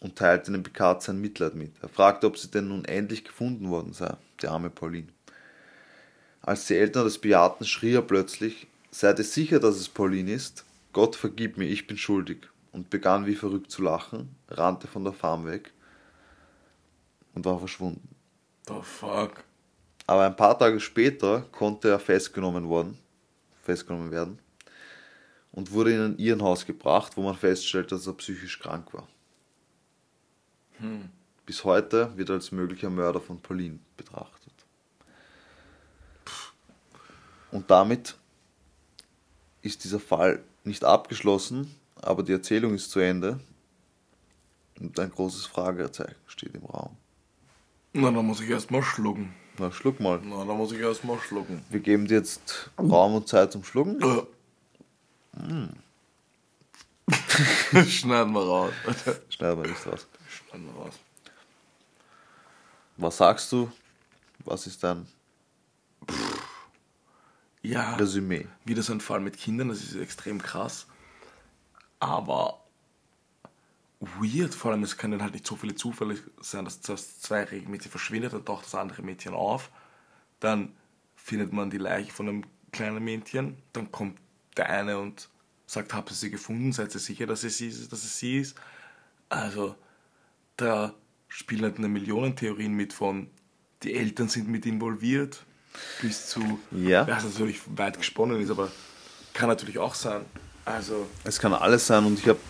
und 0.00 0.16
teilte 0.16 0.50
dem 0.50 0.62
Picard 0.62 1.02
sein 1.02 1.20
Mitleid 1.20 1.54
mit. 1.54 1.72
Er 1.82 1.88
fragte, 1.88 2.26
ob 2.26 2.36
sie 2.36 2.50
denn 2.50 2.68
nun 2.68 2.84
endlich 2.84 3.24
gefunden 3.24 3.70
worden 3.70 3.92
sei, 3.92 4.16
die 4.42 4.48
arme 4.48 4.70
Pauline. 4.70 5.08
Als 6.42 6.66
die 6.66 6.76
Eltern 6.76 7.04
das 7.04 7.18
bejahten, 7.18 7.66
schrie 7.66 7.94
er 7.94 8.02
plötzlich, 8.02 8.66
seid 8.90 9.18
ihr 9.18 9.24
sicher, 9.24 9.60
dass 9.60 9.76
es 9.76 9.88
Pauline 9.88 10.32
ist? 10.32 10.64
Gott 10.92 11.14
vergib 11.14 11.58
mir, 11.58 11.66
ich 11.66 11.86
bin 11.86 11.98
schuldig. 11.98 12.48
Und 12.72 12.88
begann 12.88 13.26
wie 13.26 13.34
verrückt 13.34 13.70
zu 13.70 13.82
lachen, 13.82 14.34
rannte 14.48 14.86
von 14.86 15.04
der 15.04 15.12
Farm 15.12 15.46
weg 15.46 15.72
und 17.34 17.44
war 17.44 17.58
verschwunden. 17.58 18.14
The 18.66 18.80
fuck. 18.82 19.44
Aber 20.06 20.26
ein 20.26 20.36
paar 20.36 20.58
Tage 20.58 20.80
später 20.80 21.42
konnte 21.52 21.88
er 21.88 22.00
festgenommen 22.00 22.68
worden, 22.68 22.98
festgenommen 23.62 24.10
werden 24.10 24.38
und 25.52 25.72
wurde 25.72 25.94
in 25.94 26.00
ein 26.00 26.18
Irrenhaus 26.18 26.66
gebracht, 26.66 27.16
wo 27.16 27.22
man 27.22 27.36
feststellte, 27.36 27.94
dass 27.94 28.06
er 28.06 28.14
psychisch 28.14 28.58
krank 28.58 28.92
war. 28.92 29.06
Bis 31.46 31.64
heute 31.64 32.16
wird 32.16 32.30
er 32.30 32.36
als 32.36 32.52
möglicher 32.52 32.90
Mörder 32.90 33.20
von 33.20 33.40
Pauline 33.40 33.78
betrachtet. 33.96 34.52
Und 37.50 37.70
damit 37.70 38.16
ist 39.62 39.84
dieser 39.84 40.00
Fall 40.00 40.42
nicht 40.64 40.84
abgeschlossen, 40.84 41.74
aber 41.96 42.22
die 42.22 42.32
Erzählung 42.32 42.74
ist 42.74 42.90
zu 42.90 43.00
Ende. 43.00 43.40
Und 44.78 44.98
ein 44.98 45.10
großes 45.10 45.46
Fragezeichen 45.46 46.16
steht 46.26 46.54
im 46.54 46.64
Raum. 46.64 46.96
Na, 47.92 48.10
da 48.10 48.22
muss 48.22 48.40
ich 48.40 48.48
erstmal 48.50 48.82
schlucken. 48.82 49.34
Na, 49.58 49.70
schluck 49.72 49.98
mal. 50.00 50.20
Na, 50.22 50.44
da 50.44 50.54
muss 50.54 50.72
ich 50.72 50.78
erstmal 50.80 51.18
schlucken. 51.18 51.64
Wir 51.70 51.80
geben 51.80 52.06
dir 52.06 52.18
jetzt 52.18 52.70
Raum 52.78 53.14
und 53.16 53.28
Zeit 53.28 53.52
zum 53.52 53.64
Schlucken. 53.64 54.00
Schneiden 57.88 58.32
wir 58.32 58.42
raus. 58.42 58.72
Schneiden 59.30 59.62
wir 59.62 59.70
nicht 59.70 59.86
raus. 59.86 60.06
Schneiden 60.28 60.66
wir 60.66 60.82
raus. 60.82 60.94
Was 62.96 63.16
sagst 63.16 63.50
du? 63.52 63.70
Was 64.44 64.66
ist 64.66 64.82
dein 64.84 65.06
Ja, 67.62 67.94
Resümee? 67.96 68.46
wieder 68.64 68.82
so 68.82 68.92
ein 68.92 69.00
Fall 69.00 69.20
mit 69.20 69.36
Kindern, 69.36 69.68
das 69.68 69.82
ist 69.82 69.96
extrem 69.96 70.40
krass. 70.40 70.86
Aber 71.98 72.59
weird, 74.00 74.54
vor 74.54 74.70
allem 74.72 74.82
es 74.82 74.96
können 74.96 75.22
halt 75.22 75.34
nicht 75.34 75.46
so 75.46 75.56
viele 75.56 75.74
Zufälle 75.74 76.16
sein, 76.40 76.64
dass 76.64 76.80
das 76.80 77.20
zwei 77.20 77.46
Mädchen 77.66 77.90
verschwindet, 77.90 78.32
dann 78.32 78.44
taucht 78.44 78.64
das 78.64 78.74
andere 78.74 79.02
Mädchen 79.02 79.34
auf, 79.34 79.70
dann 80.40 80.72
findet 81.16 81.52
man 81.52 81.68
die 81.70 81.78
Leiche 81.78 82.10
von 82.12 82.28
einem 82.28 82.44
kleinen 82.72 83.04
Mädchen, 83.04 83.58
dann 83.72 83.92
kommt 83.92 84.18
der 84.56 84.70
eine 84.70 84.98
und 84.98 85.28
sagt, 85.66 85.92
habt 85.94 86.10
ihr 86.10 86.14
sie 86.14 86.30
gefunden, 86.30 86.72
seid 86.72 86.94
ihr 86.94 87.00
sicher, 87.00 87.26
dass 87.26 87.44
es 87.44 87.58
sie 87.58 87.68
ist, 87.68 87.92
dass 87.92 88.02
es 88.04 88.18
sie 88.18 88.38
ist. 88.38 88.56
Also, 89.28 89.76
da 90.56 90.94
spielen 91.28 91.62
halt 91.62 91.78
eine 91.78 91.88
Millionen 91.88 92.34
Theorien 92.34 92.72
mit 92.72 92.92
von, 92.92 93.28
die 93.82 93.94
Eltern 93.94 94.28
sind 94.28 94.48
mit 94.48 94.66
involviert, 94.66 95.44
bis 96.00 96.26
zu, 96.28 96.58
Ja. 96.72 97.06
was 97.06 97.24
natürlich 97.24 97.60
weit 97.76 97.98
gesponnen 97.98 98.40
ist, 98.40 98.50
aber 98.50 98.72
kann 99.34 99.48
natürlich 99.48 99.78
auch 99.78 99.94
sein. 99.94 100.24
Also, 100.64 101.06
Es 101.24 101.38
kann 101.38 101.52
alles 101.54 101.86
sein 101.86 102.04
und 102.04 102.18
ich 102.18 102.26
habe 102.28 102.40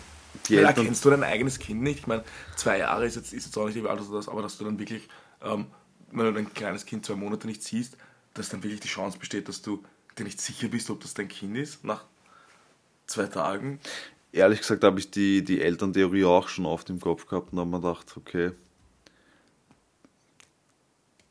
die 0.49 0.55
ja, 0.55 0.69
Eltern. 0.69 0.87
kennst 0.87 1.05
du 1.05 1.11
dein 1.11 1.23
eigenes 1.23 1.59
Kind 1.59 1.83
nicht? 1.83 2.01
Ich 2.01 2.07
meine, 2.07 2.25
zwei 2.57 2.79
Jahre 2.79 3.07
ist 3.07 3.17
jetzt, 3.17 3.33
ist 3.33 3.47
jetzt 3.47 3.57
auch 3.57 3.67
nicht 3.67 3.77
wie 3.77 3.87
alt 3.87 4.01
oder 4.01 4.17
das, 4.17 4.29
aber 4.29 4.43
dass 4.43 4.59
du 4.59 4.65
dann 4.65 4.79
wirklich, 4.79 5.09
ähm, 5.43 5.67
wenn 6.13 6.27
du 6.27 6.33
dein 6.33 6.53
kleines 6.53 6.87
Kind 6.87 7.07
zwei 7.07 7.15
Monate 7.15 7.47
nicht 7.47 7.63
siehst, 7.63 7.97
dass 8.35 8.49
dann 8.49 8.63
wirklich 8.63 8.81
die 8.81 8.89
Chance 8.89 9.19
besteht, 9.19 9.49
dass 9.49 9.63
du 9.63 9.83
dir 10.19 10.25
nicht 10.25 10.41
sicher 10.41 10.69
bist, 10.69 10.91
ob 10.91 11.01
das 11.01 11.15
dein 11.15 11.29
Kind 11.29 11.57
ist, 11.57 11.85
nach 11.85 12.05
zwei 13.07 13.27
Tagen. 13.27 13.81
Ehrlich 14.33 14.61
gesagt 14.61 14.85
habe 14.85 15.01
ich 15.01 15.11
die, 15.11 15.45
die 15.45 15.61
Elterntheorie 15.61 16.25
auch 16.25 16.49
schon 16.49 16.67
oft 16.67 16.89
im 16.91 17.01
Kopf 17.01 17.27
gehabt 17.27 17.53
und 17.53 17.59
habe 17.59 17.71
mir 17.71 17.81
gedacht, 17.81 18.15
okay, 18.17 18.53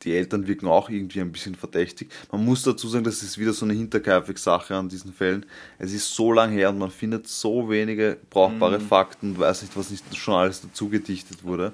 die 0.02 0.14
Eltern 0.14 0.46
wirken 0.46 0.66
auch 0.66 0.88
irgendwie 0.88 1.20
ein 1.20 1.30
bisschen 1.30 1.54
verdächtig. 1.54 2.10
Man 2.32 2.44
muss 2.44 2.62
dazu 2.62 2.88
sagen, 2.88 3.04
das 3.04 3.22
ist 3.22 3.36
wieder 3.38 3.52
so 3.52 3.66
eine 3.66 3.74
Hinterkaifeck-Sache 3.74 4.74
an 4.74 4.88
diesen 4.88 5.12
Fällen. 5.12 5.44
Es 5.78 5.92
ist 5.92 6.14
so 6.14 6.32
lang 6.32 6.52
her 6.52 6.70
und 6.70 6.78
man 6.78 6.90
findet 6.90 7.28
so 7.28 7.68
wenige 7.68 8.16
brauchbare 8.30 8.80
Fakten 8.80 9.32
und 9.32 9.38
weiß 9.38 9.62
nicht, 9.62 9.76
was 9.76 9.90
nicht 9.90 10.16
schon 10.16 10.34
alles 10.34 10.62
dazu 10.62 10.88
gedichtet 10.88 11.44
wurde. 11.44 11.72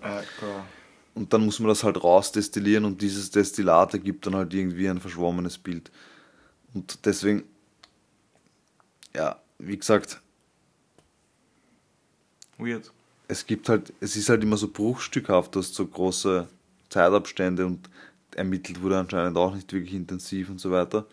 Und 1.14 1.32
dann 1.32 1.44
muss 1.44 1.60
man 1.60 1.68
das 1.68 1.84
halt 1.84 2.02
rausdestillieren 2.02 2.84
und 2.84 3.00
dieses 3.00 3.30
Destillat 3.30 3.94
ergibt 3.94 4.26
dann 4.26 4.34
halt 4.34 4.52
irgendwie 4.52 4.88
ein 4.88 5.00
verschwommenes 5.00 5.56
Bild. 5.56 5.90
Und 6.74 7.06
deswegen, 7.06 7.44
ja, 9.14 9.40
wie 9.58 9.78
gesagt, 9.78 10.20
Weird. 12.58 12.90
es 13.28 13.46
gibt 13.46 13.68
halt, 13.68 13.92
es 14.00 14.16
ist 14.16 14.28
halt 14.28 14.42
immer 14.42 14.56
so 14.56 14.68
bruchstückhaft, 14.68 15.56
dass 15.56 15.72
so 15.72 15.86
große 15.86 16.48
Zeitabstände 16.90 17.64
und 17.66 17.88
ermittelt 18.36 18.82
wurde 18.82 18.98
anscheinend 18.98 19.36
auch 19.36 19.54
nicht 19.54 19.72
wirklich 19.72 19.94
intensiv 19.94 20.50
und 20.50 20.60
so 20.60 20.70
weiter. 20.70 21.06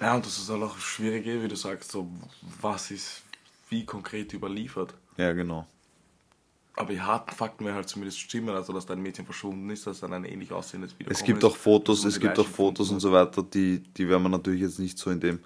Ja, 0.00 0.16
und 0.16 0.26
das 0.26 0.36
ist 0.38 0.50
halt 0.50 0.62
auch 0.62 0.76
schwierig, 0.78 1.24
wie 1.26 1.48
du 1.48 1.54
sagst, 1.56 1.92
so 1.92 2.10
was 2.60 2.90
ist 2.90 3.22
wie 3.68 3.84
konkret 3.86 4.32
überliefert. 4.32 4.94
Ja, 5.16 5.32
genau. 5.32 5.66
Aber 6.74 6.92
die 6.92 7.00
harten 7.00 7.34
Fakten 7.34 7.64
werden 7.64 7.76
halt 7.76 7.88
zumindest 7.88 8.18
stimmen, 8.18 8.48
also 8.50 8.72
dass 8.72 8.86
dein 8.86 9.00
Mädchen 9.00 9.24
verschwunden 9.26 9.68
ist, 9.70 9.86
dass 9.86 10.00
dann 10.00 10.12
ein 10.14 10.24
ähnlich 10.24 10.50
aussehendes 10.52 10.98
Video 10.98 11.12
Es 11.12 11.22
gibt 11.22 11.44
auch 11.44 11.54
Fotos, 11.54 12.04
es 12.04 12.18
gibt 12.18 12.38
auch 12.38 12.46
Fotos 12.46 12.90
und 12.90 13.00
so 13.00 13.12
weiter, 13.12 13.42
die, 13.42 13.78
die 13.80 14.08
werden 14.08 14.22
wir 14.22 14.30
natürlich 14.30 14.62
jetzt 14.62 14.78
nicht 14.78 14.98
so 14.98 15.10
in 15.10 15.20
dem. 15.20 15.38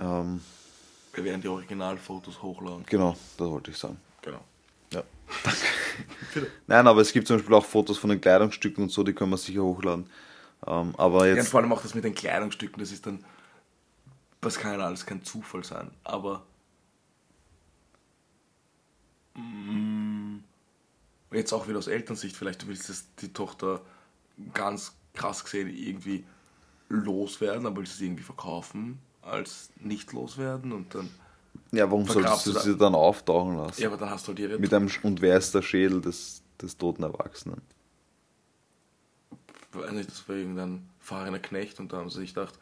Ähm, 0.00 0.40
Wir 1.14 1.24
werden 1.24 1.40
die 1.40 1.48
Originalfotos 1.48 2.42
hochladen. 2.42 2.84
genau, 2.86 3.16
das 3.38 3.48
wollte 3.48 3.70
ich 3.70 3.78
sagen. 3.78 3.96
Genau. 4.20 4.40
Ja. 4.92 5.02
Nein, 6.66 6.86
aber 6.86 7.00
es 7.00 7.12
gibt 7.12 7.26
zum 7.26 7.36
Beispiel 7.36 7.54
auch 7.54 7.64
Fotos 7.64 7.98
von 7.98 8.10
den 8.10 8.20
Kleidungsstücken 8.20 8.84
und 8.84 8.90
so, 8.90 9.02
die 9.02 9.12
können 9.12 9.30
wir 9.30 9.36
sicher 9.36 9.62
hochladen. 9.62 10.08
Ähm, 10.66 10.94
aber 10.96 11.26
Ja, 11.26 11.36
jetzt, 11.36 11.48
vor 11.48 11.60
allem 11.60 11.72
auch 11.72 11.82
das 11.82 11.94
mit 11.94 12.04
den 12.04 12.14
Kleidungsstücken, 12.14 12.78
das 12.78 12.92
ist 12.92 13.06
dann, 13.06 13.24
das 14.40 14.58
kann 14.58 14.78
ja 14.78 14.86
alles 14.86 15.06
kein 15.06 15.24
Zufall 15.24 15.64
sein, 15.64 15.90
aber 16.04 16.44
mm, 19.34 20.38
jetzt 21.32 21.52
auch 21.52 21.68
wieder 21.68 21.78
aus 21.78 21.88
Elternsicht, 21.88 22.36
vielleicht 22.36 22.62
du 22.62 22.68
willst 22.68 22.88
es 22.90 23.06
die 23.16 23.32
Tochter 23.32 23.80
ganz 24.54 24.92
krass 25.14 25.44
gesehen 25.44 25.68
irgendwie 25.68 26.24
loswerden, 26.88 27.66
aber 27.66 27.78
willst 27.78 27.94
du 27.94 27.98
sie 27.98 28.06
irgendwie 28.06 28.22
verkaufen 28.22 28.98
als 29.22 29.70
nicht 29.80 30.12
loswerden 30.12 30.72
und 30.72 30.94
dann, 30.94 31.10
ja, 31.72 31.90
warum 31.90 32.06
solltest 32.06 32.46
du 32.46 32.52
sie 32.52 32.76
dann 32.76 32.94
auftauchen 32.94 33.56
lassen? 33.56 33.80
ja, 33.82 33.88
aber 33.88 33.96
dann 33.96 34.10
hast 34.10 34.26
du 34.26 34.28
halt 34.28 34.38
ihre, 34.38 34.58
Mit 34.58 34.72
einem, 34.72 34.88
Sch- 34.88 35.02
und 35.04 35.20
wer 35.20 35.36
ist 35.36 35.54
der 35.54 35.62
Schädel 35.62 36.00
des, 36.00 36.42
des 36.60 36.76
toten 36.76 37.02
Erwachsenen? 37.02 37.60
weiß 39.72 39.92
nicht, 39.92 40.10
das 40.10 40.28
war 40.28 40.36
irgendein 40.36 40.86
fahrender 41.00 41.38
Knecht 41.38 41.80
und 41.80 41.92
da 41.92 41.96
haben 41.98 42.10
sie 42.10 42.20
sich 42.20 42.34
gedacht, 42.34 42.58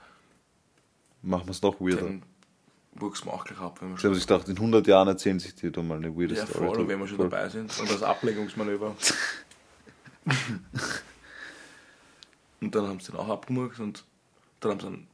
Machen 1.23 1.47
wir 1.47 1.51
es 1.51 1.61
noch 1.61 1.81
weirder. 1.81 2.03
dann 2.03 2.23
wuchs 2.95 3.25
man 3.25 3.35
auch 3.35 3.45
gleich 3.45 3.59
ab, 3.61 3.81
wenn 3.83 3.91
wir 3.91 3.99
Ich 3.99 4.05
habe 4.05 4.15
sich 4.15 4.27
gedacht, 4.27 4.49
in 4.49 4.57
100 4.57 4.87
Jahren 4.87 5.09
erzählen 5.09 5.39
sich 5.41 5.55
die 5.55 5.71
da 5.71 5.83
mal 5.83 5.97
eine 5.99 6.17
weirde 6.17 6.35
Ja, 6.35 6.47
Story. 6.47 6.67
voll, 6.69 6.89
wenn 6.89 6.99
wir 7.01 7.09
schon 7.09 7.17
Voll. 7.19 7.29
dabei 7.29 7.49
sind. 7.49 7.79
Und 7.79 7.91
das 7.91 8.03
Ablenkungsmanöver. 8.03 8.95
und 12.61 12.75
dann 12.75 12.87
haben 12.87 13.01
sie 13.01 13.13
den 13.13 13.21
auch 13.21 13.29
abgemurkt 13.29 13.81
und 13.81 14.05
dann 14.61 14.71
haben 14.73 14.81
sie 14.81 14.87
dann. 14.87 15.07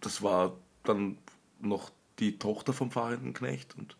Das 0.00 0.22
war 0.22 0.52
dann 0.84 1.18
noch 1.60 1.90
die 2.18 2.38
Tochter 2.38 2.72
vom 2.72 2.90
fahrenden 2.90 3.32
Knecht 3.32 3.76
und 3.76 3.96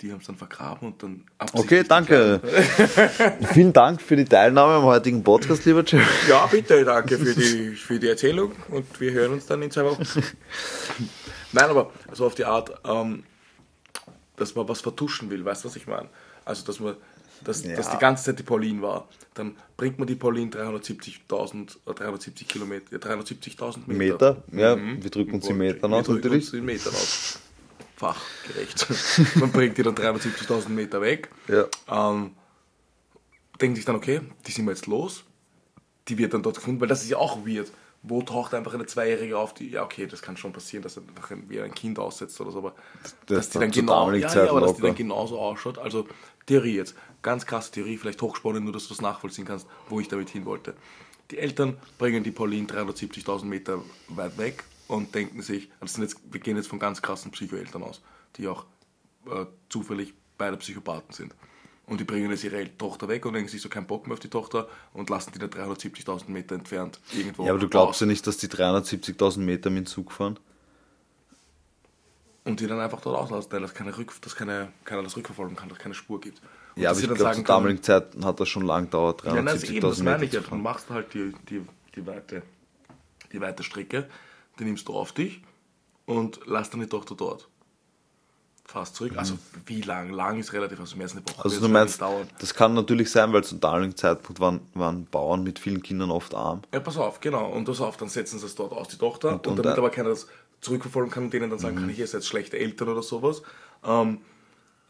die 0.00 0.12
haben 0.12 0.20
es 0.20 0.26
dann 0.26 0.36
vergraben 0.36 0.88
und 0.88 1.02
dann 1.02 1.24
Okay, 1.52 1.84
danke. 1.86 2.40
Vielen 3.52 3.72
Dank 3.72 4.00
für 4.00 4.16
die 4.16 4.24
Teilnahme 4.24 4.74
am 4.74 4.84
heutigen 4.84 5.22
Podcast, 5.22 5.64
lieber 5.66 5.84
Jerry. 5.84 6.04
Ja, 6.28 6.46
bitte, 6.46 6.84
danke 6.84 7.18
für 7.18 7.34
die, 7.34 7.76
für 7.76 7.98
die 7.98 8.08
Erzählung 8.08 8.52
und 8.70 8.98
wir 8.98 9.12
hören 9.12 9.32
uns 9.32 9.46
dann 9.46 9.60
in 9.62 9.70
zwei 9.70 9.84
Wochen. 9.84 10.02
Nein, 11.52 11.64
aber 11.64 11.92
so 12.12 12.26
auf 12.26 12.34
die 12.34 12.44
Art, 12.44 12.72
ähm, 12.84 13.24
dass 14.36 14.54
man 14.54 14.68
was 14.68 14.80
vertuschen 14.80 15.30
will, 15.30 15.44
weißt 15.44 15.64
du, 15.64 15.68
was 15.68 15.76
ich 15.76 15.86
meine? 15.86 16.08
Also, 16.44 16.64
dass 16.64 16.80
man, 16.80 16.96
dass, 17.44 17.64
Ja. 17.64 17.76
dass 17.76 17.90
die 17.90 17.98
ganze 17.98 18.24
Zeit 18.24 18.38
die 18.38 18.42
Pauline 18.42 18.82
war. 18.82 19.08
Dann 19.34 19.56
bringt 19.76 19.98
man 19.98 20.06
die 20.06 20.16
Pauline 20.16 20.50
370.000, 20.50 21.78
äh, 21.86 21.94
370 21.94 22.48
Kilometer, 22.48 22.94
äh, 22.94 22.98
370.000 22.98 23.86
Meter. 23.88 24.34
Meter, 24.34 24.42
ja, 24.52 24.76
wir 24.76 25.10
drücken 25.10 25.34
uns 25.34 25.48
in 25.48 25.58
Metern 25.58 25.90
wir 25.90 25.98
aus 25.98 26.06
drücken 26.06 26.22
natürlich. 26.22 26.52
in 26.54 26.64
Metern 26.64 26.94
aus. 26.94 27.38
Fachgerecht. 27.96 28.86
man 29.36 29.52
bringt 29.52 29.76
die 29.76 29.82
dann 29.82 29.94
370.000 29.94 30.70
Meter 30.70 31.00
weg. 31.00 31.30
Ja. 31.48 31.66
Ähm, 31.88 32.32
denkt 33.60 33.76
sich 33.76 33.84
dann, 33.84 33.96
okay, 33.96 34.20
die 34.46 34.52
sind 34.52 34.64
wir 34.64 34.72
jetzt 34.72 34.86
los. 34.86 35.24
Die 36.08 36.16
wird 36.18 36.32
dann 36.34 36.42
dort 36.42 36.56
gefunden, 36.56 36.80
weil 36.80 36.88
das 36.88 37.02
ist 37.02 37.10
ja 37.10 37.18
auch 37.18 37.46
weird. 37.46 37.70
Wo 38.02 38.22
taucht 38.22 38.54
einfach 38.54 38.72
eine 38.72 38.86
Zweijährige 38.86 39.36
auf, 39.36 39.52
die, 39.52 39.68
ja, 39.68 39.84
okay, 39.84 40.06
das 40.06 40.22
kann 40.22 40.38
schon 40.38 40.54
passieren, 40.54 40.82
dass 40.82 40.96
er 40.96 41.02
einfach 41.06 41.30
ein, 41.32 41.44
wie 41.50 41.60
ein 41.60 41.74
Kind 41.74 41.98
aussetzt 41.98 42.40
oder 42.40 42.50
so, 42.50 42.58
aber 42.58 42.74
dass 43.26 43.50
die 43.50 43.58
dann 43.58 43.70
genau, 43.70 44.10
ja, 44.12 44.32
ja, 44.32 44.48
aber 44.48 44.62
dass 44.62 44.76
die 44.76 44.82
dann 44.82 44.94
genauso 44.94 45.38
ausschaut. 45.38 45.76
Also, 45.76 46.08
Theorie 46.46 46.76
jetzt, 46.76 46.94
ganz 47.22 47.46
krasse 47.46 47.72
Theorie, 47.72 47.96
vielleicht 47.96 48.22
hochspannend, 48.22 48.64
nur 48.64 48.72
dass 48.72 48.84
du 48.84 48.90
das 48.90 49.00
nachvollziehen 49.00 49.44
kannst, 49.44 49.66
wo 49.88 50.00
ich 50.00 50.08
damit 50.08 50.30
hin 50.30 50.44
wollte. 50.44 50.74
Die 51.30 51.38
Eltern 51.38 51.76
bringen 51.98 52.24
die 52.24 52.32
Pauline 52.32 52.66
370.000 52.66 53.44
Meter 53.44 53.82
weit 54.08 54.36
weg 54.36 54.64
und 54.88 55.14
denken 55.14 55.42
sich, 55.42 55.70
sind 55.84 56.02
jetzt, 56.02 56.20
wir 56.30 56.40
gehen 56.40 56.56
jetzt 56.56 56.68
von 56.68 56.78
ganz 56.78 57.00
krassen 57.00 57.30
Psychoeltern 57.30 57.82
aus, 57.82 58.02
die 58.36 58.48
auch 58.48 58.64
äh, 59.26 59.46
zufällig 59.68 60.14
beide 60.36 60.56
Psychopathen 60.56 61.12
sind. 61.12 61.34
Und 61.86 62.00
die 62.00 62.04
bringen 62.04 62.30
jetzt 62.30 62.44
ihre 62.44 62.76
Tochter 62.76 63.08
weg 63.08 63.26
und 63.26 63.34
denken 63.34 63.48
sich 63.48 63.60
so 63.60 63.68
keinen 63.68 63.86
Bock 63.86 64.06
mehr 64.06 64.14
auf 64.14 64.20
die 64.20 64.28
Tochter 64.28 64.68
und 64.92 65.10
lassen 65.10 65.32
die 65.34 65.38
dann 65.40 65.50
370.000 65.50 66.30
Meter 66.30 66.54
entfernt 66.54 67.00
irgendwo. 67.12 67.44
Ja, 67.44 67.50
aber 67.50 67.58
du 67.58 67.68
glaubst 67.68 67.96
aus. 67.96 68.00
ja 68.00 68.06
nicht, 68.06 68.26
dass 68.26 68.36
die 68.36 68.48
370.000 68.48 69.40
Meter 69.40 69.70
mit 69.70 69.86
dem 69.86 69.86
Zug 69.86 70.12
fahren? 70.12 70.38
Und 72.44 72.58
die 72.60 72.66
dann 72.66 72.80
einfach 72.80 73.00
dort 73.02 73.16
auslassen, 73.18 73.52
weil 73.52 73.60
das 73.60 73.74
keine 73.74 73.96
Rück, 73.96 74.12
dass 74.22 74.34
keine, 74.34 74.68
keiner 74.84 75.02
das 75.02 75.16
rückverfolgen 75.16 75.56
kann, 75.56 75.68
dass 75.68 75.76
es 75.78 75.82
keine 75.82 75.94
Spur 75.94 76.20
gibt. 76.20 76.40
Und 76.74 76.82
Ja, 76.82 76.90
aber 76.90 76.98
ich 77.00 77.06
dann 77.06 77.16
glaube, 77.16 77.34
zur 77.34 77.44
damaligen 77.44 77.82
Zeit 77.82 78.06
hat 78.24 78.40
das 78.40 78.48
schon 78.48 78.64
lang 78.64 78.84
gedauert, 78.84 79.22
Ja, 79.24 79.34
nein, 79.34 79.44
das, 79.46 79.64
eben, 79.64 79.80
das 79.80 79.98
370.000 80.00 80.02
meine 80.04 80.18
Meter 80.18 80.24
ich 80.26 80.32
ja. 80.34 80.40
Du 80.40 80.46
fahren. 80.48 80.62
machst 80.62 80.88
halt 80.90 81.12
die, 81.14 81.32
die, 81.50 81.66
die, 81.94 82.06
weite, 82.06 82.42
die 83.32 83.40
weite 83.40 83.62
Strecke, 83.62 84.08
die 84.58 84.64
nimmst 84.64 84.88
du 84.88 84.94
auf 84.94 85.12
dich 85.12 85.42
und 86.06 86.40
lässt 86.46 86.72
dann 86.72 86.80
die 86.80 86.86
Tochter 86.86 87.14
dort. 87.14 87.46
Fast 88.64 88.94
zurück. 88.94 89.12
Also 89.16 89.34
wie 89.66 89.80
lang? 89.82 90.10
Lang 90.10 90.38
ist 90.38 90.52
relativ, 90.52 90.78
also 90.78 90.96
mehr 90.96 91.04
als 91.06 91.12
eine 91.12 91.22
Woche. 91.24 91.34
Mhm. 91.36 91.42
Also 91.42 91.60
du 91.60 91.68
meinst, 91.68 92.00
das 92.38 92.54
kann 92.54 92.72
natürlich 92.72 93.10
sein, 93.10 93.32
weil 93.32 93.42
zum 93.42 93.58
damaligen 93.58 93.96
Zeitpunkt 93.96 94.38
waren, 94.40 94.60
waren 94.74 95.06
Bauern 95.06 95.42
mit 95.42 95.58
vielen 95.58 95.82
Kindern 95.82 96.10
oft 96.12 96.34
arm. 96.34 96.62
Ja, 96.72 96.78
pass 96.78 96.96
auf, 96.96 97.20
genau. 97.20 97.48
Und 97.50 97.64
pass 97.64 97.80
auf, 97.80 97.96
dann 97.96 98.08
setzen 98.08 98.38
sie 98.38 98.46
es 98.46 98.54
dort 98.54 98.72
aus, 98.72 98.86
die 98.88 98.96
Tochter. 98.96 99.30
Und, 99.30 99.46
und 99.48 99.56
damit 99.56 99.64
dann- 99.72 99.78
aber 99.78 99.90
keiner 99.90 100.10
das 100.10 100.28
zurückverfolgen 100.60 101.10
kann 101.10 101.24
und 101.24 101.32
denen 101.32 101.50
dann 101.50 101.58
sagen 101.58 101.76
kann, 101.76 101.88
hier 101.88 102.06
seid 102.06 102.24
schlechte 102.24 102.58
Eltern 102.58 102.88
oder 102.88 103.02
sowas, 103.02 103.42
ähm, 103.84 104.18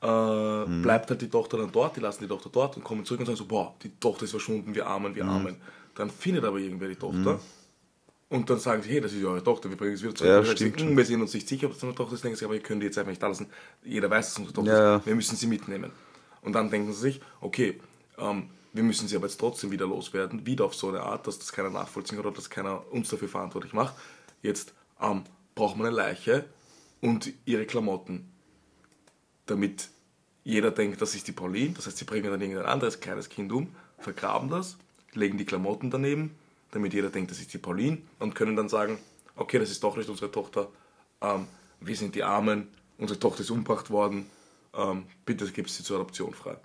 äh, 0.03 0.83
bleibt 0.83 1.11
halt 1.11 1.21
die 1.21 1.29
Tochter 1.29 1.59
dann 1.59 1.71
dort, 1.73 1.97
die 1.97 2.01
lassen 2.01 2.23
die 2.23 2.29
Tochter 2.29 2.49
dort 2.51 2.77
und 2.77 2.85
kommen 2.85 3.05
zurück 3.05 3.21
und 3.21 3.27
sagen 3.27 3.37
so, 3.37 3.45
boah, 3.45 3.75
die 3.83 3.91
Tochter 4.01 4.25
ist 4.25 4.31
verschwunden, 4.31 4.75
wir 4.75 4.87
armen, 4.87 5.15
wir 5.15 5.25
armen. 5.27 5.57
Dann 5.95 6.11
findet 6.11 6.45
aber 6.45 6.59
irgendwer 6.59 6.89
die 6.89 6.97
Tochter. 6.97 7.39
Und 8.31 8.49
dann 8.49 8.61
sagen 8.61 8.81
sie, 8.83 8.91
hey, 8.91 9.01
das 9.01 9.13
ist 9.13 9.25
eure 9.25 9.43
Tochter, 9.43 9.69
wir 9.69 9.77
bringen 9.77 9.97
sie 9.97 10.05
wieder 10.05 10.15
zurück. 10.15 10.31
Ja, 10.31 10.45
stimmt 10.45 10.79
sagen 10.79 10.91
"Hm, 10.91 10.97
wir 10.97 11.05
sind 11.05 11.21
uns 11.21 11.35
nicht 11.35 11.49
sicher, 11.49 11.67
ob 11.67 11.73
das 11.73 11.83
unsere 11.83 11.97
Tochter 11.97 12.15
ist. 12.15 12.23
Denken 12.23 12.39
sie, 12.39 12.45
aber 12.45 12.55
wir 12.55 12.61
können 12.61 12.79
die 12.79 12.87
jetzt 12.87 12.97
einfach 12.97 13.11
nicht 13.11 13.23
da 13.23 13.27
lassen. 13.27 13.49
Jeder 13.85 14.09
weiß, 14.09 14.27
dass 14.27 14.33
es 14.33 14.39
unsere 14.39 14.55
Tochter 14.55 14.73
ja. 14.73 14.97
ist. 14.99 15.07
Wir 15.07 15.15
müssen 15.17 15.37
sie 15.37 15.49
mitnehmen. 15.49 15.91
Und 16.43 16.53
dann 16.53 16.71
denken 16.71 16.93
sie 16.93 17.01
sich, 17.01 17.21
okay, 17.41 17.81
ähm, 18.19 18.51
wir 18.73 18.85
müssen 18.85 19.09
sie 19.09 19.17
aber 19.17 19.27
jetzt 19.27 19.41
trotzdem 19.41 19.73
wieder 19.73 19.87
loswerden, 19.87 20.47
wieder 20.47 20.65
auf 20.65 20.77
so 20.77 20.89
eine 20.89 21.01
Art, 21.01 21.27
dass 21.27 21.41
das 21.41 21.53
keiner 21.53 21.71
nachvollziehen 21.71 22.19
kann 22.19 22.27
oder 22.27 22.37
dass 22.37 22.49
keiner 22.49 22.85
uns 22.93 23.09
dafür 23.09 23.29
verantwortlich 23.29 23.73
macht. 23.73 23.95
Jetzt 24.43 24.75
ähm, 25.03 25.25
braucht 25.55 25.77
man 25.77 25.87
eine 25.87 25.97
Leiche 25.97 26.45
und 27.01 27.33
ihre 27.45 27.67
Klamotten, 27.67 28.31
damit 29.47 29.89
jeder 30.45 30.71
denkt, 30.71 31.01
das 31.01 31.15
ist 31.15 31.29
die 31.29 31.33
Pauline. 31.33 31.75
Das 31.75 31.87
heißt, 31.87 31.99
sie 31.99 32.05
bringen 32.05 32.31
dann 32.31 32.41
irgendein 32.41 32.67
anderes 32.67 33.01
kleines 33.01 33.29
Kind 33.29 33.53
um, 33.53 33.75
vergraben 33.99 34.49
das, 34.49 34.77
legen 35.13 35.39
die 35.39 35.45
Klamotten 35.45 35.91
daneben, 35.91 36.35
damit 36.71 36.95
jeder 36.95 37.11
denkt, 37.11 37.31
das 37.31 37.41
ist 37.41 37.53
die 37.53 37.59
Pauline 37.59 37.99
und 38.19 38.35
können 38.35 38.57
dann 38.57 38.69
sagen, 38.69 38.99
okay, 39.37 39.59
das 39.59 39.71
ist 39.71 39.83
doch 39.83 39.97
nicht 39.97 40.09
unsere 40.09 40.31
Tochter, 40.31 40.69
ähm, 41.21 41.47
wir 41.81 41.97
sind 41.97 42.15
die 42.15 42.23
Armen, 42.23 42.69
unsere 42.99 43.19
Tochter 43.19 43.41
ist 43.41 43.51
umgebracht 43.51 43.91
worden, 43.91 44.27
ähm, 44.75 45.05
bitte 45.25 45.51
gebt 45.51 45.71
sie 45.71 45.83
zur 45.83 45.97
Adoption 45.97 46.35
frei. 46.35 46.57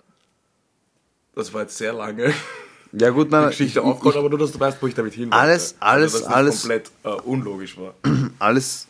Das 1.34 1.52
war 1.52 1.62
jetzt 1.62 1.76
sehr 1.76 1.92
lange 1.92 2.32
Ja 2.92 3.10
gut, 3.10 3.26
die 3.28 3.32
nein, 3.32 3.48
Geschichte 3.48 3.80
ich, 3.80 4.16
aber 4.16 4.28
nur, 4.30 4.38
dass 4.38 4.52
du 4.52 4.60
weißt, 4.60 4.80
wo 4.80 4.86
ich 4.86 4.94
damit 4.94 5.14
hin 5.14 5.24
wollte. 5.24 5.36
Alles- 5.36 5.74
alles- 5.80 6.14
also, 6.14 6.26
alles- 6.28 6.60
komplett 6.60 6.90
äh, 7.04 7.08
unlogisch 7.08 7.76
war. 7.78 7.94
alles 8.38 8.86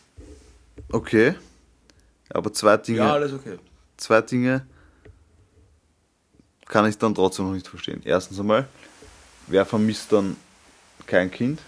okay. 0.91 1.35
Aber 2.29 2.51
zwei 2.53 2.77
Dinge, 2.77 2.99
Ja, 2.99 3.13
alles 3.13 3.33
okay. 3.33 3.57
zwei 3.97 4.21
Dinge 4.21 4.65
kann 6.65 6.85
ich 6.87 6.97
dann 6.97 7.15
trotzdem 7.15 7.45
noch 7.45 7.53
nicht 7.53 7.67
verstehen. 7.67 8.01
Erstens 8.03 8.39
einmal, 8.39 8.67
wer 9.47 9.65
vermisst 9.65 10.11
dann 10.11 10.35
kein 11.05 11.31
Kind? 11.31 11.61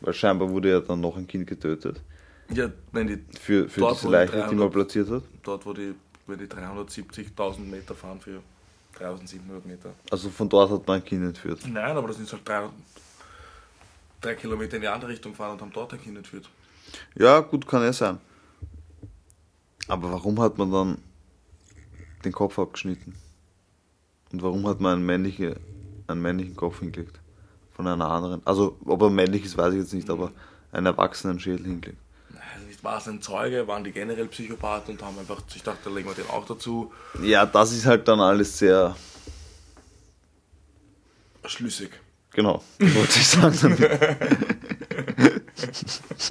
Weil 0.00 0.14
scheinbar 0.14 0.48
wurde 0.48 0.70
ja 0.70 0.80
dann 0.80 1.00
noch 1.00 1.16
ein 1.16 1.26
Kind 1.26 1.46
getötet. 1.46 2.00
Ja, 2.50 2.70
wenn 2.92 3.06
die, 3.06 3.18
Für, 3.38 3.68
für 3.68 3.80
Dort, 3.80 3.96
diese 3.96 4.06
die 4.06 4.12
Leiche, 4.12 4.32
die 4.32 4.38
300 4.38 4.58
man 4.58 4.70
platziert 4.70 5.10
hat. 5.10 5.22
dort 5.42 5.66
wo 5.66 5.72
die, 5.74 5.94
wo 6.26 6.34
die 6.34 6.46
370.000 6.46 7.58
Meter 7.60 7.94
fahren 7.94 8.20
für 8.20 8.40
3700 8.98 9.66
Meter. 9.66 9.94
Also 10.10 10.30
von 10.30 10.48
dort 10.48 10.70
hat 10.70 10.86
man 10.86 10.96
ein 11.00 11.04
Kind 11.04 11.24
entführt. 11.24 11.60
Nein, 11.66 11.96
aber 11.96 12.08
das 12.08 12.16
sind 12.16 12.30
halt 12.32 12.46
drei, 12.46 12.68
drei 14.20 14.34
Kilometer 14.34 14.76
in 14.76 14.82
die 14.82 14.88
andere 14.88 15.10
Richtung 15.10 15.32
gefahren 15.32 15.52
und 15.52 15.60
haben 15.60 15.72
dort 15.72 15.92
ein 15.92 16.00
Kind 16.00 16.16
entführt. 16.16 16.48
Ja, 17.14 17.40
gut, 17.40 17.66
kann 17.66 17.82
ja 17.82 17.92
sein. 17.92 18.18
Aber 19.86 20.12
warum 20.12 20.40
hat 20.40 20.58
man 20.58 20.70
dann 20.70 20.98
den 22.24 22.32
Kopf 22.32 22.58
abgeschnitten? 22.58 23.14
Und 24.32 24.42
warum 24.42 24.66
hat 24.66 24.80
man 24.80 24.94
einen, 24.94 25.06
männliche, 25.06 25.56
einen 26.06 26.20
männlichen 26.20 26.56
Kopf 26.56 26.80
hingelegt? 26.80 27.20
Von 27.72 27.86
einer 27.86 28.10
anderen. 28.10 28.42
Also, 28.44 28.76
ob 28.84 29.00
er 29.02 29.10
männlich 29.10 29.44
ist, 29.44 29.56
weiß 29.56 29.72
ich 29.74 29.80
jetzt 29.80 29.94
nicht, 29.94 30.10
aber 30.10 30.32
einen 30.72 30.86
erwachsenen 30.86 31.38
Schädel 31.40 31.66
hingelegt. 31.66 31.98
Nicht 32.78 32.84
war 32.84 32.98
es 32.98 33.08
ein 33.08 33.20
Zeuge, 33.20 33.66
waren 33.66 33.82
die 33.82 33.90
generell 33.90 34.28
Psychopathen 34.28 34.94
und 34.94 35.02
haben 35.02 35.18
einfach, 35.18 35.42
ich 35.52 35.64
dachte, 35.64 35.80
da 35.86 35.90
legen 35.90 36.08
wir 36.08 36.14
den 36.14 36.30
auch 36.30 36.46
dazu. 36.46 36.92
Ja, 37.20 37.44
das 37.44 37.72
ist 37.72 37.86
halt 37.86 38.06
dann 38.06 38.20
alles 38.20 38.56
sehr. 38.56 38.94
Schlüssig. 41.44 41.90
Genau, 42.34 42.62
wollte 42.78 43.18
ich 43.18 43.26
sagen. 43.26 43.58
damit. 43.60 43.80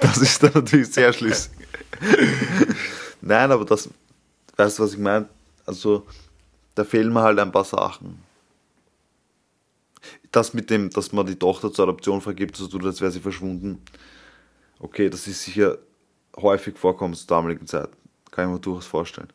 das 0.00 0.16
ist 0.16 0.42
dann 0.42 0.52
natürlich 0.54 0.90
sehr 0.90 1.12
schlüssig. 1.12 1.50
Nein, 3.20 3.52
aber 3.52 3.66
das, 3.66 3.90
weißt 4.56 4.78
du, 4.78 4.84
was 4.84 4.92
ich 4.94 4.98
meine? 4.98 5.28
Also, 5.66 6.06
da 6.74 6.84
fehlen 6.84 7.12
mir 7.12 7.20
halt 7.20 7.38
ein 7.40 7.52
paar 7.52 7.64
Sachen. 7.64 8.22
Das 10.32 10.54
mit 10.54 10.70
dem, 10.70 10.88
dass 10.88 11.12
man 11.12 11.26
die 11.26 11.36
Tochter 11.36 11.70
zur 11.74 11.82
Adoption 11.88 12.22
vergibt, 12.22 12.56
so 12.56 12.68
tut, 12.68 12.86
als 12.86 13.02
wäre 13.02 13.10
sie 13.10 13.20
verschwunden. 13.20 13.82
Okay, 14.78 15.10
das 15.10 15.26
ist 15.26 15.42
sicher 15.44 15.76
häufig 16.42 16.78
vorkommen 16.78 17.14
zur 17.14 17.26
damaligen 17.28 17.66
Zeit. 17.66 17.88
Kann 18.30 18.46
ich 18.48 18.52
mir 18.54 18.60
durchaus 18.60 18.86
vorstellen. 18.86 19.28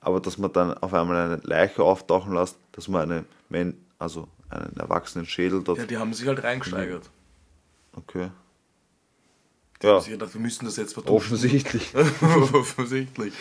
Aber 0.00 0.20
dass 0.20 0.36
man 0.38 0.52
dann 0.52 0.74
auf 0.74 0.92
einmal 0.92 1.16
eine 1.16 1.36
Leiche 1.44 1.82
auftauchen 1.82 2.34
lässt, 2.34 2.58
dass 2.72 2.88
man 2.88 3.10
eine, 3.10 3.24
Men 3.48 3.78
also 3.98 4.28
einen 4.50 4.76
erwachsenen 4.76 5.26
Schädel 5.26 5.62
dort. 5.62 5.78
Ja, 5.78 5.86
die 5.86 5.96
haben 5.96 6.12
sich 6.12 6.26
halt 6.26 6.42
reingesteigert. 6.42 7.10
Okay. 7.94 8.30
Die 9.82 9.86
haben 9.86 9.94
Ja, 9.96 10.00
sich 10.00 10.10
gedacht, 10.12 10.34
wir 10.34 10.40
müssen 10.40 10.64
das 10.66 10.76
jetzt 10.76 10.92
vertuschen. 10.94 11.16
offensichtlich. 11.16 11.94
Offensichtlich. 12.52 13.32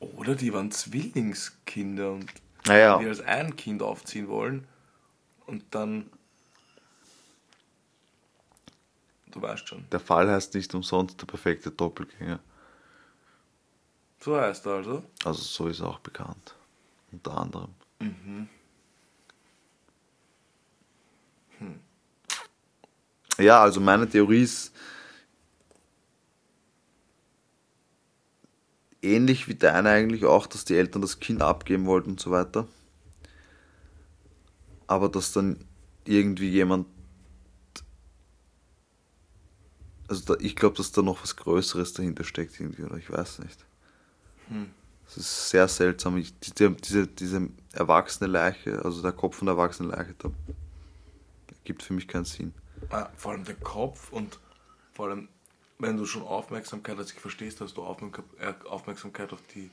Oder 0.00 0.34
die 0.34 0.52
waren 0.52 0.70
Zwillingskinder 0.70 2.12
und 2.12 2.26
Naja, 2.66 2.98
die 2.98 3.06
als 3.06 3.20
ein 3.20 3.56
Kind 3.56 3.82
aufziehen 3.82 4.28
wollen 4.28 4.66
und 5.46 5.64
dann. 5.70 6.06
Du 9.30 9.42
weißt 9.42 9.68
schon. 9.68 9.84
der 9.90 10.00
Fall 10.00 10.30
heißt 10.30 10.54
nicht 10.54 10.74
umsonst 10.74 11.20
der 11.20 11.26
perfekte 11.26 11.70
Doppelgänger. 11.70 12.40
So 14.20 14.36
heißt 14.36 14.66
er 14.66 14.72
also. 14.72 15.04
Also 15.24 15.42
so 15.42 15.68
ist 15.68 15.80
er 15.80 15.88
auch 15.88 16.00
bekannt. 16.00 16.54
Unter 17.12 17.38
anderem. 17.38 17.74
Ja, 23.38 23.62
also 23.62 23.80
meine 23.80 24.08
Theorie 24.08 24.42
ist 24.42 24.74
ähnlich 29.00 29.48
wie 29.48 29.54
deine 29.54 29.90
eigentlich 29.90 30.24
auch, 30.24 30.46
dass 30.46 30.64
die 30.64 30.76
Eltern 30.76 31.02
das 31.02 31.20
Kind 31.20 31.42
abgeben 31.42 31.86
wollten 31.86 32.10
und 32.10 32.20
so 32.20 32.30
weiter. 32.30 32.66
Aber 34.86 35.08
dass 35.08 35.32
dann 35.32 35.64
irgendwie 36.04 36.48
jemand. 36.48 36.86
Also 40.08 40.34
da, 40.34 40.40
ich 40.40 40.56
glaube, 40.56 40.76
dass 40.76 40.90
da 40.92 41.02
noch 41.02 41.22
was 41.22 41.36
Größeres 41.36 41.92
dahinter 41.92 42.24
steckt 42.24 42.58
irgendwie, 42.58 42.82
oder 42.82 42.96
ich 42.96 43.10
weiß 43.10 43.40
nicht. 43.40 43.64
Es 45.06 45.16
ist 45.16 45.50
sehr 45.50 45.68
seltsam. 45.68 46.16
Ich, 46.16 46.38
diese, 46.40 46.70
diese, 46.70 47.06
diese 47.06 47.48
erwachsene 47.72 48.30
Leiche, 48.30 48.84
also 48.84 49.02
der 49.02 49.12
Kopf 49.12 49.36
von 49.36 49.46
der 49.46 49.54
erwachsenen 49.56 49.90
Leiche, 49.90 50.14
da 50.18 50.30
gibt 51.64 51.82
für 51.82 51.92
mich 51.92 52.08
keinen 52.08 52.24
Sinn. 52.24 52.54
Ah, 52.90 53.08
vor 53.16 53.32
allem 53.32 53.44
der 53.44 53.56
Kopf 53.56 54.12
und 54.12 54.38
vor 54.94 55.08
allem, 55.08 55.28
wenn 55.78 55.96
du 55.96 56.06
schon 56.06 56.22
Aufmerksamkeit, 56.22 56.96
also 56.96 57.12
ich 57.14 57.20
verstehst, 57.20 57.60
dass 57.60 57.74
du 57.74 57.82
äh, 57.82 58.54
Aufmerksamkeit 58.68 59.32
auf 59.32 59.42
die, 59.54 59.70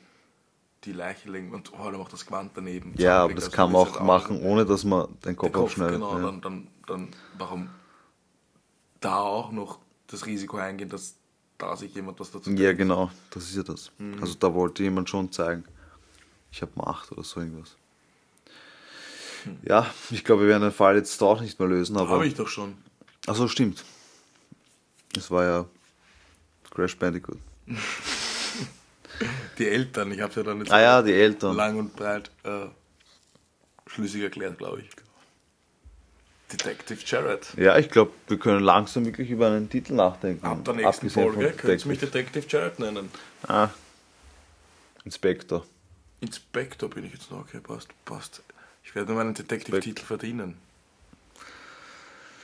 die 0.84 0.92
Leiche 0.92 1.30
legen 1.30 1.54
und 1.54 1.70
vor 1.70 1.80
allem 1.80 2.02
auch 2.02 2.10
das 2.10 2.26
Gewand 2.26 2.52
daneben. 2.56 2.94
Ja, 2.98 3.24
aber 3.24 3.34
das 3.34 3.46
Also 3.46 3.56
kann 3.56 3.72
man 3.72 3.82
auch 3.82 3.96
halt 3.96 4.06
machen, 4.06 4.42
ohne 4.42 4.66
dass 4.66 4.84
man 4.84 5.08
den 5.22 5.36
Kopf, 5.36 5.54
Kopf, 5.54 5.72
abschneidet. 5.72 5.96
genau, 5.96 6.18
ja. 6.18 6.26
dann, 6.26 6.42
dann, 6.42 6.68
dann 6.88 7.08
warum 7.38 7.70
da 9.00 9.20
auch 9.20 9.52
noch 9.52 9.80
das 10.08 10.26
Risiko 10.26 10.58
eingehen, 10.58 10.90
dass 10.90 11.16
da 11.58 11.76
sich 11.76 11.94
jemand 11.96 12.20
was 12.20 12.32
dazu 12.32 12.52
ja, 12.52 12.74
genau, 12.74 13.10
das 13.32 13.50
ist 13.50 13.56
ja 13.56 13.64
das. 13.64 13.92
Mhm. 13.98 14.22
Also 14.22 14.36
da 14.36 14.54
wollte 14.54 14.84
jemand 14.84 15.10
schon 15.10 15.32
zeigen, 15.32 15.64
ich 16.52 16.62
habe 16.62 16.72
Macht 16.76 17.12
oder 17.12 17.24
so 17.24 17.40
irgendwas. 17.40 17.76
Hm. 19.44 19.58
Ja, 19.64 19.94
ich 20.10 20.24
glaube, 20.24 20.44
wir 20.44 20.50
werden 20.50 20.64
den 20.64 20.72
Fall 20.72 20.96
jetzt 20.96 21.22
auch 21.22 21.42
nicht 21.42 21.60
mehr 21.60 21.68
lösen, 21.68 21.98
aber. 21.98 22.10
Habe 22.10 22.28
ich 22.28 22.34
doch 22.34 22.48
schon. 22.48 22.76
Achso, 23.28 23.48
stimmt. 23.48 23.84
Es 25.16 25.32
war 25.32 25.44
ja 25.44 25.66
Crash 26.72 26.98
Bandicoot. 26.98 27.38
Die 29.58 29.68
Eltern, 29.68 30.12
ich 30.12 30.20
habe 30.20 30.30
es 30.30 30.36
ja 30.36 30.44
dann 30.44 30.60
jetzt 30.60 30.72
Ah 30.72 30.82
ja, 30.82 31.02
die 31.02 31.14
Eltern. 31.14 31.56
lang 31.56 31.78
und 31.78 31.96
breit 31.96 32.30
äh, 32.44 32.66
schlüssig 33.88 34.22
erklärt, 34.24 34.58
glaube 34.58 34.82
ich. 34.82 34.90
Detective 36.52 37.00
Jared. 37.06 37.48
Ja, 37.58 37.78
ich 37.78 37.90
glaube, 37.90 38.12
wir 38.28 38.38
können 38.38 38.62
langsam 38.64 39.06
wirklich 39.06 39.30
über 39.32 39.48
einen 39.48 39.70
Titel 39.70 39.94
nachdenken. 39.94 40.46
Ab 40.46 40.64
der 40.64 40.76
nächsten 40.76 41.08
Abgesehen 41.08 41.34
Folge 41.34 41.52
könnt 41.54 41.82
ihr 41.82 41.88
mich 41.88 42.00
Detective. 42.00 42.32
Detective 42.32 42.46
Jared 42.48 42.80
nennen. 42.80 43.10
Ah, 43.48 43.70
Inspektor. 45.04 45.66
Inspektor 46.22 46.90
bin 46.90 47.06
ich 47.06 47.14
jetzt 47.14 47.32
noch, 47.32 47.40
okay, 47.42 47.60
passt, 47.60 47.90
passt. 48.06 48.42
Ich 48.84 48.94
werde 48.96 49.14
meinen 49.14 49.34
Detective-Titel 49.34 50.04
verdienen. 50.04 50.58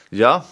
Ja, 0.10 0.46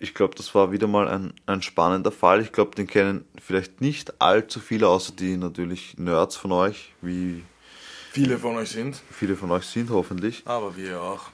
ich 0.00 0.14
glaube, 0.14 0.34
das 0.34 0.54
war 0.54 0.72
wieder 0.72 0.86
mal 0.86 1.08
ein, 1.08 1.32
ein 1.46 1.62
spannender 1.62 2.12
Fall. 2.12 2.40
Ich 2.40 2.52
glaube, 2.52 2.74
den 2.74 2.86
kennen 2.86 3.24
vielleicht 3.42 3.80
nicht 3.80 4.20
allzu 4.20 4.60
viele, 4.60 4.88
außer 4.88 5.12
die 5.12 5.36
natürlich 5.36 5.98
Nerds 5.98 6.36
von 6.36 6.52
euch, 6.52 6.92
wie 7.00 7.42
Viele 8.12 8.38
von 8.38 8.56
euch 8.56 8.70
sind, 8.70 9.00
viele 9.12 9.36
von 9.36 9.50
euch 9.50 9.64
sind 9.64 9.90
hoffentlich. 9.90 10.42
aber 10.46 10.76
wir 10.76 11.00
auch. 11.00 11.30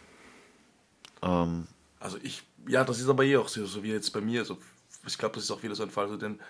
Ähm, 1.25 1.67
Also 2.01 2.19
ich, 2.23 2.43
ja, 2.69 2.85
das 2.85 3.01
ist 3.01 3.09
aber 3.09 3.25
eh 3.25 3.37
auch 3.37 3.49
so, 3.49 3.65
so 3.67 3.83
wie 3.83 3.93
jetzt 3.93 4.13
bei 4.13 4.21
mir. 4.21 4.41
Also 4.41 4.59
ich 5.07 5.19
glaube, 5.19 5.35
das 5.37 5.45
ist 5.45 5.51
auch 5.51 5.63
wieder 5.63 5.75
so 5.75 5.83
ein 5.83 5.91
Fall, 5.91 6.09
so 6.09 6.17
den 6.17 6.41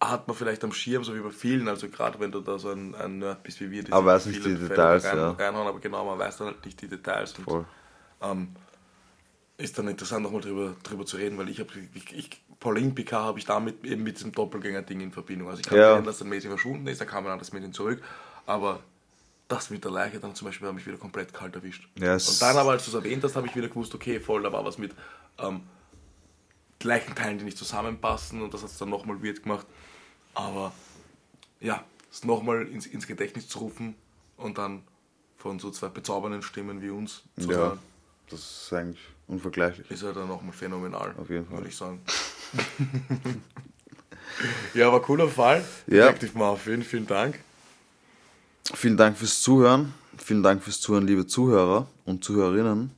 hat 0.00 0.28
man 0.28 0.36
vielleicht 0.36 0.64
am 0.64 0.72
Schirm, 0.72 1.04
so 1.04 1.14
wie 1.14 1.20
bei 1.20 1.30
vielen. 1.30 1.68
Also 1.68 1.88
gerade 1.88 2.20
wenn 2.20 2.32
du 2.32 2.40
da 2.40 2.58
so 2.58 2.70
ein, 2.70 2.94
ein 2.94 3.18
Nerd 3.18 3.42
bist 3.44 3.60
wie 3.60 3.70
wir, 3.70 3.84
die 3.84 3.92
Aber 3.92 4.06
sich 4.06 4.06
weiß 4.06 4.26
nicht 4.26 4.44
die 4.44 4.54
Details, 4.56 5.04
ja. 5.04 5.30
reinhauen, 5.32 5.68
aber 5.68 5.80
genau, 5.80 6.04
man 6.04 6.18
weiß 6.18 6.38
dann 6.38 6.48
halt 6.48 6.64
nicht 6.66 6.80
die 6.82 6.88
Details. 6.88 7.34
Und, 7.38 7.46
voll. 7.46 7.66
ähm, 8.22 8.48
ist 9.58 9.78
dann 9.78 9.88
interessant, 9.88 10.22
nochmal 10.24 10.40
drüber, 10.40 10.76
drüber 10.82 11.06
zu 11.06 11.16
reden, 11.16 11.38
weil 11.38 11.48
ich 11.48 11.60
habe, 11.60 11.70
ich, 11.94 12.12
ich, 12.12 12.30
Pauline 12.58 12.92
Picard 12.92 13.24
habe 13.24 13.38
ich 13.38 13.44
damit 13.44 13.84
eben 13.84 14.02
mit 14.02 14.16
diesem 14.16 14.32
Doppelgänger-Ding 14.32 15.00
in 15.00 15.12
Verbindung. 15.12 15.48
Also 15.48 15.60
ich 15.60 15.66
kann 15.66 15.78
Ja. 15.78 15.84
erinnern, 15.84 16.04
dass 16.04 16.20
ein 16.22 16.28
Mädchen 16.28 16.50
verschwunden 16.50 16.86
ist, 16.86 17.00
da 17.00 17.04
kam 17.04 17.26
ein 17.26 17.32
anderes 17.32 17.52
Mädchen 17.52 17.72
zurück, 17.72 18.02
aber 18.46 18.80
das 19.52 19.70
mit 19.70 19.84
der 19.84 19.90
Leiche 19.90 20.18
dann 20.20 20.34
zum 20.34 20.46
Beispiel 20.46 20.66
hat 20.68 20.74
mich 20.74 20.86
wieder 20.86 20.96
komplett 20.96 21.32
kalt 21.34 21.54
erwischt. 21.54 21.88
Ja, 21.98 22.14
es- 22.14 22.28
Und 22.28 22.40
dann 22.42 22.56
aber, 22.56 22.70
als 22.72 22.84
du 22.84 22.90
es 22.90 22.94
erwähnt 22.94 23.22
hast, 23.24 23.36
habe 23.36 23.46
ich 23.46 23.54
wieder 23.56 23.68
gewusst, 23.68 23.94
okay, 23.94 24.18
voll, 24.20 24.42
da 24.42 24.52
war 24.52 24.64
was 24.64 24.78
mit 24.78 24.92
ähm, 25.38 25.62
Leichenteilen, 26.82 27.38
die 27.38 27.44
nicht 27.44 27.58
zusammenpassen 27.58 28.42
und 28.42 28.52
das 28.54 28.62
hat 28.62 28.70
es 28.70 28.78
dann 28.78 28.88
nochmal 28.90 29.22
weird 29.22 29.42
gemacht. 29.42 29.66
Aber 30.34 30.72
ja, 31.60 31.84
es 32.10 32.24
nochmal 32.24 32.66
ins, 32.66 32.86
ins 32.86 33.06
Gedächtnis 33.06 33.48
zu 33.48 33.58
rufen 33.60 33.94
und 34.36 34.58
dann 34.58 34.82
von 35.38 35.58
so 35.58 35.70
zwei 35.70 35.88
bezaubernden 35.88 36.42
Stimmen 36.42 36.80
wie 36.82 36.90
uns 36.90 37.22
zu 37.38 37.50
Ja, 37.50 37.56
hören, 37.56 37.78
das 38.30 38.40
ist 38.40 38.72
eigentlich 38.72 39.00
unvergleichlich. 39.28 39.90
ist 39.90 40.02
ja 40.02 40.12
dann 40.12 40.28
nochmal 40.28 40.52
phänomenal. 40.52 41.14
Auf 41.18 41.30
jeden 41.30 41.46
Fall. 41.46 41.58
Würde 41.58 41.68
ich 41.68 41.76
sagen. 41.76 42.00
ja, 44.74 44.88
aber 44.88 45.00
cooler 45.02 45.28
Fall. 45.28 45.64
Ja. 45.86 46.06
Detective 46.06 46.36
Marvin, 46.38 46.82
vielen 46.82 47.06
Dank. 47.06 47.38
Vielen 48.64 48.96
Dank 48.96 49.16
fürs 49.16 49.40
Zuhören. 49.42 49.92
Vielen 50.16 50.42
Dank 50.42 50.62
fürs 50.62 50.80
Zuhören, 50.80 51.06
liebe 51.06 51.26
Zuhörer 51.26 51.88
und 52.04 52.22
Zuhörerinnen. 52.22 52.92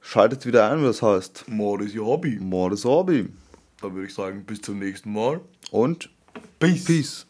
Schaltet 0.00 0.46
wieder 0.46 0.70
ein, 0.70 0.80
wie 0.80 0.86
das 0.86 1.02
heißt. 1.02 1.44
Mord 1.48 1.82
ist 1.82 1.94
ihr 1.94 2.04
Hobby. 2.04 2.38
Mordes 2.40 2.84
Hobby. 2.84 3.28
Dann 3.82 3.94
würde 3.94 4.06
ich 4.06 4.14
sagen, 4.14 4.44
bis 4.44 4.62
zum 4.62 4.78
nächsten 4.78 5.12
Mal. 5.12 5.40
Und 5.70 6.10
Peace. 6.58 6.84
Peace. 6.84 7.26